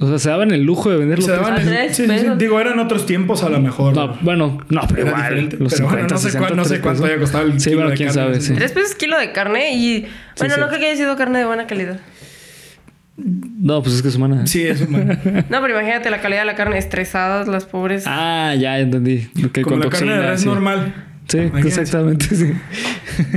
O 0.00 0.06
sea, 0.08 0.18
se 0.18 0.28
daban 0.30 0.52
el 0.52 0.62
lujo 0.62 0.90
de 0.90 0.96
venderlo. 0.96 1.24
Se 1.24 1.30
tres 1.32 1.40
daban- 1.42 1.54
pesos. 1.56 1.70
tres 1.72 1.96
sí, 1.96 2.06
sí, 2.06 2.18
sí. 2.18 2.26
Digo, 2.38 2.60
eran 2.60 2.78
otros 2.78 3.04
tiempos 3.06 3.42
a 3.42 3.48
lo 3.48 3.60
mejor. 3.60 3.94
No, 3.94 4.16
bueno, 4.20 4.58
no, 4.68 4.80
pero 4.88 5.06
igual. 5.08 5.22
diferente. 5.22 5.56
Los 5.58 5.72
Pero 5.72 5.84
bueno, 5.86 5.98
50, 6.08 6.14
no 6.14 6.18
sé 6.20 6.26
60, 6.26 6.46
cuán- 6.46 6.56
no 6.56 6.64
sé 6.64 6.80
cuánto 6.80 7.04
haya 7.04 7.18
costado 7.18 7.44
el 7.46 7.60
Sí, 7.60 7.70
kilo 7.70 7.76
bueno, 7.78 7.90
de 7.90 7.96
quién 7.96 8.08
carne, 8.10 8.22
sabe, 8.22 8.40
sí. 8.40 8.54
Tres 8.54 8.72
pesos 8.72 8.94
kilo 8.94 9.18
de 9.18 9.32
carne 9.32 9.74
y... 9.76 10.06
Bueno, 10.38 10.54
sí. 10.54 10.60
no 10.60 10.68
creo 10.68 10.80
que 10.80 10.86
haya 10.86 10.96
sido 10.96 11.16
carne 11.16 11.38
de 11.40 11.44
buena 11.46 11.66
calidad. 11.66 11.98
No, 13.18 13.82
pues 13.82 13.96
es 13.96 14.02
que 14.02 14.08
es 14.08 14.16
humana. 14.16 14.46
Sí, 14.46 14.62
es 14.62 14.80
humano. 14.82 15.16
No, 15.50 15.60
pero 15.60 15.70
imagínate 15.70 16.10
la 16.10 16.20
calidad 16.20 16.40
de 16.40 16.46
la 16.46 16.54
carne 16.54 16.78
estresadas, 16.78 17.48
las 17.48 17.64
pobres. 17.64 18.04
Ah, 18.06 18.54
ya 18.58 18.78
entendí. 18.78 19.28
Que 19.52 19.62
Como 19.62 19.76
con 19.76 19.80
la 19.80 19.90
carne 19.90 20.12
de 20.12 20.16
toxina, 20.16 20.30
res 20.30 20.40
sí. 20.40 20.46
normal. 20.46 20.94
Sí, 21.28 21.38
exactamente, 21.38 22.24
sí. 22.34 22.54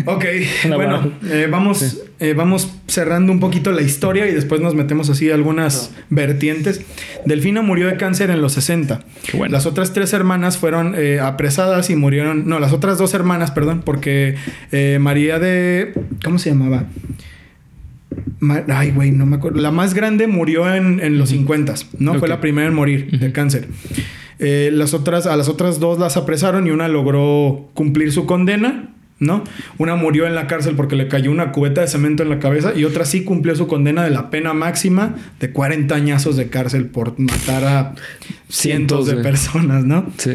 Ok, 0.06 0.24
bueno, 0.76 1.12
eh, 1.30 1.50
vamos, 1.52 2.02
eh, 2.22 2.34
vamos 2.34 2.72
cerrando 2.88 3.34
un 3.34 3.42
poquito 3.42 3.74
la 3.74 3.82
historia 3.82 4.28
y 4.28 4.34
después 4.34 4.62
nos 4.62 4.76
metemos 4.76 5.10
así 5.10 5.30
a 5.30 5.36
algunas 5.36 5.92
vertientes. 6.10 6.86
Delfina 7.26 7.62
murió 7.62 7.88
de 7.88 7.98
cáncer 7.98 8.30
en 8.30 8.42
los 8.42 8.54
60. 8.54 9.02
Qué 9.30 9.38
bueno. 9.38 9.52
Las 9.52 9.66
otras 9.66 9.92
tres 9.92 10.14
hermanas 10.14 10.58
fueron 10.58 10.96
eh, 10.96 11.20
apresadas 11.20 11.90
y 11.90 11.98
murieron. 11.98 12.48
No, 12.48 12.60
las 12.60 12.72
otras 12.72 12.98
dos 12.98 13.14
hermanas, 13.14 13.52
perdón, 13.52 13.82
porque 13.84 14.36
eh, 14.72 14.98
María 15.02 15.40
de. 15.40 15.92
¿Cómo 16.24 16.40
se 16.40 16.52
llamaba? 16.52 16.86
Ay, 18.68 18.91
güey, 18.91 19.12
no 19.12 19.26
me 19.26 19.36
acuerdo. 19.38 19.62
La 19.62 19.72
más 19.72 19.93
grande 19.93 20.28
murió 20.28 20.74
en, 20.74 20.99
en 20.99 21.18
los 21.18 21.30
50, 21.30 21.76
¿no? 21.99 22.16
Fue 22.20 22.28
la 22.28 22.41
primera 22.41 22.68
en 22.68 22.74
morir 22.74 23.20
de 23.20 23.32
cáncer. 23.32 23.68
Eh, 24.39 24.72
las 24.74 24.93
otras, 24.95 25.28
a 25.28 25.38
las 25.38 25.47
otras 25.47 25.80
dos 25.80 25.99
las 25.99 26.18
apresaron 26.18 26.66
y 26.68 26.72
una 26.72 26.88
logró 26.88 27.70
cumplir 27.76 28.12
su 28.12 28.26
condena, 28.26 28.89
¿no? 29.20 29.43
Una 29.78 29.95
murió 29.95 30.26
en 30.26 30.34
la 30.34 30.47
cárcel 30.47 30.76
porque 30.76 30.95
le 30.95 31.07
cayó 31.07 31.30
una 31.30 31.51
cubeta 31.51 31.82
de 31.82 31.88
cemento 31.88 32.24
en 32.24 32.30
la 32.30 32.39
cabeza 32.39 32.74
y 32.76 32.84
otra 32.86 33.05
sí 33.05 33.24
cumplió 33.24 33.55
su 33.55 33.68
condena 33.68 34.03
de 34.03 34.09
la 34.09 34.32
pena 34.32 34.53
máxima 34.55 35.16
de 35.39 35.51
40 35.51 35.93
añazos 35.93 36.36
de 36.38 36.47
cárcel 36.47 36.88
por 36.88 37.20
matar 37.20 37.64
a 37.66 37.93
cientos 38.49 39.05
Cientos 39.05 39.07
de 39.07 39.16
de- 39.18 39.22
personas, 39.24 39.86
¿no? 39.86 40.07
Sí. 40.18 40.32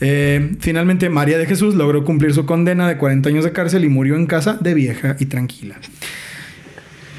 Eh, 0.00 0.56
finalmente, 0.60 1.08
María 1.08 1.38
de 1.38 1.46
Jesús 1.46 1.76
logró 1.76 2.04
cumplir 2.04 2.34
su 2.34 2.44
condena 2.46 2.88
de 2.88 2.96
40 2.96 3.28
años 3.28 3.44
de 3.44 3.52
cárcel 3.52 3.84
y 3.84 3.88
murió 3.88 4.16
en 4.16 4.26
casa 4.26 4.58
de 4.60 4.74
vieja 4.74 5.16
y 5.20 5.26
tranquila. 5.26 5.76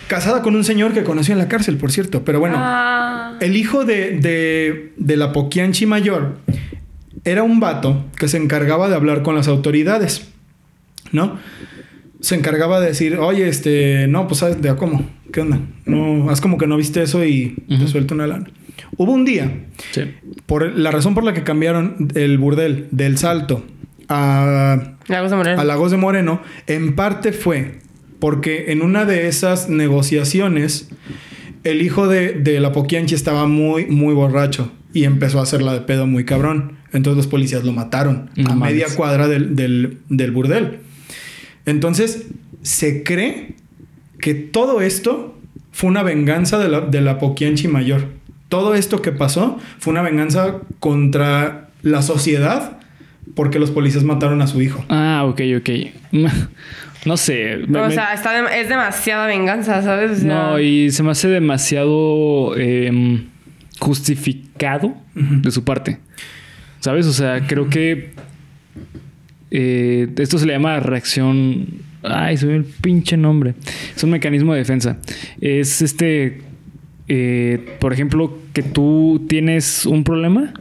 Casada 0.10 0.41
con 0.41 0.55
un 0.55 0.64
señor 0.66 0.93
que 0.93 1.03
conoció 1.03 1.32
en 1.34 1.38
la 1.39 1.47
cárcel, 1.47 1.78
por 1.78 1.91
cierto. 1.91 2.26
Pero 2.26 2.39
bueno, 2.39 2.55
Ah. 2.60 3.38
el 3.39 3.55
hijo 3.55 3.86
de, 3.86 4.18
de, 4.20 4.91
de 4.97 5.16
la 5.18 5.32
Poquianchi 5.32 5.86
mayor 5.86 6.38
era 7.24 7.43
un 7.43 7.60
vato 7.62 8.05
que 8.18 8.28
se 8.28 8.38
encargaba 8.38 8.89
de 8.89 8.95
hablar 8.95 9.22
con 9.24 9.36
las 9.36 9.47
autoridades, 9.47 10.28
¿no? 11.12 11.38
Se 12.22 12.36
encargaba 12.36 12.80
de 12.82 12.88
decir, 12.88 13.18
oye, 13.18 13.47
este, 13.47 14.07
no, 14.10 14.28
pues, 14.28 14.39
¿sabes 14.39 14.62
de 14.62 14.76
cómo? 14.76 15.07
¿Qué 15.32 15.41
onda? 15.41 15.60
No, 15.86 16.30
haz 16.30 16.41
como 16.41 16.57
que 16.57 16.66
no 16.68 16.76
viste 16.76 17.01
eso 17.03 17.24
y 17.24 17.55
te 17.70 17.88
suelto 17.88 18.14
una 18.16 18.26
lana. 18.28 18.47
Hubo 18.97 19.12
un 19.14 19.26
día 19.26 19.51
Sí. 19.91 20.01
por 20.47 20.76
la 20.78 20.89
razón 20.91 21.14
por 21.14 21.24
la 21.24 21.34
que 21.34 21.43
cambiaron 21.43 22.07
el 22.16 22.38
burdel 22.39 22.88
del 22.91 23.18
Salto 23.18 23.64
a, 24.10 24.95
Lagos 25.07 25.30
de 25.30 25.38
Moreno. 25.38 25.62
a 25.62 25.64
Lagos 25.64 25.91
de 25.91 25.97
Moreno, 25.97 26.41
en 26.68 26.95
parte 26.95 27.32
fue 27.32 27.80
porque 28.20 28.72
en 28.72 28.82
una 28.82 29.05
de 29.05 29.28
esas 29.28 29.70
negociaciones 29.70 30.89
el 31.63 31.82
hijo 31.82 32.07
de, 32.07 32.34
de 32.34 32.59
la 32.59 32.72
Poquianchi 32.72 33.15
estaba 33.15 33.45
muy, 33.47 33.86
muy 33.86 34.13
borracho 34.13 34.72
y 34.93 35.03
empezó 35.03 35.39
a 35.39 35.43
hacerla 35.43 35.74
de 35.74 35.82
pedo 35.82 36.07
muy 36.07 36.26
cabrón. 36.26 36.78
Entonces 36.93 37.17
los 37.17 37.28
policías 37.28 37.63
lo 37.63 37.72
mataron 37.74 38.30
No 38.36 38.51
a 38.51 38.55
mames. 38.55 38.74
media 38.74 38.88
cuadra 38.95 39.28
del, 39.28 39.55
del, 39.55 39.99
del 40.09 40.32
burdel. 40.32 40.80
Entonces 41.65 42.26
se 42.61 43.03
cree 43.03 43.55
que 44.20 44.34
todo 44.34 44.82
esto 44.82 45.38
fue 45.72 45.89
una 45.89 46.03
venganza 46.03 46.57
de 46.57 46.70
la, 46.70 46.82
de 46.82 47.01
la 47.01 47.20
Poquianchi 47.20 47.67
mayor. 47.67 48.07
Todo 48.49 48.74
esto 48.74 49.01
que 49.01 49.11
pasó 49.11 49.59
fue 49.80 49.91
una 49.91 50.01
venganza 50.01 50.61
contra 50.80 51.70
la 51.84 52.01
sociedad 52.01 52.78
porque 53.36 53.59
los 53.59 53.71
policías 53.71 54.03
mataron 54.03 54.41
a 54.41 54.47
su 54.47 54.61
hijo. 54.61 54.84
Ah, 54.89 55.23
ok, 55.27 55.41
ok. 55.57 55.69
No 57.05 57.15
sé. 57.15 57.59
me- 57.65 57.80
O 57.80 57.89
sea, 57.91 58.13
está 58.13 58.34
de- 58.41 58.59
es 58.59 58.67
demasiada 58.67 59.25
venganza, 59.25 59.82
¿sabes? 59.82 60.11
O 60.11 60.15
sea, 60.15 60.27
no, 60.27 60.59
y 60.59 60.91
se 60.91 61.01
me 61.01 61.11
hace 61.11 61.30
demasiado 61.30 62.57
em, 62.57 63.27
justificado 63.80 64.93
de 65.15 65.49
su 65.49 65.63
parte. 65.63 65.99
¿Sabes? 66.82 67.05
O 67.07 67.13
sea, 67.13 67.47
creo 67.47 67.69
que 67.69 68.11
eh, 69.51 70.09
esto 70.17 70.38
se 70.38 70.45
le 70.45 70.53
llama 70.53 70.80
reacción. 70.80 71.67
Ay, 72.03 72.38
se 72.38 72.45
me 72.45 72.51
dio 72.53 72.61
el 72.61 72.67
pinche 72.67 73.17
nombre. 73.17 73.53
Es 73.95 74.03
un 74.03 74.11
mecanismo 74.11 74.53
de 74.53 74.59
defensa. 74.59 74.97
Es 75.41 75.82
este. 75.82 76.41
eh, 77.07 77.75
por 77.80 77.93
ejemplo, 77.93 78.38
que 78.53 78.61
tú 78.61 79.25
tienes 79.27 79.86
un 79.86 80.03
problema 80.03 80.53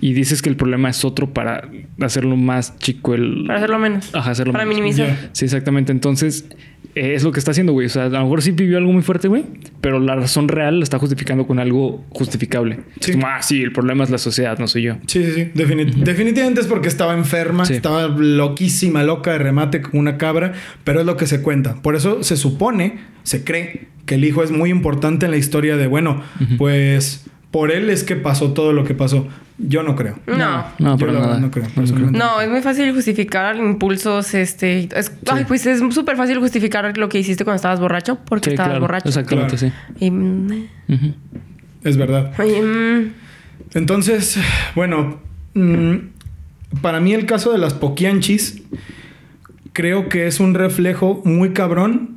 y 0.00 0.12
dices 0.14 0.42
que 0.42 0.48
el 0.48 0.56
problema 0.56 0.88
es 0.90 1.04
otro 1.04 1.32
para 1.32 1.68
hacerlo 2.00 2.36
más 2.36 2.78
chico 2.78 3.14
el. 3.14 3.44
Para 3.46 3.58
hacerlo 3.58 3.78
menos. 3.78 4.14
Ajá, 4.14 4.30
hacerlo 4.30 4.52
Para 4.52 4.64
menos. 4.64 4.78
minimizar. 4.80 5.30
Sí, 5.32 5.44
exactamente. 5.44 5.92
Entonces, 5.92 6.46
eh, 6.94 7.14
es 7.14 7.22
lo 7.22 7.32
que 7.32 7.38
está 7.38 7.50
haciendo, 7.52 7.72
güey. 7.72 7.86
O 7.86 7.90
sea, 7.90 8.04
a 8.04 8.08
lo 8.08 8.22
mejor 8.22 8.42
sí 8.42 8.50
vivió 8.50 8.78
algo 8.78 8.92
muy 8.92 9.02
fuerte, 9.02 9.28
güey, 9.28 9.44
pero 9.80 9.98
la 10.00 10.14
razón 10.16 10.48
real 10.48 10.78
la 10.78 10.84
está 10.84 10.98
justificando 10.98 11.46
con 11.46 11.58
algo 11.58 12.04
justificable. 12.10 12.80
Sí. 13.00 13.10
Es 13.12 13.16
como, 13.16 13.26
ah, 13.28 13.42
sí, 13.42 13.62
el 13.62 13.72
problema 13.72 14.04
es 14.04 14.10
la 14.10 14.18
sociedad, 14.18 14.58
no 14.58 14.66
soy 14.66 14.82
yo. 14.82 14.94
Sí, 15.06 15.24
sí, 15.24 15.32
sí. 15.32 15.50
Defini- 15.54 15.92
Definitivamente 15.92 16.60
es 16.60 16.66
porque 16.66 16.88
estaba 16.88 17.14
enferma, 17.14 17.64
Sí. 17.64 17.74
estaba 17.74 18.08
loquísima, 18.08 19.02
loca 19.04 19.32
de 19.32 19.38
remate 19.38 19.80
como 19.82 20.00
una 20.00 20.16
cabra, 20.18 20.52
pero 20.84 21.00
es 21.00 21.06
lo 21.06 21.16
que 21.16 21.26
se 21.26 21.42
cuenta. 21.42 21.76
Por 21.82 21.94
eso 21.96 22.22
se 22.22 22.36
supone, 22.36 22.98
se 23.22 23.44
cree 23.44 23.88
que 24.06 24.16
el 24.16 24.24
hijo 24.24 24.42
es 24.42 24.50
muy 24.50 24.68
importante 24.70 25.26
en 25.26 25.30
la 25.30 25.36
historia 25.38 25.76
de, 25.76 25.86
bueno, 25.86 26.22
pues 26.58 27.24
por 27.52 27.70
él 27.70 27.88
es 27.90 28.02
que 28.02 28.16
pasó 28.16 28.52
todo 28.52 28.72
lo 28.72 28.82
que 28.82 28.94
pasó. 28.94 29.28
Yo 29.58 29.84
no 29.84 29.94
creo. 29.94 30.18
No. 30.26 30.64
No, 30.80 30.96
Yo 30.98 31.06
la 31.06 31.12
verdad 31.12 31.28
nada. 31.28 31.40
no 31.40 31.50
creo. 31.52 31.66
No. 31.76 32.10
No, 32.10 32.40
es 32.40 32.48
muy 32.50 32.62
fácil 32.62 32.92
justificar 32.92 33.54
impulsos, 33.56 34.34
este... 34.34 34.88
es- 34.98 35.12
Ay, 35.30 35.44
pues 35.46 35.64
es 35.66 35.78
súper 35.94 36.16
fácil 36.16 36.38
justificar 36.40 36.96
lo 36.98 37.08
que 37.08 37.18
hiciste 37.20 37.44
cuando 37.44 37.56
estabas 37.56 37.78
borracho, 37.78 38.18
porque 38.24 38.50
Sí, 38.50 38.54
estabas 38.54 38.70
claro. 38.70 38.80
borracho. 38.80 39.08
Exactamente, 39.08 39.56
Claro. 39.56 39.74
Y, 40.00 40.10
mm, 40.10 40.48
sí. 40.48 40.68
Ujú. 40.94 41.14
Es 41.84 41.96
verdad. 41.96 42.32
mm, 42.38 43.06
Entonces, 43.74 44.38
bueno, 44.74 45.20
mm, 45.54 45.94
para 46.80 46.98
mí 47.00 47.12
el 47.12 47.26
caso 47.26 47.52
de 47.52 47.58
las 47.58 47.74
poquianchis 47.74 48.62
creo 49.72 50.08
que 50.08 50.26
es 50.26 50.40
un 50.40 50.54
reflejo 50.54 51.20
muy 51.24 51.50
cabrón 51.52 52.11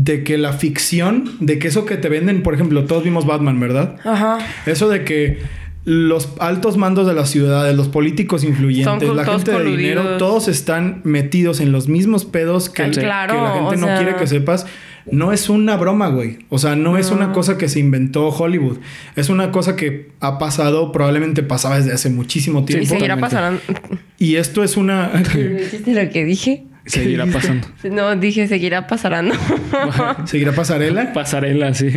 de 0.00 0.22
que 0.22 0.38
la 0.38 0.52
ficción, 0.52 1.28
de 1.40 1.58
que 1.58 1.66
eso 1.68 1.84
que 1.84 1.96
te 1.96 2.08
venden, 2.08 2.44
por 2.44 2.54
ejemplo, 2.54 2.84
todos 2.84 3.02
vimos 3.02 3.26
Batman, 3.26 3.58
¿verdad? 3.58 3.96
ajá. 4.04 4.38
Eso 4.64 4.88
de 4.88 5.02
que 5.04 5.38
los 5.84 6.34
altos 6.38 6.76
mandos 6.76 7.06
de 7.08 7.14
las 7.14 7.30
ciudades, 7.30 7.74
los 7.74 7.88
políticos 7.88 8.44
influyentes, 8.44 9.08
la 9.08 9.24
gente 9.24 9.50
de 9.50 9.64
dinero, 9.64 10.16
todos 10.18 10.46
están 10.46 11.00
metidos 11.04 11.60
en 11.60 11.72
los 11.72 11.88
mismos 11.88 12.24
pedos 12.26 12.68
que, 12.70 12.84
Sí. 12.92 13.00
Claro, 13.00 13.34
que 13.34 13.40
la 13.40 13.52
gente 13.54 13.76
no 13.78 13.86
sea- 13.86 13.96
quiere 13.98 14.16
que 14.16 14.26
sepas. 14.26 14.66
No 15.10 15.32
es 15.32 15.48
una 15.48 15.76
broma, 15.78 16.08
güey. 16.08 16.40
O 16.50 16.58
sea, 16.58 16.76
no, 16.76 16.98
es 16.98 17.10
una 17.10 17.32
cosa 17.32 17.56
que 17.56 17.68
se 17.70 17.80
inventó 17.80 18.28
Hollywood. 18.28 18.76
Es 19.16 19.30
una 19.30 19.50
cosa 19.50 19.74
que 19.74 20.10
ha 20.20 20.38
pasado, 20.38 20.92
probablemente 20.92 21.42
pasaba 21.42 21.78
desde 21.78 21.92
hace 21.94 22.10
muchísimo 22.10 22.60
Y 22.60 22.64
tiempo. 22.66 22.86
seguirá 22.86 23.16
totalmente. 23.18 23.64
pasando. 23.72 23.98
Y 24.18 24.36
esto 24.36 24.62
es 24.62 24.76
una... 24.76 25.08
¿Viste 25.34 26.04
lo 26.04 26.10
que 26.12 26.24
dije? 26.26 26.64
Seguirá 27.02 27.26
pasando. 27.26 27.68
No, 27.90 28.16
dije 28.16 28.48
seguirá 28.48 28.86
pasarando. 28.86 29.34
¿Seguirá 30.24 30.52
pasarela? 30.52 31.12
Pasarela, 31.12 31.74
sí. 31.74 31.90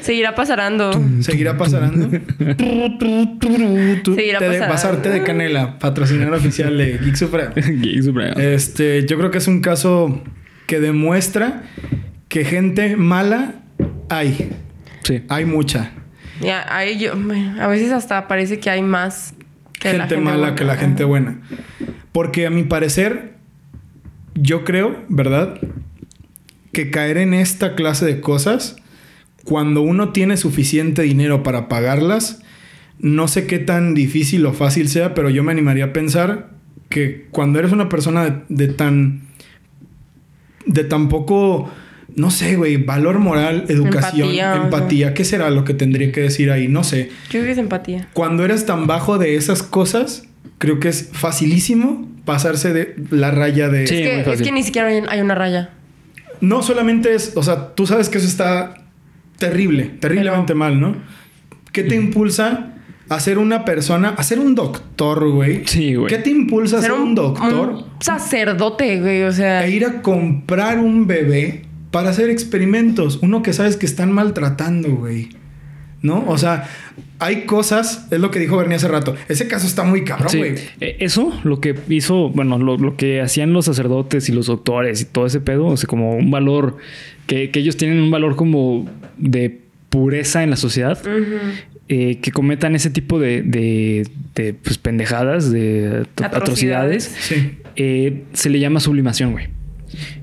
seguirá 0.00 0.34
pasarando. 0.34 0.90
¿Seguirá 1.20 1.56
pasarando? 1.56 2.08
Seguirá 4.14 4.38
Té 4.38 4.48
de- 4.48 4.60
pasando. 4.68 5.24
Canela, 5.24 5.78
patrocinador 5.78 6.34
oficial 6.34 6.76
de 6.76 6.98
Geek 6.98 7.16
Supremo. 7.16 7.50
Gay 7.54 8.02
Supremo. 8.02 8.38
Este, 8.38 9.04
yo 9.06 9.18
creo 9.18 9.30
que 9.30 9.38
es 9.38 9.48
un 9.48 9.60
caso 9.60 10.22
que 10.66 10.80
demuestra 10.80 11.62
que 12.28 12.44
gente 12.44 12.96
mala 12.96 13.54
hay. 14.08 14.50
Sí. 15.02 15.22
Hay 15.28 15.44
mucha. 15.44 15.92
Ya, 16.40 16.64
ahí 16.74 16.98
yo, 16.98 17.12
a 17.60 17.66
veces 17.66 17.90
hasta 17.90 18.28
parece 18.28 18.60
que 18.60 18.70
hay 18.70 18.82
más 18.82 19.34
que 19.80 19.92
la 19.92 20.06
gente, 20.06 20.18
mala 20.18 20.38
buena. 20.38 20.54
que 20.54 20.64
la 20.64 20.76
gente 20.76 21.04
buena. 21.04 21.40
Porque 22.12 22.46
a 22.46 22.50
mi 22.50 22.64
parecer, 22.64 23.37
yo 24.40 24.64
creo, 24.64 25.04
¿verdad? 25.08 25.58
Que 26.72 26.90
caer 26.90 27.18
en 27.18 27.34
esta 27.34 27.74
clase 27.74 28.06
de 28.06 28.20
cosas, 28.20 28.76
cuando 29.44 29.82
uno 29.82 30.10
tiene 30.10 30.36
suficiente 30.36 31.02
dinero 31.02 31.42
para 31.42 31.68
pagarlas, 31.68 32.42
no 32.98 33.28
sé 33.28 33.46
qué 33.46 33.58
tan 33.58 33.94
difícil 33.94 34.44
o 34.46 34.52
fácil 34.52 34.88
sea, 34.88 35.14
pero 35.14 35.30
yo 35.30 35.42
me 35.42 35.52
animaría 35.52 35.86
a 35.86 35.92
pensar 35.92 36.50
que 36.88 37.26
cuando 37.30 37.58
eres 37.58 37.72
una 37.72 37.88
persona 37.88 38.24
de, 38.24 38.66
de 38.66 38.72
tan... 38.72 39.22
de 40.66 40.84
tan 40.84 41.08
poco... 41.08 41.70
No 42.16 42.30
sé, 42.32 42.56
güey, 42.56 42.78
valor 42.78 43.20
moral, 43.20 43.66
educación, 43.68 44.30
Empatía. 44.30 45.14
¿qué 45.14 45.24
será 45.24 45.50
lo 45.50 45.64
que 45.64 45.74
tendría 45.74 46.10
que 46.10 46.22
decir 46.22 46.50
ahí? 46.50 46.66
No 46.66 46.82
sé 46.82 47.10
Yo 47.24 47.28
creo 47.30 47.44
que 47.44 47.50
es 47.52 47.58
empatía. 47.58 48.08
cuando 48.12 48.44
eres 48.44 48.66
tan 48.66 48.88
bajo 48.88 49.18
de 49.18 49.36
esas 49.36 49.62
cosas, 49.62 50.24
creo 50.56 50.80
que 50.80 50.88
es 50.88 51.10
facilísimo 51.12 52.08
pasarse 52.28 52.74
de 52.74 52.94
la 53.08 53.30
raya 53.30 53.70
de... 53.70 53.86
Sí. 53.86 54.02
es, 54.02 54.24
que, 54.26 54.32
es 54.34 54.42
que 54.42 54.52
ni 54.52 54.62
siquiera 54.62 54.88
hay, 54.88 55.02
hay 55.08 55.22
una 55.22 55.34
raya. 55.34 55.70
No 56.42 56.62
solamente 56.62 57.14
es, 57.14 57.32
o 57.36 57.42
sea, 57.42 57.74
tú 57.74 57.86
sabes 57.86 58.10
que 58.10 58.18
eso 58.18 58.26
está 58.26 58.74
terrible, 59.38 59.84
terriblemente 59.98 60.52
mal, 60.52 60.78
¿no? 60.78 60.94
¿Qué 61.72 61.84
te 61.84 61.96
impulsa 61.96 62.74
a 63.08 63.18
ser 63.18 63.38
una 63.38 63.64
persona, 63.64 64.10
a 64.10 64.22
ser 64.22 64.40
un 64.40 64.54
doctor, 64.54 65.26
güey? 65.30 65.62
Sí, 65.64 65.94
güey. 65.94 66.14
¿Qué 66.14 66.18
te 66.18 66.28
impulsa 66.28 66.80
a 66.80 66.82
ser 66.82 66.92
un, 66.92 67.14
doctor 67.14 67.70
un 67.70 67.84
sacerdote, 67.98 69.00
güey. 69.00 69.22
O 69.22 69.32
sea, 69.32 69.64
e 69.64 69.70
ir 69.70 69.86
a 69.86 70.02
comprar 70.02 70.80
un 70.80 71.06
bebé 71.06 71.62
para 71.90 72.10
hacer 72.10 72.28
experimentos? 72.28 73.20
Uno 73.22 73.42
que 73.42 73.54
sabes 73.54 73.78
que 73.78 73.86
están 73.86 74.12
maltratando, 74.12 74.94
güey. 74.96 75.30
¿No? 76.00 76.24
O 76.28 76.38
sea, 76.38 76.68
hay 77.18 77.42
cosas, 77.46 78.06
es 78.12 78.20
lo 78.20 78.30
que 78.30 78.38
dijo 78.38 78.56
Bernie 78.56 78.76
hace 78.76 78.86
rato. 78.86 79.16
Ese 79.28 79.48
caso 79.48 79.66
está 79.66 79.82
muy 79.82 80.04
cabrón, 80.04 80.30
güey. 80.36 80.54
Eh, 80.80 80.96
Eso, 81.00 81.32
lo 81.42 81.60
que 81.60 81.74
hizo, 81.88 82.28
bueno, 82.30 82.56
lo, 82.58 82.76
lo 82.78 82.96
que 82.96 83.20
hacían 83.20 83.52
los 83.52 83.64
sacerdotes 83.64 84.28
y 84.28 84.32
los 84.32 84.46
doctores 84.46 85.00
y 85.00 85.04
todo 85.06 85.26
ese 85.26 85.40
pedo, 85.40 85.66
o 85.66 85.76
sea, 85.76 85.88
como 85.88 86.12
un 86.14 86.30
valor, 86.30 86.76
que, 87.26 87.50
que 87.50 87.58
ellos 87.58 87.76
tienen 87.76 88.00
un 88.00 88.12
valor 88.12 88.36
como 88.36 88.88
de 89.16 89.58
pureza 89.90 90.44
en 90.44 90.50
la 90.50 90.56
sociedad, 90.56 91.00
eh, 91.88 92.18
que 92.20 92.30
cometan 92.30 92.76
ese 92.76 92.90
tipo 92.90 93.18
de, 93.18 93.42
de, 93.42 94.06
de, 94.36 94.54
pues, 94.54 94.78
pendejadas, 94.78 95.50
de 95.50 96.04
at- 96.16 96.34
Atrocidades. 96.34 97.06
atrocidades, 97.08 97.16
Sí. 97.20 97.58
eh, 97.76 98.22
se 98.34 98.50
le 98.50 98.60
llama 98.60 98.78
sublimación, 98.78 99.32
güey. 99.32 99.46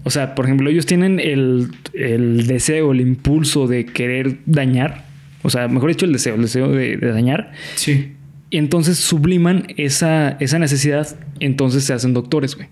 O 0.04 0.12
sea, 0.12 0.36
por 0.36 0.46
ejemplo, 0.46 0.70
ellos 0.70 0.86
tienen 0.86 1.20
el, 1.20 1.70
el 1.94 2.46
deseo, 2.48 2.92
el 2.92 3.02
impulso 3.02 3.66
de 3.68 3.86
querer 3.88 4.38
dañar, 4.46 5.05
o 5.46 5.50
sea, 5.50 5.68
mejor 5.68 5.90
dicho, 5.90 6.06
el 6.06 6.12
deseo, 6.14 6.36
el 6.36 6.42
deseo 6.42 6.72
de- 6.72 6.98
de 6.98 7.12
dañar, 7.12 7.52
Sí. 7.76 8.14
y 8.50 8.58
entonces 8.58 8.98
subliman 8.98 9.68
esa, 9.78 10.38
esa 10.40 10.60
necesidad, 10.60 11.08
entonces 11.40 11.84
se 11.84 11.94
hacen 11.94 12.14
doctores, 12.14 12.56
güey. 12.56 12.68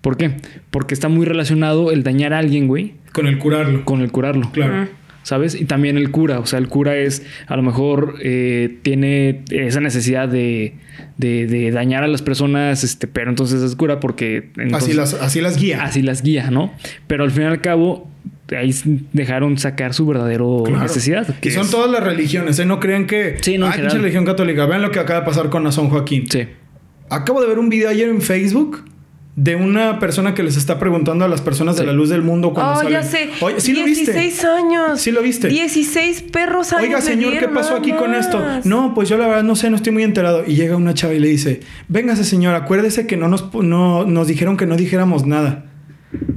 ¿Por 0.00 0.16
qué? 0.16 0.32
Porque 0.70 0.92
está 0.94 1.08
muy 1.08 1.24
relacionado 1.24 1.90
el 1.90 2.02
dañar 2.02 2.32
a 2.34 2.38
alguien, 2.38 2.66
güey, 2.68 2.94
Con 3.12 3.26
el 3.26 3.38
curarlo. 3.38 3.84
con 3.84 4.02
el 4.02 4.10
curarlo. 4.12 4.50
Claro. 4.52 4.88
¿Sabes? 5.22 5.58
Y 5.58 5.64
también 5.64 5.96
el 5.96 6.10
cura. 6.10 6.38
O 6.38 6.44
sea, 6.44 6.58
el 6.58 6.68
cura 6.68 6.94
es, 6.98 7.24
a 7.46 7.56
lo 7.56 7.62
mejor, 7.62 8.16
eh, 8.22 8.76
tiene 8.82 9.42
esa 9.48 9.80
necesidad 9.80 10.28
de, 10.28 10.74
de, 11.16 11.46
de 11.46 11.70
dañar 11.70 12.04
a 12.04 12.08
las 12.08 12.20
personas, 12.20 12.84
este, 12.84 13.06
pero 13.06 13.30
entonces 13.30 13.62
es 13.62 13.74
cura 13.74 14.00
porque... 14.00 14.50
entonces- 14.58 14.90
así, 14.90 14.92
las, 14.92 15.14
así 15.14 15.40
las 15.40 15.56
guía. 15.58 15.82
Así 15.82 16.02
las 16.02 16.22
guía, 16.22 16.50
¿no? 16.50 16.74
Pero 17.06 17.24
al 17.24 17.30
fin 17.30 17.44
y 17.44 17.46
al 17.46 17.62
cabo, 17.62 18.06
ahí 18.56 18.74
dejaron 19.12 19.58
sacar 19.58 19.94
su 19.94 20.06
verdadero 20.06 20.62
Claro. 20.66 20.82
necesidad. 20.82 21.34
Y 21.42 21.50
son 21.50 21.64
es- 21.64 21.70
todas 21.70 21.90
las 21.90 22.02
religiones, 22.02 22.58
¿eh? 22.58 22.64
No 22.64 22.80
crean 22.80 23.06
que... 23.06 23.36
Sí, 23.40 23.58
no, 23.58 23.66
en 23.66 23.72
pinche 23.72 23.82
general. 23.82 23.98
religión 24.02 24.24
católica. 24.24 24.66
Vean 24.66 24.82
lo 24.82 24.90
que 24.90 24.98
acaba 24.98 25.20
de 25.20 25.26
pasar 25.26 25.50
con 25.50 25.64
Nazón 25.64 25.88
Joaquín. 25.88 26.26
Sí. 26.30 26.46
Acabo 27.10 27.40
de 27.40 27.48
ver 27.48 27.58
un 27.58 27.68
video 27.68 27.88
ayer 27.90 28.08
en 28.08 28.20
Facebook 28.20 28.84
de 29.36 29.56
una 29.56 29.98
persona 29.98 30.32
que 30.34 30.44
les 30.44 30.56
está 30.56 30.78
preguntando 30.78 31.24
a 31.24 31.28
las 31.28 31.40
personas 31.40 31.76
de 31.76 31.84
la 31.84 31.92
luz 31.92 32.08
del 32.08 32.22
mundo 32.22 32.52
cuando 32.52 32.74
oh, 32.74 32.76
salen. 32.76 32.92
ya 32.92 33.02
sé. 33.02 33.30
Oye, 33.40 33.60
¿sí 33.60 33.72
lo 33.72 33.84
viste? 33.84 34.12
16 34.12 34.44
años. 34.44 35.00
¿Sí 35.00 35.10
lo 35.10 35.22
viste? 35.22 35.48
16 35.48 36.22
perros 36.30 36.72
años. 36.72 36.84
Oiga, 36.84 37.00
señor, 37.00 37.36
¿qué 37.38 37.48
pasó 37.48 37.74
aquí 37.74 37.92
con 37.92 38.14
esto? 38.14 38.40
No, 38.64 38.94
pues 38.94 39.08
yo 39.08 39.18
la 39.18 39.26
verdad 39.26 39.42
no 39.42 39.56
sé, 39.56 39.70
no 39.70 39.76
estoy 39.76 39.92
muy 39.92 40.04
enterado. 40.04 40.44
Y 40.46 40.54
llega 40.54 40.76
una 40.76 40.94
chava 40.94 41.14
y 41.14 41.18
le 41.18 41.28
dice, 41.28 41.60
véngase 41.88 42.22
señor, 42.24 42.54
acuérdese 42.54 43.06
que 43.08 43.16
no 43.16 43.28
nos, 43.28 43.52
no, 43.54 44.04
nos 44.04 44.28
dijeron 44.28 44.56
que 44.56 44.66
no 44.66 44.76
dijéramos 44.76 45.26
nada. 45.26 45.64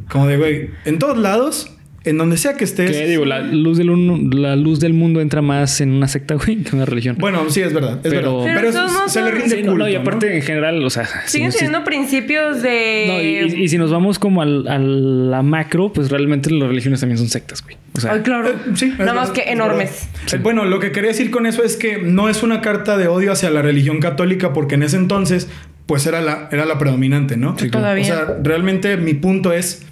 Como 0.10 0.26
de, 0.26 0.38
güey, 0.38 0.70
en 0.86 0.98
todos 0.98 1.18
lados 1.18 1.77
en 2.08 2.18
donde 2.18 2.38
sea 2.38 2.56
que 2.56 2.64
estés. 2.64 2.92
¿Qué 2.92 3.06
digo? 3.08 3.26
La 3.26 3.40
luz, 3.40 3.78
del 3.78 3.90
un- 3.90 4.30
la 4.42 4.56
luz 4.56 4.80
del 4.80 4.94
mundo 4.94 5.22
entra 5.22 5.42
más 5.42 5.82
en 5.82 5.92
una 5.92 6.08
secta, 6.08 6.36
güey, 6.36 6.58
que 6.58 6.70
en 6.70 6.76
una 6.76 6.86
religión. 6.86 7.16
Bueno, 7.20 7.50
sí, 7.50 7.62
es 7.62 7.74
verdad. 7.74 8.00
Es 8.04 8.12
Pero- 8.12 8.42
verdad. 8.44 8.54
Pero 8.62 8.72
Pero, 8.72 8.88
modos 8.92 9.12
se 9.12 9.22
le 9.22 9.32
rinde 9.32 9.50
Sí, 9.58 9.64
no, 9.64 9.72
culto, 9.72 9.86
no, 9.86 9.90
y 9.90 9.96
aparte 9.96 10.28
¿no? 10.30 10.36
en 10.36 10.42
general, 10.42 10.84
o 10.84 10.90
sea... 10.90 11.08
Siguen 11.26 11.52
si- 11.52 11.60
siendo 11.60 11.84
principios 11.84 12.62
de. 12.62 13.46
No, 13.50 13.56
y, 13.58 13.64
y 13.64 13.68
si 13.70 13.78
nos 13.78 13.92
vamos 13.92 14.20
como 14.20 14.42
al- 14.42 14.68
a 14.68 14.78
la 14.80 15.42
macro, 15.42 15.92
pues 15.94 16.10
realmente 16.10 16.52
las 16.52 16.68
religiones 16.70 17.00
también 17.00 17.18
son 17.18 17.30
sectas, 17.30 17.64
güey. 17.64 17.78
O 17.96 18.00
sea, 18.00 18.14
Ay, 18.14 18.22
claro. 18.22 18.50
Eh, 18.50 18.54
sí, 18.76 18.94
Nada 19.00 19.14
más 19.14 19.32
que 19.32 19.42
es 19.42 19.48
enormes. 19.48 20.08
Eh, 20.32 20.38
Bueno, 20.42 20.66
lo 20.66 20.80
que 20.80 20.92
quería 20.92 21.10
decir 21.10 21.32
con 21.32 21.46
eso 21.46 21.64
es 21.64 21.78
que 21.78 21.98
no 22.00 22.30
es 22.30 22.44
una 22.44 22.62
carta 22.62 22.98
de 22.98 23.08
odio 23.08 23.32
hacia 23.32 23.50
la 23.50 23.62
religión 23.62 24.00
católica, 24.00 24.54
porque 24.54 24.76
en 24.76 24.84
ese 24.84 24.98
entonces, 24.98 25.48
pues 25.88 26.06
era 26.06 26.22
la, 26.22 26.48
era 26.52 26.66
la 26.66 26.78
predominante, 26.78 27.38
¿no? 27.38 27.58
Sí, 27.58 27.70
claro. 27.70 27.86
Todavía. 27.86 28.04
O 28.04 28.06
sea, 28.06 28.38
realmente 28.44 28.98
mi 28.98 29.14
punto 29.16 29.52
es: 29.52 29.84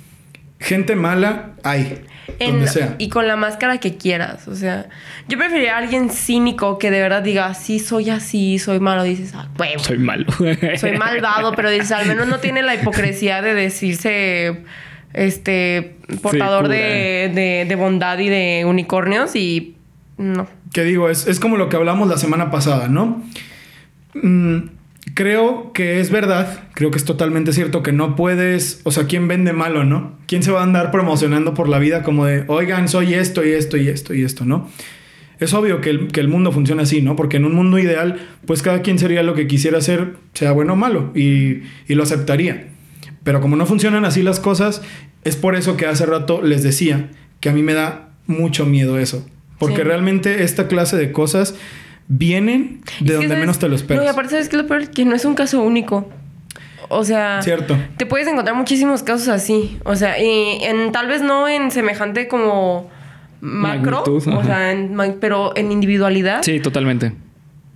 gente 0.59 0.95
mala 0.95 1.54
hay, 1.66 2.01
En- 2.39 2.51
donde 2.51 2.68
sea. 2.68 2.95
y 2.97 3.09
con 3.09 3.28
la 3.28 3.36
máscara 3.36 3.80
que 3.80 3.97
quieras. 3.97 4.47
O 4.47 4.55
sea, 4.55 4.88
yo 5.28 5.38
preferiría 5.38 5.76
a 5.76 5.80
alguien 5.80 6.09
cínico 6.09 6.78
que 6.78 6.91
de 6.91 7.01
verdad 7.01 7.22
diga, 7.24 7.53
sí, 7.53 7.80
soy 7.80 8.09
así, 8.09 8.57
soy 8.59 8.80
malo. 8.80 9.03
Dices, 9.03 9.34
ah, 9.36 9.49
huevo. 9.59 9.84
soy 9.84 9.97
malo. 9.97 10.26
soy 10.80 10.97
malvado, 10.97 11.51
pero 11.53 11.70
dices, 11.70 11.91
al 11.91 12.05
menos 12.07 12.28
no 12.28 12.39
tiene 12.39 12.61
la 12.63 12.76
hipocresía 12.76 13.41
de 13.41 13.53
decirse 13.53 14.63
este 15.13 15.95
portador 16.22 16.68
de- 16.68 17.66
de 17.68 17.76
bondad 17.76 18.18
y 18.20 18.30
de 18.30 18.63
unicornios 18.66 19.36
y 19.36 19.76
no. 20.18 20.47
Que 20.74 20.84
digo, 20.84 21.09
es, 21.09 21.26
es 21.28 21.39
como 21.39 21.57
lo 21.57 21.70
que 21.70 21.78
hablamos 21.78 22.07
la 22.09 22.18
semana 22.18 22.51
pasada, 22.51 22.88
¿no? 22.89 23.24
Mm, 24.13 24.59
creo 25.13 25.71
que 25.73 25.99
es 25.99 26.09
verdad, 26.09 26.63
creo 26.73 26.91
que 26.91 26.97
es 26.97 27.05
totalmente 27.05 27.53
cierto 27.53 27.83
que 27.83 27.91
no 27.91 28.15
puedes, 28.15 28.81
o 28.83 28.91
sea, 28.91 29.05
¿quién 29.05 29.27
vende 29.27 29.53
malo, 29.53 29.83
no? 29.83 30.17
¿Quién 30.27 30.43
se 30.43 30.51
va 30.51 30.61
a 30.61 30.63
andar 30.63 30.91
promocionando 30.91 31.53
por 31.53 31.69
la 31.69 31.79
vida 31.79 32.03
como 32.03 32.25
de, 32.25 32.43
oigan, 32.47 32.87
soy 32.89 33.13
esto 33.13 33.45
y 33.45 33.51
esto 33.53 33.77
y 33.77 33.87
esto 33.87 34.13
y 34.13 34.23
esto, 34.23 34.45
¿no? 34.45 34.69
Es 35.39 35.53
obvio 35.53 35.81
que 35.81 35.89
el, 35.89 36.07
que 36.07 36.21
el 36.21 36.27
mundo 36.29 36.51
funciona 36.51 36.83
así, 36.83 37.01
¿no? 37.01 37.15
Porque 37.15 37.37
en 37.37 37.45
un 37.45 37.53
mundo 37.53 37.77
ideal, 37.77 38.19
pues 38.45 38.61
cada 38.61 38.81
quien 38.81 38.97
sería 38.97 39.21
lo 39.21 39.35
que 39.35 39.47
quisiera 39.47 39.77
hacer, 39.79 40.15
sea 40.33 40.53
bueno 40.53 40.73
o 40.73 40.75
malo, 40.77 41.11
y, 41.13 41.63
y 41.87 41.95
lo 41.95 42.03
aceptaría. 42.03 42.67
Pero 43.23 43.41
como 43.41 43.55
no 43.57 43.65
funcionan 43.65 44.05
así 44.05 44.23
las 44.23 44.39
cosas, 44.39 44.81
es 45.23 45.35
por 45.35 45.55
eso 45.55 45.75
que 45.77 45.87
hace 45.87 46.05
rato 46.05 46.41
les 46.41 46.63
decía 46.63 47.09
que 47.41 47.49
a 47.49 47.53
mí 47.53 47.63
me 47.63 47.73
da 47.73 48.11
mucho 48.27 48.65
miedo 48.65 48.97
eso. 48.97 49.27
Porque 49.59 49.77
Sí. 49.77 49.83
realmente 49.83 50.43
esta 50.43 50.67
clase 50.67 50.95
de 50.97 51.11
cosas 51.11 51.55
vienen 52.07 52.81
de 52.99 53.13
donde 53.13 53.27
¿sabes? 53.27 53.39
menos 53.41 53.59
te 53.59 53.67
lo 53.67 53.75
esperas. 53.75 54.03
No, 54.03 54.09
y 54.09 54.11
aparte, 54.11 54.31
¿sabes 54.31 54.49
qué 54.49 54.55
es 54.57 54.61
lo 54.61 54.67
peor? 54.67 54.89
Que 54.89 55.05
no 55.05 55.15
es 55.15 55.25
un 55.25 55.35
caso 55.35 55.61
único. 55.61 56.07
O 56.89 57.03
sea, 57.03 57.41
Cierto. 57.41 57.75
te 57.97 58.05
puedes 58.05 58.27
encontrar 58.27 58.55
muchísimos 58.55 59.01
casos 59.03 59.27
así. 59.27 59.79
O 59.85 59.95
sea, 59.95 60.21
y 60.21 60.63
en, 60.63 60.91
tal 60.91 61.07
vez 61.07 61.21
no 61.21 61.47
en 61.47 61.71
semejante 61.71 62.27
como 62.27 62.89
macro, 63.41 64.03
Magnitud, 64.05 64.33
o 64.33 64.43
sea, 64.43 64.71
en 64.71 65.17
pero 65.19 65.55
en 65.55 65.71
individualidad. 65.71 66.41
sí, 66.43 66.59
totalmente. 66.59 67.13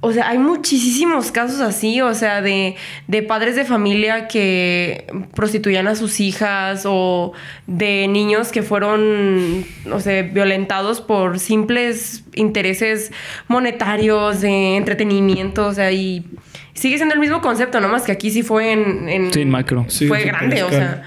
O 0.01 0.13
sea, 0.13 0.29
hay 0.29 0.37
muchísimos 0.37 1.29
casos 1.31 1.59
así, 1.59 1.99
o 1.99 2.13
sea, 2.13 2.41
de, 2.41 2.75
de 3.07 3.21
padres 3.21 3.57
de 3.57 3.65
familia 3.65 4.29
que 4.29 5.05
prostituían 5.35 5.89
a 5.89 5.95
sus 5.95 6.21
hijas 6.21 6.83
o 6.85 7.33
de 7.67 8.07
niños 8.07 8.49
que 8.53 8.63
fueron, 8.63 9.65
no 9.85 9.99
sé, 9.99 10.23
violentados 10.23 11.01
por 11.01 11.37
simples 11.37 12.23
intereses 12.33 13.11
monetarios, 13.49 14.39
de 14.39 14.77
entretenimiento, 14.77 15.67
o 15.67 15.73
sea, 15.73 15.91
y 15.91 16.25
sigue 16.73 16.95
siendo 16.95 17.13
el 17.15 17.19
mismo 17.19 17.41
concepto, 17.41 17.81
¿no? 17.81 17.89
Más 17.89 18.03
que 18.03 18.13
aquí 18.13 18.31
sí 18.31 18.41
fue 18.41 18.71
en... 18.71 19.09
en- 19.09 19.33
Sí, 19.33 19.41
en 19.41 19.49
macro. 19.49 19.83
Sí, 19.89 20.07
fue 20.07 20.23
grande, 20.23 20.63
o 20.63 20.69
sea. 20.69 21.03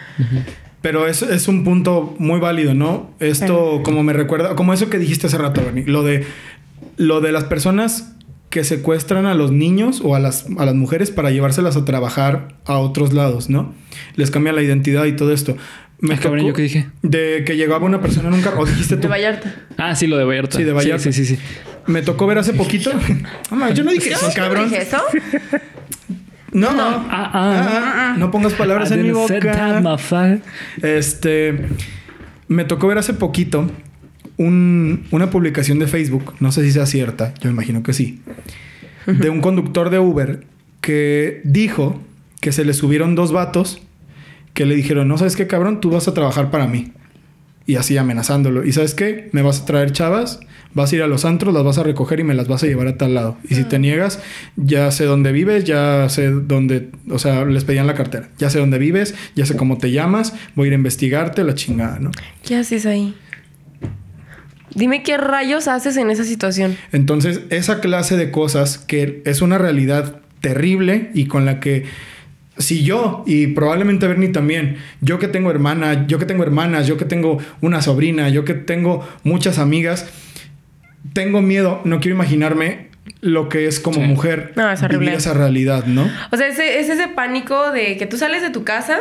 Pero 0.82 1.07
es, 1.07 1.22
es 1.22 1.49
un 1.49 1.64
punto 1.64 2.14
muy 2.18 2.40
válido, 2.40 2.74
¿no? 2.74 3.11
Esto 3.20 3.80
como 3.84 4.03
me 4.03 4.12
recuerda, 4.12 4.55
como 4.55 4.74
eso 4.74 4.90
que 4.90 4.99
dijiste 4.99 5.28
hace 5.28 5.38
rato, 5.38 5.62
Bernie, 5.64 5.84
lo 5.86 6.03
de, 6.03 6.26
lo 6.99 7.20
de 7.22 7.32
las 7.32 7.45
personas 7.45 8.16
que 8.53 8.64
secuestran 8.64 9.24
a 9.24 9.32
los 9.34 9.50
niños 9.50 10.03
o 10.05 10.14
a 10.14 10.20
las, 10.20 10.44
a 10.59 10.66
las 10.66 10.74
mujeres 10.74 11.11
para 11.11 11.30
llevárselas 11.30 11.74
a 11.78 11.86
trabajar 11.86 12.48
a 12.66 12.76
otros 12.76 13.14
lados, 13.14 13.48
¿no? 13.48 13.74
Les 14.14 14.30
cambian 14.30 14.55
la 14.55 14.62
identidad 14.62 15.07
y 15.07 15.12
todo 15.16 15.32
esto. 15.32 15.57
Me 16.00 16.14
Ah, 16.14 16.18
cabrón, 16.20 16.40
tocó 16.40 16.48
¿yo 16.48 16.55
qué 16.55 16.62
dije? 16.62 16.86
De 17.00 17.44
que 17.46 17.57
llegaba 17.57 17.86
una 17.86 18.03
persona 18.03 18.28
en 18.28 18.34
un 18.34 18.42
carro, 18.42 18.61
o 18.61 18.66
dijiste 18.66 18.96
tú. 18.96 19.03
De 19.03 19.09
Vallarta. 19.09 19.55
Ah, 19.78 19.94
sí, 19.96 20.07
lo 20.07 20.18
de 20.18 20.24
Vallarta. 20.24 20.59
Sí, 20.59 20.64
de 20.64 20.72
Vallarta. 20.74 21.03
Sí, 21.03 21.12
sí, 21.14 21.24
sí. 21.24 21.36
sí. 21.36 21.42
Me 21.86 22.03
tocó 22.03 22.26
ver 22.26 22.36
hace 22.38 22.53
poquito. 22.53 22.90
Yo 23.74 23.84
no 23.84 23.90
dije 23.90 24.11
eso, 24.11 24.28
¿Yo 24.28 24.34
cabrón. 24.34 24.68
dije 24.68 24.82
eso? 24.82 24.98
No, 26.53 26.72
no. 26.74 26.82
Ah, 26.82 27.07
ah. 27.09 27.30
Ah, 27.32 27.94
ah, 28.12 28.14
no 28.18 28.30
pongas 28.30 28.53
palabras 28.53 28.90
I 28.90 28.94
en 28.94 29.03
mi 29.03 29.12
boca. 29.12 29.80
motherfucker. 29.80 30.42
Este. 30.82 31.68
Me 32.48 32.64
tocó 32.66 32.86
ver 32.86 32.98
hace 32.98 33.14
poquito 33.14 33.70
un- 34.37 35.05
una 35.11 35.30
publicación 35.30 35.78
de 35.78 35.87
Facebook, 35.87 36.35
no 36.41 36.53
sé 36.53 36.62
si 36.64 36.72
sea 36.72 36.87
cierta, 36.87 37.35
yo 37.43 37.51
imagino 37.51 37.83
que 37.83 37.93
sí, 37.93 38.20
de 39.07 39.30
un 39.30 39.41
conductor 39.41 39.91
de 39.91 39.99
Uber 39.99 40.45
que 40.80 41.41
dijo 41.45 42.01
que 42.41 42.53
se 42.53 42.64
le 42.64 42.72
subieron 42.74 43.14
dos 43.14 43.33
vatos 43.33 43.80
que 44.55 44.66
le 44.66 44.74
dijeron, 44.74 45.09
no 45.09 45.16
sabes 45.18 45.37
qué 45.37 45.47
cabrón, 45.47 45.80
tú 45.80 45.91
vas 45.91 46.09
a 46.09 46.14
trabajar 46.14 46.51
para 46.51 46.66
mí. 46.66 46.93
Y 47.64 47.76
así 47.76 47.97
amenazándolo. 47.97 48.64
¿Y 48.66 48.72
sabes 48.72 48.93
qué? 48.95 49.28
Me 49.33 49.41
vas 49.41 49.61
a 49.61 49.64
traer 49.66 49.93
chavas, 49.93 50.41
vas 50.74 50.93
a 50.93 50.97
ir 50.97 51.03
a 51.03 51.07
los 51.07 51.24
antros, 51.24 51.55
las 51.55 51.62
vas 51.62 51.78
a 51.78 51.85
recoger 51.85 52.18
y 52.18 52.24
me 52.24 52.35
las 52.35 52.49
vas 52.49 52.64
a 52.64 52.66
llevar 52.66 52.89
a 52.89 52.99
tal 52.99 53.14
lado. 53.14 53.39
Y 53.49 53.55
si 53.55 53.62
te 53.62 53.78
niegas, 53.78 54.18
ya 54.57 54.91
sé 54.91 55.05
dónde 55.05 55.30
vives, 55.30 55.62
ya 55.64 56.09
sé 56.09 56.28
dónde, 56.30 56.91
o 57.09 57.20
sea, 57.20 57.45
les 57.45 57.62
pedían 57.64 57.87
la 57.87 57.95
cartera. 57.95 58.28
Ya 58.39 58.51
sé 58.51 58.59
dónde 58.59 58.78
vives, 58.78 59.14
ya 59.37 59.47
sé 59.47 59.57
cómo 59.57 59.78
te 59.78 59.93
llamas, 59.93 60.35
voy 60.57 60.64
a 60.64 60.68
ir 60.68 60.72
a 60.72 60.76
investigarte, 60.76 61.45
la 61.45 61.55
chingada, 61.55 62.01
¿no? 62.01 62.11
¿Qué 62.45 62.57
haces 62.57 62.85
ahí? 62.85 63.14
Dime 64.74 65.02
qué 65.02 65.16
rayos 65.18 65.68
haces 65.68 65.96
en 65.96 66.10
esa 66.10 66.24
situación. 66.24 66.76
Entonces, 66.92 67.40
esa 67.50 67.80
clase 67.80 68.16
de 68.16 68.30
cosas 68.30 68.78
que 68.78 69.22
es 69.26 69.42
una 69.42 69.58
realidad 69.58 70.16
terrible 70.40 71.10
y 71.14 71.26
con 71.26 71.44
la 71.44 71.60
que 71.60 71.84
si 72.58 72.82
yo 72.84 73.24
y 73.26 73.48
probablemente 73.48 74.06
Bernie 74.06 74.28
también, 74.28 74.76
yo 75.00 75.18
que 75.18 75.28
tengo 75.28 75.50
hermana, 75.50 76.06
yo 76.06 76.18
que 76.18 76.26
tengo 76.26 76.42
hermanas, 76.42 76.86
yo 76.86 76.96
que 76.96 77.04
tengo 77.04 77.38
una 77.60 77.80
sobrina, 77.82 78.28
yo 78.28 78.44
que 78.44 78.54
tengo 78.54 79.06
muchas 79.24 79.58
amigas, 79.58 80.06
tengo 81.12 81.42
miedo, 81.42 81.80
no 81.84 82.00
quiero 82.00 82.14
imaginarme 82.16 82.88
lo 83.20 83.48
que 83.48 83.66
es 83.66 83.80
como 83.80 83.96
Sí. 84.00 84.06
mujer 84.06 84.52
No, 84.56 84.70
es 84.70 84.86
vivir 84.88 85.08
esa 85.10 85.34
realidad, 85.34 85.86
¿no? 85.86 86.08
O 86.30 86.36
sea, 86.36 86.46
ese- 86.48 86.78
es 86.80 86.88
ese 86.88 87.08
pánico 87.08 87.72
de 87.72 87.96
que 87.96 88.06
tú 88.06 88.16
sales 88.16 88.42
de 88.42 88.50
tu 88.50 88.64
casa 88.64 88.98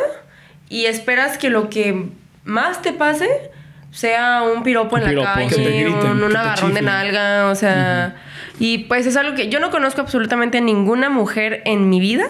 y 0.69 0.85
esperas 0.85 1.37
que 1.37 1.49
lo 1.49 1.69
que 1.69 2.05
más 2.43 2.81
te 2.81 2.93
pase 2.93 3.27
sea 3.91 4.41
un 4.43 4.63
piropo 4.63 4.97
en 4.97 5.03
piropo, 5.05 5.27
la 5.27 5.33
calle, 5.33 5.83
griten, 5.83 6.23
un, 6.23 6.35
agarrón 6.35 6.73
de 6.73 6.81
nalga, 6.81 7.47
o 7.47 7.55
sea... 7.55 8.15
Y 8.59 8.79
pues 8.79 9.07
es 9.07 9.17
algo 9.17 9.35
que 9.35 9.49
yo 9.49 9.59
no 9.59 9.71
conozco 9.71 10.01
absolutamente 10.01 10.59
a 10.59 10.61
ninguna 10.61 11.09
mujer 11.09 11.61
en 11.65 11.89
mi 11.89 11.99
vida 11.99 12.27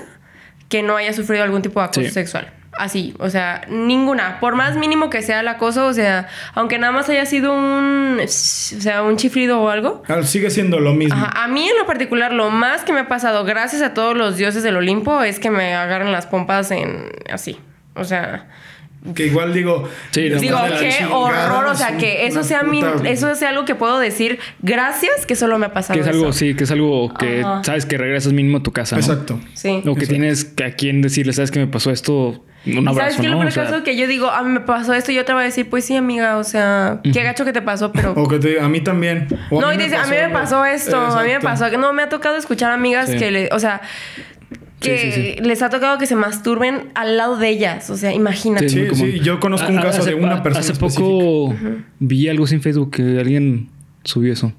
que 0.70 0.82
no 0.82 0.96
haya 0.96 1.12
sufrido 1.14 1.44
algún 1.44 1.62
tipo 1.62 1.80
de 1.82 1.88
acoso 1.88 2.02
Sí. 2.02 2.10
sexual. 2.10 2.54
Así, 2.78 3.14
o 3.20 3.30
sea, 3.30 3.62
ninguna. 3.68 4.40
Por 4.40 4.56
más 4.56 4.78
mínimo 4.78 5.10
que 5.10 5.22
sea 5.22 5.42
el 5.42 5.48
acoso, 5.50 5.86
o 5.88 5.94
sea, 5.94 6.30
aunque 6.54 6.80
nada 6.80 6.94
más 6.94 7.10
haya 7.10 7.26
sido 7.26 7.54
un... 7.54 8.18
O 8.24 8.28
sea, 8.28 9.04
un 9.04 9.18
chiflido 9.18 9.62
o 9.62 9.70
algo. 9.70 10.04
Ah, 10.08 10.24
Sigue 10.24 10.50
siendo 10.50 10.80
lo 10.80 10.94
mismo. 10.94 11.14
Ajá, 11.16 11.44
A 11.44 11.48
mí 11.50 11.68
en 11.68 11.78
lo 11.78 11.86
particular, 11.86 12.32
lo 12.32 12.50
más 12.50 12.84
que 12.84 12.94
me 12.94 13.02
ha 13.02 13.08
pasado, 13.10 13.44
gracias 13.44 13.82
a 13.82 13.94
todos 13.94 14.16
los 14.16 14.38
dioses 14.38 14.64
del 14.64 14.78
Olimpo, 14.78 15.22
es 15.22 15.38
que 15.38 15.52
me 15.52 15.74
agarran 15.76 16.14
las 16.14 16.28
pompas 16.28 16.72
en 16.72 17.10
así. 17.30 17.60
O 17.96 18.06
sea, 18.06 18.48
Que 19.16 19.26
igual 19.26 19.52
digo, 19.54 19.90
Sí, 20.12 20.22
digo, 20.30 20.40
qué 20.80 20.90
chingada, 20.90 21.16
horror. 21.16 21.66
O 21.66 21.76
sea, 21.76 21.98
que 21.98 22.28
eso 22.28 22.44
sea 22.44 22.62
mi, 22.64 22.84
eso 23.06 23.34
sea 23.36 23.50
algo 23.50 23.66
que 23.66 23.74
puedo 23.74 23.98
decir 24.00 24.38
gracias 24.62 25.26
que 25.26 25.36
solo 25.36 25.58
me 25.58 25.66
ha 25.66 25.74
pasado. 25.74 25.96
Que 25.96 26.02
es 26.02 26.08
algo, 26.08 26.30
eso. 26.30 26.34
sí, 26.38 26.54
que 26.56 26.66
es 26.66 26.72
algo 26.72 27.12
que 27.14 27.42
Ajá. 27.42 27.64
sabes 27.64 27.86
que 27.88 27.98
regresas 27.98 28.32
mínimo 28.34 28.60
a 28.60 28.64
tu 28.64 28.72
casa. 28.72 28.96
¿no? 28.96 29.02
Exacto. 29.02 29.40
Sí. 29.56 29.70
O 29.70 29.82
que 29.82 29.90
Exacto. 30.06 30.08
tienes 30.10 30.46
que 30.46 30.64
a 30.66 30.72
quién 30.76 31.02
decirle, 31.02 31.34
sabes 31.34 31.50
que 31.50 31.60
me 31.60 31.68
pasó 31.68 31.90
esto, 31.90 32.46
un 32.64 32.74
¿Y 32.74 32.78
abrazo, 32.78 32.96
¿Sabes 33.00 33.16
qué? 33.18 33.24
Lo 33.24 33.32
¿no? 33.32 33.38
peor 33.40 33.48
O 33.48 33.52
sea, 33.52 33.64
caso 33.66 33.84
que 33.84 33.98
yo 33.98 34.06
digo, 34.06 34.30
a 34.30 34.44
mí 34.44 34.50
me 34.52 34.60
pasó 34.60 34.94
esto 34.94 35.12
y 35.12 35.18
otra 35.18 35.34
va 35.34 35.42
a 35.42 35.46
decir, 35.46 35.68
pues 35.68 35.84
sí, 35.84 35.96
amiga, 35.96 36.38
o 36.38 36.44
sea, 36.44 37.00
qué 37.04 37.24
gacho 37.24 37.44
que 37.44 37.54
te 37.54 37.64
pasó, 37.64 37.92
pero. 37.92 38.12
O 38.16 38.28
que 38.28 38.38
te- 38.38 38.60
a 38.62 38.70
mí 38.70 38.82
también. 38.82 39.28
O 39.50 39.60
no, 39.60 39.74
y 39.74 39.78
dice, 39.78 39.96
a 39.96 40.06
mí 40.06 40.16
me 40.16 40.30
pasó 40.30 40.64
esto, 40.64 40.96
a 41.00 41.24
mí 41.24 41.30
me 41.30 41.40
pasó. 41.40 41.76
No, 41.80 41.92
me 41.92 42.04
ha 42.04 42.10
tocado 42.10 42.36
escuchar 42.38 42.72
amigas 42.72 43.10
Sí. 43.10 43.18
que 43.18 43.32
le, 43.32 43.50
o 43.52 43.58
sea, 43.58 43.82
que 44.82 44.98
Sí, 44.98 45.12
sí, 45.12 45.34
sí. 45.38 45.44
les 45.44 45.62
ha 45.62 45.70
tocado 45.70 45.98
que 45.98 46.06
se 46.08 46.16
masturben 46.16 46.90
al 46.96 47.16
lado 47.16 47.38
de 47.38 47.48
ellas. 47.50 47.90
O 47.90 47.96
sea, 47.98 48.12
imagínate. 48.14 48.68
Sí, 48.68 48.88
sí, 48.94 49.20
yo 49.22 49.40
conozco 49.40 49.70
un 49.72 49.78
caso 49.78 50.02
hace 50.02 50.10
de 50.10 50.16
una 50.16 50.42
persona 50.44 50.66
Hace 50.66 50.74
poco 50.80 51.56
vi 52.00 52.28
algo 52.28 52.48
sin 52.48 52.62
Facebook 52.62 52.92
que 52.92 53.20
alguien 53.20 53.70
subió 54.04 54.34
eso 54.34 54.52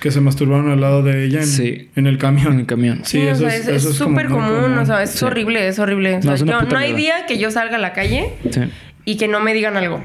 Que 0.00 0.10
se 0.10 0.20
masturbaron 0.20 0.70
al 0.70 0.80
lado 0.80 1.02
de 1.02 1.24
ella 1.24 1.40
en, 1.40 1.46
Sí. 1.46 1.88
en 1.96 2.06
el 2.06 2.16
camión. 2.18 2.52
en 2.52 2.60
el 2.60 2.66
camión. 2.66 3.00
Sí, 3.04 3.18
Sí, 3.22 3.26
o 3.26 3.30
eso 3.30 3.40
sea, 3.40 3.48
es- 3.56 3.68
es 3.68 3.76
eso 3.76 3.90
es 3.90 3.96
súper 3.96 4.28
común, 4.28 4.48
común. 4.48 4.78
o 4.78 4.86
sea, 4.86 5.02
es 5.02 5.10
Sí. 5.10 5.24
horrible, 5.24 5.66
es 5.66 5.78
horrible. 5.78 6.14
O 6.16 6.20
No, 6.20 6.36
sea, 6.36 6.46
yo- 6.68 6.76
hay 6.76 6.92
día 6.94 7.26
que 7.26 7.38
yo 7.38 7.50
salga 7.50 7.76
a 7.76 7.80
la 7.80 7.92
calle 7.92 8.30
Sí. 8.50 8.60
y 9.04 9.16
que 9.16 9.28
no 9.28 9.40
me 9.40 9.52
digan 9.54 9.76
algo. 9.76 10.04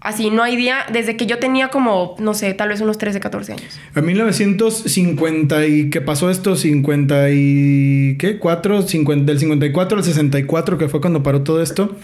Así, 0.00 0.30
no 0.30 0.42
hay 0.42 0.56
día 0.56 0.86
desde 0.90 1.16
que 1.16 1.26
yo 1.26 1.38
tenía 1.38 1.68
como, 1.68 2.16
no 2.18 2.32
sé, 2.32 2.54
tal 2.54 2.70
vez 2.70 2.80
unos 2.80 2.96
13, 2.96 3.20
14 3.20 3.52
años. 3.52 3.78
En 3.94 4.06
1950 4.06 5.66
y 5.66 5.90
que 5.90 6.00
pasó 6.00 6.30
esto 6.30 6.56
50 6.56 7.30
y 7.30 8.16
qué 8.18 8.38
4 8.38 8.82
50 8.82 9.30
del 9.30 9.38
54 9.38 9.98
al 9.98 10.04
64 10.04 10.78
que 10.78 10.88
fue 10.88 11.00
cuando 11.02 11.22
paró 11.22 11.42
todo 11.42 11.62
esto 11.62 11.96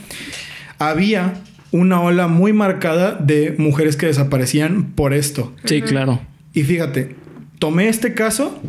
había 0.79 1.35
una 1.73 2.01
ola 2.01 2.29
muy 2.29 2.53
marcada 2.53 3.13
de 3.13 3.55
mujeres 3.59 3.97
que 3.97 4.07
desaparecían 4.07 4.93
por 4.93 5.13
esto. 5.13 5.53
Sí, 5.65 5.83
claro. 5.83 6.21
Y 6.53 6.63
fíjate, 6.63 7.17
tomé 7.59 7.89
este 7.89 8.15
caso 8.15 8.61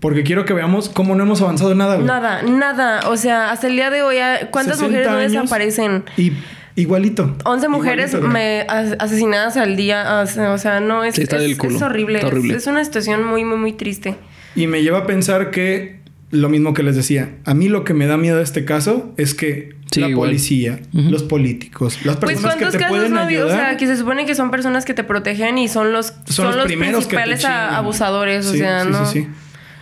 porque 0.00 0.24
quiero 0.24 0.44
que 0.44 0.52
veamos 0.52 0.88
cómo 0.88 1.14
no 1.14 1.22
hemos 1.22 1.40
avanzado 1.42 1.72
en 1.72 1.78
nada. 1.78 1.94
güey. 1.94 2.06
Nada, 2.06 2.42
nada. 2.42 3.08
O 3.08 3.16
sea, 3.16 3.50
hasta 3.50 3.68
el 3.68 3.76
día 3.76 3.90
de 3.90 4.02
hoy, 4.02 4.16
¿cuántas 4.50 4.78
60 4.78 4.86
mujeres 4.88 5.10
no 5.10 5.18
desaparecen? 5.18 6.04
Y 6.16 6.32
igualito. 6.76 7.36
11 7.44 7.68
mujeres 7.68 8.10
Igualito, 8.14 8.32
me- 8.32 8.62
as- 8.68 8.96
asesinadas 8.98 9.56
al 9.56 9.76
día. 9.76 10.22
O 10.22 10.58
sea, 10.58 10.80
no 10.80 11.04
es, 11.04 11.14
Sí, 11.16 11.22
está 11.22 11.36
es, 11.36 11.42
del 11.42 11.56
culo. 11.58 11.76
es 11.76 11.82
horrible. 11.82 12.16
Está 12.18 12.28
horrible. 12.28 12.54
Es, 12.54 12.62
es 12.62 12.66
una 12.66 12.84
situación 12.84 13.24
muy, 13.26 13.44
muy, 13.44 13.56
muy 13.58 13.72
triste. 13.72 14.16
Y 14.54 14.66
me 14.66 14.82
lleva 14.82 14.98
a 14.98 15.06
pensar 15.06 15.50
que 15.50 16.00
lo 16.30 16.48
mismo 16.48 16.72
que 16.74 16.82
les 16.82 16.96
decía, 16.96 17.30
a 17.44 17.52
mí 17.54 17.68
lo 17.68 17.84
que 17.84 17.92
me 17.94 18.06
da 18.06 18.16
miedo 18.16 18.36
de 18.38 18.42
este 18.42 18.64
caso 18.64 19.12
es 19.18 19.34
que 19.34 19.74
Sí, 19.90 20.00
la 20.00 20.08
igual. 20.08 20.30
policía, 20.30 20.80
los 20.92 21.22
políticos, 21.22 21.98
las 22.06 22.16
Pues 22.16 22.32
personas 22.32 22.54
que 22.54 22.60
cuántos 22.60 22.72
te 22.72 22.78
casos 22.78 22.96
pueden 22.96 23.12
no 23.12 23.20
ha 23.20 23.24
habido? 23.24 23.44
O 23.44 23.48
ayudar. 23.50 23.66
sea, 23.68 23.76
que 23.76 23.86
se 23.86 23.98
supone 23.98 24.24
que 24.24 24.34
son 24.34 24.50
personas 24.50 24.86
que 24.86 24.94
te 24.94 25.04
protegen 25.04 25.58
y 25.58 25.68
son 25.68 25.92
los, 25.92 26.14
son 26.24 26.56
los, 26.56 26.64
primeros 26.64 27.06
que 27.06 27.16
te 27.16 27.22
principales 27.22 27.44
a- 27.44 27.48
chingan. 27.48 27.74
abusadores. 27.74 28.46
Sí, 28.46 28.54
o 28.54 28.58
sea, 28.58 28.84
sí, 28.84 28.88
no. 28.90 29.04
sí, 29.06 29.20
sí. 29.20 29.28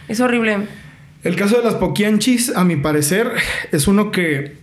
Es 0.09 0.19
horrible. 0.19 0.59
El 1.23 1.37
caso 1.37 1.59
de 1.59 1.63
las 1.65 1.75
poquianchis, 1.75 2.57
a 2.57 2.65
mi 2.65 2.75
parecer, 2.75 3.31
es 3.71 3.87
uno 3.87 4.11
que 4.11 4.57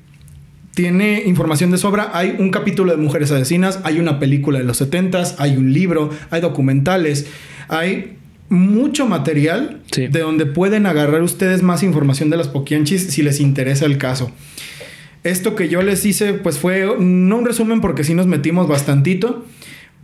tiene 0.78 1.24
información 1.26 1.72
de 1.72 1.80
sobra. 1.80 2.12
Hay 2.14 2.36
un 2.38 2.52
capítulo 2.52 2.92
de 2.92 2.98
Mujeres 2.98 3.32
Asesinas, 3.32 3.80
hay 3.84 4.00
una 4.00 4.20
película 4.20 4.60
de 4.60 4.64
los 4.64 4.80
70s, 4.80 5.34
hay 5.40 5.58
un 5.58 5.74
libro, 5.74 6.12
hay 6.30 6.40
documentales, 6.40 7.26
hay 7.68 8.18
mucho 8.50 9.08
material 9.08 9.82
Sí. 9.92 10.06
de 10.06 10.20
donde 10.20 10.46
pueden 10.46 10.86
agarrar 10.86 11.24
ustedes 11.24 11.64
más 11.64 11.82
información 11.82 12.30
de 12.30 12.38
las 12.38 12.48
poquianchis 12.48 13.08
si 13.08 13.24
les 13.24 13.40
interesa 13.40 13.88
el 13.88 13.98
caso. 13.98 14.32
Esto 15.24 15.56
que 15.56 15.68
yo 15.68 15.82
les 15.82 16.06
hice, 16.06 16.34
pues 16.36 16.60
fue 16.60 16.86
no 17.00 17.38
un 17.38 17.46
resumen 17.46 17.82
porque 17.82 18.04
sí 18.04 18.14
nos 18.14 18.28
metimos 18.28 18.68
bastantito, 18.68 19.48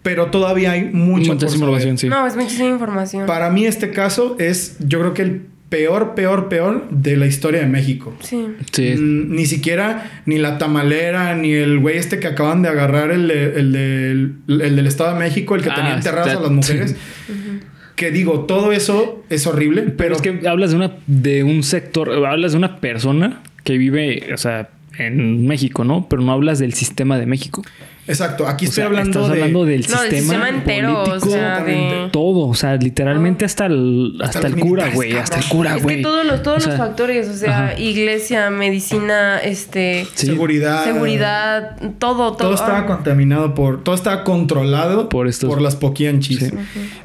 pero 0.01 0.31
todavía 0.31 0.71
hay 0.71 0.85
Mucha 0.91 1.33
información, 1.33 1.99
sí. 1.99 2.09
No, 2.09 2.25
es 2.25 2.35
muchísima 2.35 2.69
información. 2.69 3.27
Para 3.27 3.51
mí 3.51 3.67
este 3.67 3.91
caso 3.91 4.37
es, 4.39 4.77
yo 4.79 4.99
creo 5.01 5.13
que 5.13 5.21
el 5.21 5.52
peor, 5.73 6.13
peor, 6.13 6.49
peor 6.49 6.87
de 6.91 7.17
la 7.17 7.25
historia 7.25 7.61
de 7.61 7.65
México. 7.67 8.15
Sí. 8.21 8.45
Sí. 8.71 8.93
Mm, 8.95 9.33
Ni 9.35 9.45
siquiera 9.47 10.21
ni 10.27 10.37
la 10.37 10.59
tamalera, 10.59 11.35
ni 11.35 11.51
el 11.53 11.79
güey 11.79 11.97
este 11.97 12.19
que 12.19 12.27
acaban 12.27 12.61
de 12.61 12.69
agarrar, 12.69 13.09
el, 13.11 13.27
de- 13.27 13.59
el, 13.59 13.71
del- 13.71 14.61
el 14.61 14.75
del 14.75 14.85
Estado 14.87 15.13
de 15.13 15.19
México, 15.19 15.55
el 15.55 15.63
que 15.63 15.71
Ah, 15.71 15.75
tenía 15.75 15.95
enterradas 15.95 16.27
está- 16.27 16.39
a 16.39 16.43
las 16.43 16.51
mujeres. 16.51 16.95
Que 17.95 18.11
digo, 18.11 18.41
todo 18.45 18.71
eso 18.71 19.23
es 19.29 19.45
horrible, 19.47 19.81
pero, 19.83 19.95
Pero 19.97 20.15
es 20.15 20.21
que 20.21 20.47
hablas 20.47 20.69
de 20.71 20.75
una 20.77 20.91
de 21.07 21.43
un 21.43 21.63
sector, 21.63 22.11
hablas 22.25 22.51
de 22.51 22.57
una 22.59 22.77
persona 22.77 23.41
que 23.63 23.77
vive, 23.77 24.29
o 24.33 24.37
sea, 24.37 24.69
en 24.99 25.47
México, 25.47 25.83
¿no? 25.83 26.07
Pero 26.09 26.21
no 26.21 26.31
hablas 26.33 26.59
del 26.59 26.73
sistema 26.73 27.17
de 27.17 27.25
México. 27.25 27.63
Exacto, 28.07 28.47
aquí 28.47 28.65
O 28.65 28.69
estoy 28.69 28.75
sea, 28.81 28.85
hablando 28.85 29.19
estás 29.21 29.27
de 29.35 29.41
hablando 29.41 29.65
del 29.65 29.81
No, 29.81 29.87
sistema, 29.87 30.09
sistema 30.09 30.49
entero, 30.49 31.01
o 31.01 31.05
político, 31.05 31.29
sea, 31.31 31.63
de... 31.63 32.09
todo, 32.11 32.47
o 32.47 32.53
sea, 32.55 32.75
literalmente 32.75 33.45
hasta 33.45 33.65
el 33.67 34.17
hasta, 34.21 34.39
Hasta 34.39 34.47
el 34.47 34.59
cura, 34.59 34.89
güey, 34.93 35.13
hasta 35.17 35.37
el 35.39 35.45
cura, 35.45 35.77
Es 35.77 35.83
güey. 35.83 35.97
que 35.97 36.01
todos 36.03 36.25
los, 36.25 36.43
todos 36.43 36.57
O 36.57 36.59
sea, 36.61 36.69
los 36.71 36.77
factores, 36.79 37.27
o 37.29 37.33
sea, 37.33 37.65
ajá. 37.69 37.79
iglesia, 37.79 38.49
medicina, 38.49 39.39
este... 39.39 40.05
Sí. 40.15 40.27
seguridad. 40.27 40.83
Seguridad, 40.83 41.77
todo, 41.99 42.33
todo. 42.33 42.37
Todo 42.37 42.53
estaba 42.55 42.79
Ah. 42.79 42.85
contaminado 42.85 43.53
por, 43.55 43.83
todo 43.83 43.95
estaba 43.95 44.23
controlado 44.23 45.09
Por 45.09 45.09
por, 45.09 45.27
estos- 45.27 45.61
las 45.61 45.75
poquianchis. 45.75 46.39
Sí. 46.39 46.51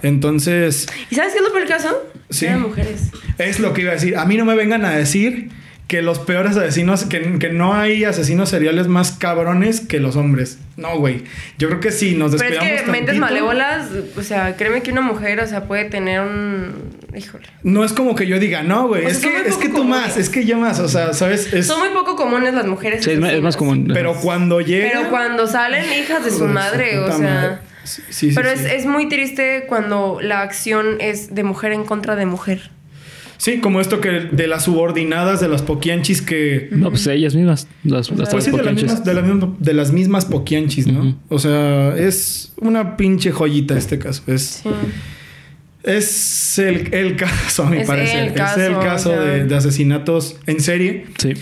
Entonces, 0.03 0.87
¿Y 1.11 1.15
sabes 1.15 1.33
qué 1.33 1.39
es 1.39 1.45
lo 1.45 1.53
peor 1.53 1.67
caso? 1.69 2.05
Sí. 2.31 2.47
Eran 2.47 2.63
mujeres. 2.63 3.11
Es 3.39 3.61
lo 3.61 3.73
que 3.73 3.83
iba 3.83 3.91
a 3.91 3.95
decir. 3.95 4.17
A 4.17 4.25
mí 4.25 4.37
no 4.37 4.45
me 4.45 4.55
vengan 4.55 4.85
a 4.85 4.91
decir 4.91 5.51
que 5.89 6.03
los 6.03 6.19
peores 6.19 6.55
asesinos, 6.59 7.07
que, 7.07 7.39
que 7.39 7.49
no 7.49 7.73
hay 7.73 8.05
asesinos 8.05 8.51
seriales 8.51 8.89
más 8.89 9.13
cabrones 9.13 9.81
que 9.81 10.01
los 10.01 10.17
hombres. 10.17 10.59
No, 10.77 10.99
güey. 10.99 11.25
Yo 11.57 11.69
creo 11.69 11.81
que 11.81 11.91
sí, 11.91 12.15
nos 12.15 12.37
Pero 12.37 12.61
es 12.63 12.83
que 12.83 12.91
mentes 12.91 13.17
malévolas, 13.17 13.89
o 14.15 14.23
sea, 14.23 14.55
créeme 14.55 14.83
que 14.83 14.93
una 14.93 15.01
mujer, 15.01 15.41
o 15.41 15.47
sea, 15.47 15.65
puede 15.65 15.87
tener 15.87 16.21
un... 16.21 16.91
Híjole. 17.17 17.47
No 17.63 17.85
es 17.85 17.95
como 17.95 18.15
que 18.15 18.27
yo 18.27 18.39
diga, 18.39 18.63
no, 18.63 18.87
güey. 18.87 19.07
O 19.07 19.09
Es, 19.09 19.17
sea, 19.21 19.31
que, 19.43 19.49
es 19.49 19.57
que 19.57 19.71
tú 19.71 19.83
más, 19.83 20.19
es 20.19 20.29
que 20.29 20.45
yo 20.45 20.59
más. 20.59 20.79
O 20.79 20.89
sea, 20.89 21.15
¿sabes? 21.15 21.55
Es, 21.55 21.67
Son 21.67 21.81
muy 21.81 21.89
poco 21.89 22.17
comunes 22.17 22.53
las 22.53 22.67
mujeres. 22.67 23.03
Sí, 23.03 23.13
es 23.13 23.19
más, 23.19 23.33
es 23.33 23.41
más 23.41 23.57
asesinas. 23.57 23.75
común. 23.77 23.91
pero 23.95 24.15
cuando 24.21 24.61
llega... 24.61 24.91
Pero 24.93 25.09
cuando 25.09 25.47
salen 25.47 25.87
hijas 25.91 26.23
de 26.23 26.31
su 26.31 26.47
madre, 26.47 26.99
o 26.99 27.17
sea... 27.17 27.19
madre. 27.19 27.59
Sí, 27.85 28.03
sí, 28.11 28.29
sí, 28.29 28.33
pero 28.35 28.51
sí. 28.55 28.67
Es, 28.67 28.73
es 28.73 28.87
muy 28.87 29.09
triste 29.09 29.65
cuando 29.67 30.19
la 30.21 30.43
acción 30.43 30.99
es 31.01 31.35
de 31.35 31.45
mujer 31.45 31.73
en 31.73 31.85
contra 31.87 32.15
de 32.15 32.27
mujer. 32.27 32.71
Sí, 33.39 33.61
como 33.61 33.81
esto 33.81 34.01
que 34.01 34.11
de 34.11 34.47
las 34.49 34.65
subordinadas 34.65 35.41
de 35.41 35.49
las 35.49 35.63
poquianchis 35.63 36.21
que... 36.23 36.69
No, 36.73 36.91
pues 36.91 37.07
ellas 37.07 37.35
mismas, 37.37 37.69
las, 37.85 38.11
las 38.11 38.29
Pues 38.31 38.45
sí, 38.45 38.51
de, 38.51 38.57
las 38.57 38.67
poquianchis. 38.67 38.83
mismas, 38.85 39.05
de, 39.05 39.15
las 39.15 39.25
mismas, 39.25 39.51
de 39.61 39.73
las 39.75 39.93
mismas 39.93 40.25
poquianchis, 40.27 40.87
¿no? 40.89 41.17
O 41.29 41.39
sea, 41.39 41.97
es 41.97 42.53
una 42.61 42.97
pinche 42.97 43.31
joyita 43.31 43.79
este 43.79 43.99
caso. 43.99 44.23
Es, 44.27 44.63
Sí. 44.65 44.69
es 45.85 46.59
el, 46.59 46.93
el 46.93 47.17
caso, 47.17 47.65
a 47.65 47.71
mi 47.71 47.79
Es 47.79 47.87
parecer. 47.87 48.25
el 48.29 48.35
caso, 48.35 48.61
es 48.61 48.67
el 48.69 48.75
caso 48.79 49.11
o 49.11 49.13
sea. 49.15 49.21
de, 49.23 49.45
de 49.45 49.55
asesinatos 49.57 50.37
en 50.47 50.61
serie 50.61 51.05
Sí. 51.19 51.35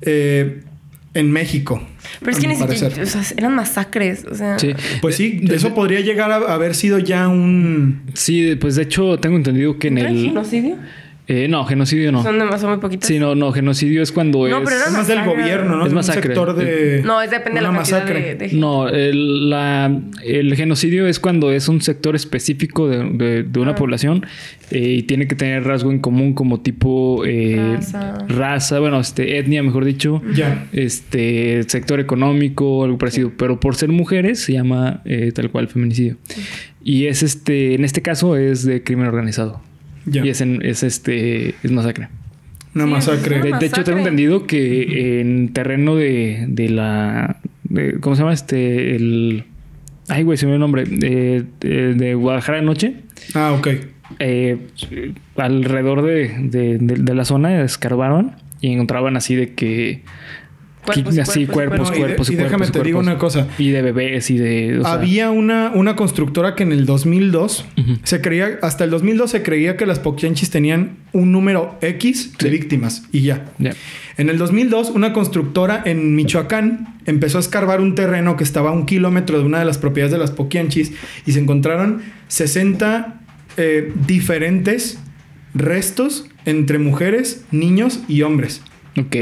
eh, 0.00 0.62
en 1.14 1.30
México. 1.30 1.86
Pero 2.20 2.32
es 2.32 2.38
que 2.38 2.48
ni 2.48 2.56
siquiera, 2.56 3.02
o 3.02 3.06
sea, 3.06 3.22
eran 3.36 3.54
masacres, 3.54 4.24
o 4.24 4.34
sea... 4.34 4.58
Sí. 4.58 4.70
Pues 5.02 5.14
sí, 5.16 5.40
De- 5.42 5.56
eso 5.56 5.68
de- 5.68 5.74
podría 5.74 6.00
llegar 6.00 6.30
a 6.32 6.36
haber 6.54 6.74
sido 6.74 6.98
ya 6.98 7.28
un... 7.28 8.02
Sí, 8.14 8.56
pues 8.58 8.76
de 8.76 8.84
hecho 8.84 9.18
tengo 9.18 9.36
entendido 9.36 9.78
que 9.78 9.88
en 9.88 9.94
¿No 9.94 10.00
era 10.00 10.08
el 10.10 10.16
genocidio? 10.24 10.76
Eh, 11.28 11.46
no, 11.48 11.64
genocidio 11.64 12.10
no. 12.10 12.22
Son 12.22 12.38
demasiado 12.38 12.70
muy 12.74 12.80
poquitas. 12.80 13.06
Sí, 13.06 13.18
no, 13.18 13.34
no, 13.34 13.52
genocidio 13.52 14.02
es 14.02 14.10
cuando 14.12 14.40
No, 14.48 14.58
es 14.58 14.64
pero 14.64 14.76
Es 14.86 14.92
más 14.92 15.06
del 15.06 15.18
masacre. 15.18 15.42
gobierno, 15.42 15.76
¿no? 15.76 15.82
Es 15.84 15.90
De 15.90 15.90
un 15.90 15.94
masacre. 15.94 16.22
sector 16.22 16.56
de... 16.56 17.02
No, 17.04 17.22
es 17.22 17.30
depende 17.30 17.60
de 17.60 17.62
la 17.62 17.70
masacre. 17.72 18.34
de, 18.34 18.48
de- 18.48 18.54
No, 18.54 18.88
el, 18.88 19.48
la- 19.48 20.00
el 20.24 20.54
genocidio 20.56 21.06
es 21.06 21.20
cuando 21.20 21.52
es 21.52 21.68
un 21.68 21.80
sector 21.80 22.16
específico 22.16 22.88
de, 22.88 23.04
de- 23.04 23.42
de 23.44 23.60
una 23.60 23.70
Ah. 23.72 23.74
población 23.76 24.26
eh, 24.72 24.80
y 24.98 25.02
tiene 25.04 25.26
que 25.28 25.34
tener 25.36 25.64
rasgo 25.64 25.90
en 25.92 26.00
común 26.00 26.34
como 26.34 26.60
tipo 26.60 27.24
eh, 27.24 27.74
Raza. 27.76 28.18
raza, 28.28 28.78
bueno, 28.80 28.98
este, 29.00 29.38
etnia, 29.38 29.62
mejor 29.62 29.84
dicho, 29.84 30.20
Ya. 30.34 30.66
este 30.72 31.62
sector 31.68 32.00
económico, 32.00 32.84
algo 32.84 32.98
parecido. 32.98 33.32
Pero 33.36 33.60
por 33.60 33.76
ser 33.76 33.90
mujeres 33.90 34.40
se 34.40 34.54
llama 34.54 35.02
eh, 35.04 35.30
tal 35.32 35.50
cual 35.50 35.68
feminicidio. 35.68 36.16
Y 36.82 37.06
es 37.06 37.22
este, 37.22 37.74
en 37.74 37.84
este 37.84 38.02
caso 38.02 38.36
es 38.36 38.64
de 38.64 38.82
crimen 38.82 39.06
organizado. 39.06 39.60
Y 40.10 40.28
es, 40.28 40.40
en- 40.40 40.60
es 40.64 40.82
este, 40.82 41.54
es 41.62 41.70
masacre. 41.70 42.08
Una 42.74 42.84
Sí, 42.86 42.90
masacre. 42.90 43.36
Una 43.42 43.44
De, 43.44 43.58
de 43.58 43.66
hecho, 43.66 43.84
tengo 43.84 43.98
entendido 43.98 44.46
que 44.46 45.20
en 45.20 45.52
terreno 45.52 45.94
de, 45.96 46.46
de 46.48 46.68
la. 46.70 47.40
de- 47.64 48.00
¿Cómo 48.00 48.16
se 48.16 48.22
llama? 48.22 48.32
Este. 48.32 48.96
El. 48.96 49.44
Ay, 50.08 50.22
güey, 50.24 50.36
se 50.38 50.46
me 50.46 50.52
olvidó 50.52 50.56
el 50.56 50.60
nombre. 50.60 50.84
De, 50.84 51.44
de- 51.60 51.94
de 51.94 52.14
Guadalajara 52.14 52.58
de 52.58 52.64
Noche. 52.64 52.94
Ah, 53.34 53.52
ok. 53.52 53.68
eh, 54.18 54.58
alrededor 55.36 56.02
de, 56.02 56.28
de- 56.40 56.78
de- 56.78 56.96
de 56.96 57.14
la 57.14 57.24
zona 57.24 57.62
escarbaron 57.62 58.32
y 58.60 58.72
encontraban 58.72 59.16
así 59.16 59.34
de 59.36 59.54
que. 59.54 60.02
Cuerpos 60.84 61.16
así, 61.18 61.46
cuerpos 61.46 61.90
cuerpos, 61.90 61.96
y 61.96 62.00
cuerpos 62.00 62.30
y, 62.30 62.32
y 62.32 62.36
déjame 62.36 62.66
te 62.66 62.82
digo 62.82 62.98
una 62.98 63.16
cosa. 63.16 63.46
Y 63.56 63.70
de 63.70 63.82
bebés 63.82 64.30
y 64.30 64.38
de. 64.38 64.80
o 64.80 64.82
sea, 64.82 64.94
Había 64.94 65.30
una, 65.30 65.70
una 65.74 65.94
constructora 65.94 66.56
que 66.56 66.64
en 66.64 66.72
el 66.72 66.86
2002 66.86 67.64
Ujú. 67.78 67.98
se 68.02 68.20
creía, 68.20 68.58
hasta 68.62 68.82
el 68.84 68.90
2002 68.90 69.30
se 69.30 69.42
creía 69.44 69.76
que 69.76 69.86
las 69.86 70.00
poquianchis 70.00 70.50
tenían 70.50 70.96
un 71.12 71.30
número 71.30 71.78
X 71.82 72.32
de 72.36 72.46
Sí. 72.46 72.50
víctimas 72.50 73.04
y 73.12 73.20
ya. 73.22 73.46
ya. 73.58 73.74
En 74.16 74.28
el 74.28 74.38
2002, 74.38 74.90
una 74.90 75.12
constructora 75.12 75.82
en 75.84 76.16
Michoacán 76.16 76.96
empezó 77.06 77.38
a 77.38 77.40
escarbar 77.42 77.80
un 77.80 77.94
terreno 77.94 78.36
que 78.36 78.42
estaba 78.44 78.70
a 78.70 78.72
un 78.72 78.84
kilómetro 78.84 79.38
de 79.38 79.44
una 79.44 79.60
de 79.60 79.64
las 79.64 79.78
propiedades 79.78 80.12
de 80.12 80.18
las 80.18 80.32
Poquianchis 80.32 80.92
y 81.26 81.32
se 81.32 81.38
encontraron 81.38 82.02
60 82.28 83.20
eh, 83.56 83.92
diferentes 84.06 84.98
restos 85.54 86.26
entre 86.44 86.78
mujeres, 86.78 87.44
niños 87.52 88.00
y 88.08 88.22
hombres. 88.22 88.62
Ok. 88.98 89.14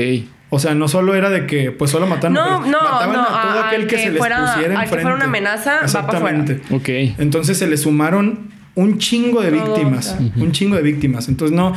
O 0.52 0.58
sea, 0.58 0.74
no 0.74 0.88
solo 0.88 1.14
era 1.14 1.30
de 1.30 1.46
que 1.46 1.70
pues 1.70 1.90
solo 1.92 2.06
mataban 2.06 2.32
No, 2.34 2.58
mujeres, 2.60 2.72
no, 2.72 2.82
mataban 2.90 3.12
no, 3.14 3.22
a 3.22 3.42
todo 3.42 3.60
a- 3.62 3.68
aquel 3.68 3.86
que, 3.86 3.96
que 3.96 4.02
se 4.02 4.10
les 4.10 4.18
fuera- 4.18 4.52
pusiera 4.54 4.74
al 4.78 4.82
que 4.82 4.88
fuera 4.88 5.02
enfrente. 5.02 5.14
una 5.14 5.24
amenaza, 5.24 5.70
va 5.74 5.80
pa' 5.80 5.88
fuera. 5.88 6.38
Exactamente. 6.40 6.60
Ok. 6.74 6.88
Entonces 7.18 7.56
se 7.56 7.66
le 7.68 7.76
sumaron 7.76 8.50
un 8.74 8.98
chingo 8.98 9.40
de 9.42 9.50
víctimas. 9.52 10.16
Un 10.36 10.52
chingo 10.52 10.76
de 10.76 10.82
víctimas. 10.82 11.28
Entonces 11.28 11.56
no. 11.56 11.72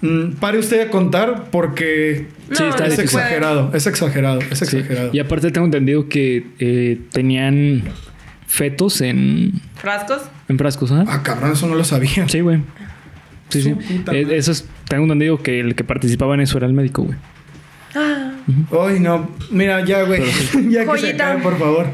mm, 0.00 0.32
pare 0.40 0.58
usted 0.58 0.78
de 0.84 0.90
contar 0.90 1.44
porque 1.50 2.26
Sí, 2.52 2.62
No, 2.62 2.68
está 2.68 2.86
es 2.86 2.98
exagerado. 2.98 3.70
Es 3.74 3.86
exagerado. 3.86 4.40
Es 4.50 4.58
Sí. 4.58 4.64
exagerado. 4.76 5.10
Y 5.12 5.18
aparte 5.20 5.50
tengo 5.50 5.64
entendido 5.66 6.08
que 6.08 6.46
eh, 6.58 7.00
tenían 7.12 7.82
fetos 8.46 9.00
en, 9.00 9.52
¿Frascos? 9.76 10.22
en 10.48 10.58
frascos, 10.58 10.92
¿ah? 10.92 11.04
Ah, 11.08 11.22
cabrón, 11.22 11.52
eso 11.52 11.66
no 11.66 11.74
lo 11.74 11.84
sabía. 11.84 12.28
Sí, 12.28 12.40
güey. 12.40 12.60
Sí, 13.48 13.62
Su 13.62 13.68
sí. 13.80 14.02
Eh, 14.12 14.26
eso 14.32 14.52
es, 14.52 14.68
tengo 14.88 15.04
entendido 15.04 15.40
que 15.42 15.60
el 15.60 15.74
que 15.74 15.84
participaba 15.84 16.34
en 16.34 16.40
eso 16.40 16.56
era 16.58 16.66
el 16.66 16.72
médico, 16.72 17.02
güey. 17.02 17.16
Ah, 17.96 18.32
Ay, 18.86 19.00
no. 19.00 19.30
Mira, 19.50 19.84
ya, 19.84 20.02
güey. 20.02 20.20
ya 20.70 20.80
que 20.80 20.84
se 20.84 20.84
Joyita. 20.84 21.24
acabe, 21.30 21.42
por 21.42 21.58
favor. 21.58 21.86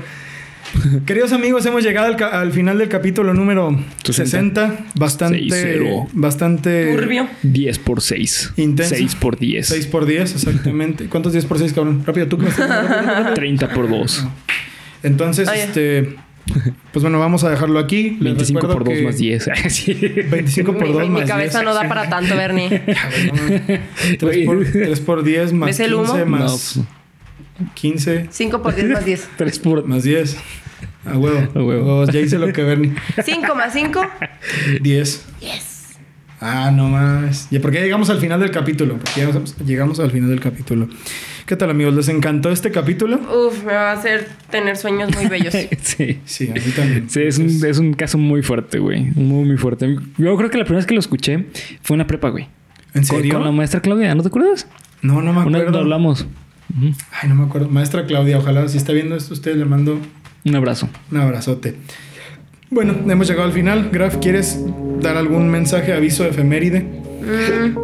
Queridos 1.06 1.32
amigos, 1.32 1.66
hemos 1.66 1.84
llegado 1.84 2.06
al, 2.06 2.22
al 2.22 2.52
final 2.52 2.78
del 2.78 2.88
capítulo 2.88 3.34
número 3.34 3.78
60. 4.04 4.86
Bastante. 4.94 5.38
6-0. 5.40 6.08
Bastante. 6.12 6.94
turbio. 6.96 7.28
10 7.42 7.78
por 7.80 8.00
6. 8.00 8.52
Intenso. 8.56 8.94
6 8.94 9.14
por 9.16 9.38
10. 9.38 9.66
6 9.66 9.86
por 9.86 10.06
10, 10.06 10.34
exactamente. 10.34 11.06
¿Cuántos 11.06 11.32
10 11.32 11.44
por 11.44 11.58
6, 11.58 11.72
cabrón? 11.74 12.02
Rápido, 12.06 12.26
tú 12.28 12.38
que 12.38 12.44
me 12.44 12.50
estás- 12.50 12.68
rápido, 12.68 12.88
rápido, 12.94 13.12
rápido. 13.14 13.34
30 13.34 13.68
por 13.70 13.88
2. 13.88 14.26
Entonces, 15.02 15.48
Oye. 15.48 15.62
este. 15.62 16.16
Pues 16.92 17.02
bueno, 17.02 17.18
vamos 17.18 17.44
a 17.44 17.50
dejarlo 17.50 17.78
aquí. 17.78 18.16
Les 18.20 18.34
25 18.34 18.60
por 18.60 18.68
recuerdo 18.70 18.90
2 18.90 18.98
que- 18.98 19.04
más 19.06 19.16
10. 19.18 19.50
Sí. 19.72 19.94
25 20.30 20.72
por 20.74 20.82
Mi- 20.86 20.92
2 20.92 21.02
mi, 21.02 21.08
más 21.10 21.28
cabeza 21.28 21.60
10. 21.60 21.64
no 21.64 21.74
da 21.74 21.88
para 21.88 22.08
tanto, 22.08 22.36
Bernie. 22.36 22.68
3 24.18 24.46
por, 24.46 24.64
3 24.64 25.00
por 25.00 25.22
10 25.22 25.52
más 25.52 25.66
¿Ves 25.68 25.80
el 25.80 25.94
15 25.94 26.12
humo? 26.12 26.26
más 26.26 26.80
15 27.74 28.26
5 28.30 28.62
por 28.62 28.74
10 28.74 28.88
más 28.88 29.04
10. 29.04 29.28
3 29.36 29.58
por... 29.60 29.86
más 29.86 30.02
10. 30.02 30.36
A 31.04 31.16
huevo. 31.18 31.48
A 31.54 31.62
huevo. 31.62 32.04
Ya 32.06 32.20
hice 32.20 32.38
lo 32.38 32.52
que 32.52 32.62
Bernie. 32.62 32.92
5 33.24 33.54
más 33.54 33.72
5. 33.72 34.00
10. 34.80 35.26
Yes. 35.40 35.68
Ah, 36.40 36.72
no 36.74 36.88
más. 36.88 37.46
¿Y 37.52 37.58
por 37.60 37.70
qué 37.70 37.80
llegamos 37.80 38.10
al 38.10 38.18
final 38.18 38.40
del 38.40 38.50
capítulo? 38.50 38.96
Porque 38.98 39.20
llegamos, 39.20 39.56
llegamos 39.64 40.00
al 40.00 40.10
final 40.10 40.28
del 40.30 40.40
capítulo. 40.40 40.88
¿Qué 41.46 41.56
tal, 41.56 41.70
amigos? 41.70 41.94
¿Les 41.94 42.08
encantó 42.08 42.50
este 42.50 42.70
capítulo? 42.70 43.16
Uf, 43.16 43.64
me 43.64 43.72
va 43.72 43.90
a 43.90 43.92
hacer 43.94 44.28
tener 44.50 44.76
sueños 44.76 45.14
muy 45.14 45.26
bellos. 45.26 45.54
Sí. 45.82 46.20
Sí, 46.24 46.48
a 46.50 46.54
mí 46.54 46.60
también. 46.74 47.10
Sí, 47.10 47.22
es 47.22 47.38
un, 47.38 47.46
es 47.66 47.78
un 47.78 47.94
caso 47.94 48.16
muy 48.16 48.42
fuerte, 48.42 48.78
güey. 48.78 49.02
Muy, 49.14 49.44
muy 49.44 49.56
fuerte. 49.56 49.96
Yo 50.18 50.36
creo 50.36 50.50
que 50.50 50.58
la 50.58 50.64
primera 50.64 50.78
vez 50.78 50.86
que 50.86 50.94
lo 50.94 51.00
escuché 51.00 51.46
fue 51.82 51.94
en 51.94 51.98
la 51.98 52.06
prepa, 52.06 52.28
güey. 52.30 52.48
¿En 52.94 53.04
serio? 53.04 53.34
con 53.34 53.44
la 53.44 53.50
maestra 53.52 53.80
Claudia, 53.80 54.14
¿no 54.14 54.22
te 54.22 54.28
acuerdas? 54.28 54.66
No, 55.02 55.20
no 55.20 55.32
me 55.32 55.40
Una 55.40 55.58
vez 55.58 55.68
acuerdo. 55.68 55.70
lo 55.72 55.78
hablamos. 55.80 56.26
Ay, 57.20 57.28
no 57.28 57.34
me 57.34 57.44
acuerdo. 57.44 57.68
Maestra 57.68 58.06
Claudia, 58.06 58.38
ojalá 58.38 58.68
si 58.68 58.78
está 58.78 58.92
viendo 58.92 59.16
esto 59.16 59.34
usted 59.34 59.56
le 59.56 59.64
mando 59.64 59.98
Un 60.44 60.54
abrazo. 60.56 60.88
un 61.10 61.18
abrazote. 61.18 61.74
Bueno, 62.70 62.94
hemos 63.10 63.26
llegado 63.28 63.46
al 63.46 63.52
final. 63.52 63.90
Graf, 63.92 64.16
¿quieres 64.18 64.60
dar 65.00 65.16
algún 65.16 65.50
mensaje, 65.50 65.92
aviso, 65.92 66.24
efeméride? 66.26 66.80
Mm. 66.80 67.76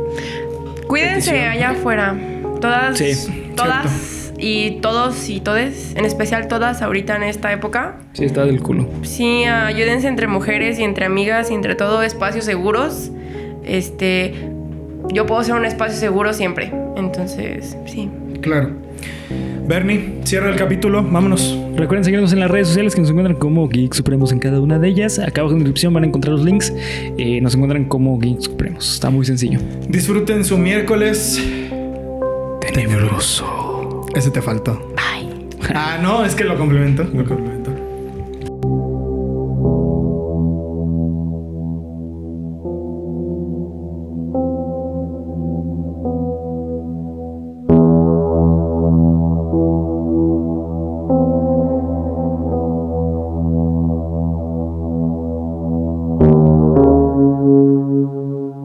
Cuídense 0.86 1.30
Petición. 1.32 1.50
allá 1.52 1.70
afuera. 1.70 2.16
Todas, 2.61 2.98
Sí, 2.98 3.47
todas 3.59 4.32
y 4.38 4.78
todos 4.80 5.28
y 5.28 5.40
todes, 5.40 5.94
en 5.96 6.04
especial 6.04 6.48
todas 6.48 6.80
ahorita 6.80 7.16
en 7.16 7.24
esta 7.24 7.52
época. 7.52 7.96
Sí, 8.12 8.24
está 8.24 8.44
del 8.44 8.61
culo. 8.61 8.88
Sí, 9.02 9.44
ayúdense 9.44 10.09
entre 10.09 10.28
mujeres 10.28 10.78
y 10.78 10.84
entre 10.84 11.04
amigas 11.04 11.50
y 11.50 11.54
entre 11.54 11.74
todo 11.74 12.02
espacios 12.02 12.44
seguros. 12.44 13.11
Este, 13.64 14.34
yo 15.12 15.26
puedo 15.26 15.42
ser 15.42 15.54
un 15.56 15.64
espacio 15.64 15.98
seguro 15.98 16.32
siempre. 16.32 16.72
Entonces, 16.96 17.76
sí. 17.86 18.09
Claro. 18.40 18.70
Bernie, 19.66 20.20
cierra 20.24 20.48
el 20.48 20.56
capítulo. 20.56 21.02
Vámonos. 21.02 21.59
Recuerden 21.76 22.02
seguirnos 22.02 22.32
en 22.32 22.40
las 22.40 22.50
redes 22.50 22.68
sociales 22.68 22.94
que 22.94 23.02
nos 23.02 23.11
encuentran 23.11 23.36
como 23.36 23.68
Geek 23.68 23.92
Supremos 23.92 24.32
en 24.32 24.38
cada 24.38 24.61
una 24.61 24.78
de 24.78 24.88
ellas. 24.88 25.18
Acá 25.18 25.42
abajo 25.42 25.54
en 25.54 25.61
la 25.61 25.64
descripción 25.64 25.92
van 25.92 26.04
a 26.04 26.06
encontrar 26.06 26.32
los 26.32 26.44
links. 26.44 26.72
Eh, 27.18 27.40
nos 27.42 27.54
encuentran 27.54 27.84
como 27.84 28.18
Geek 28.18 28.40
Supremos. 28.40 28.94
Está 28.94 29.11
muy 29.11 29.26
sencillo. 29.26 29.59
Disfruten 29.88 30.44
su 30.44 30.56
miércoles. 30.56 31.42
Tenebroso. 32.72 34.06
Ese 34.14 34.30
te 34.30 34.42
faltó. 34.42 34.94
Bye. 34.94 35.48
Ah, 35.74 35.98
no, 36.00 36.24
es 36.24 36.34
que 36.34 36.44
lo 36.44 36.56
complemento. 36.56 37.04
Lo 37.04 37.24
complemento. 37.24 37.57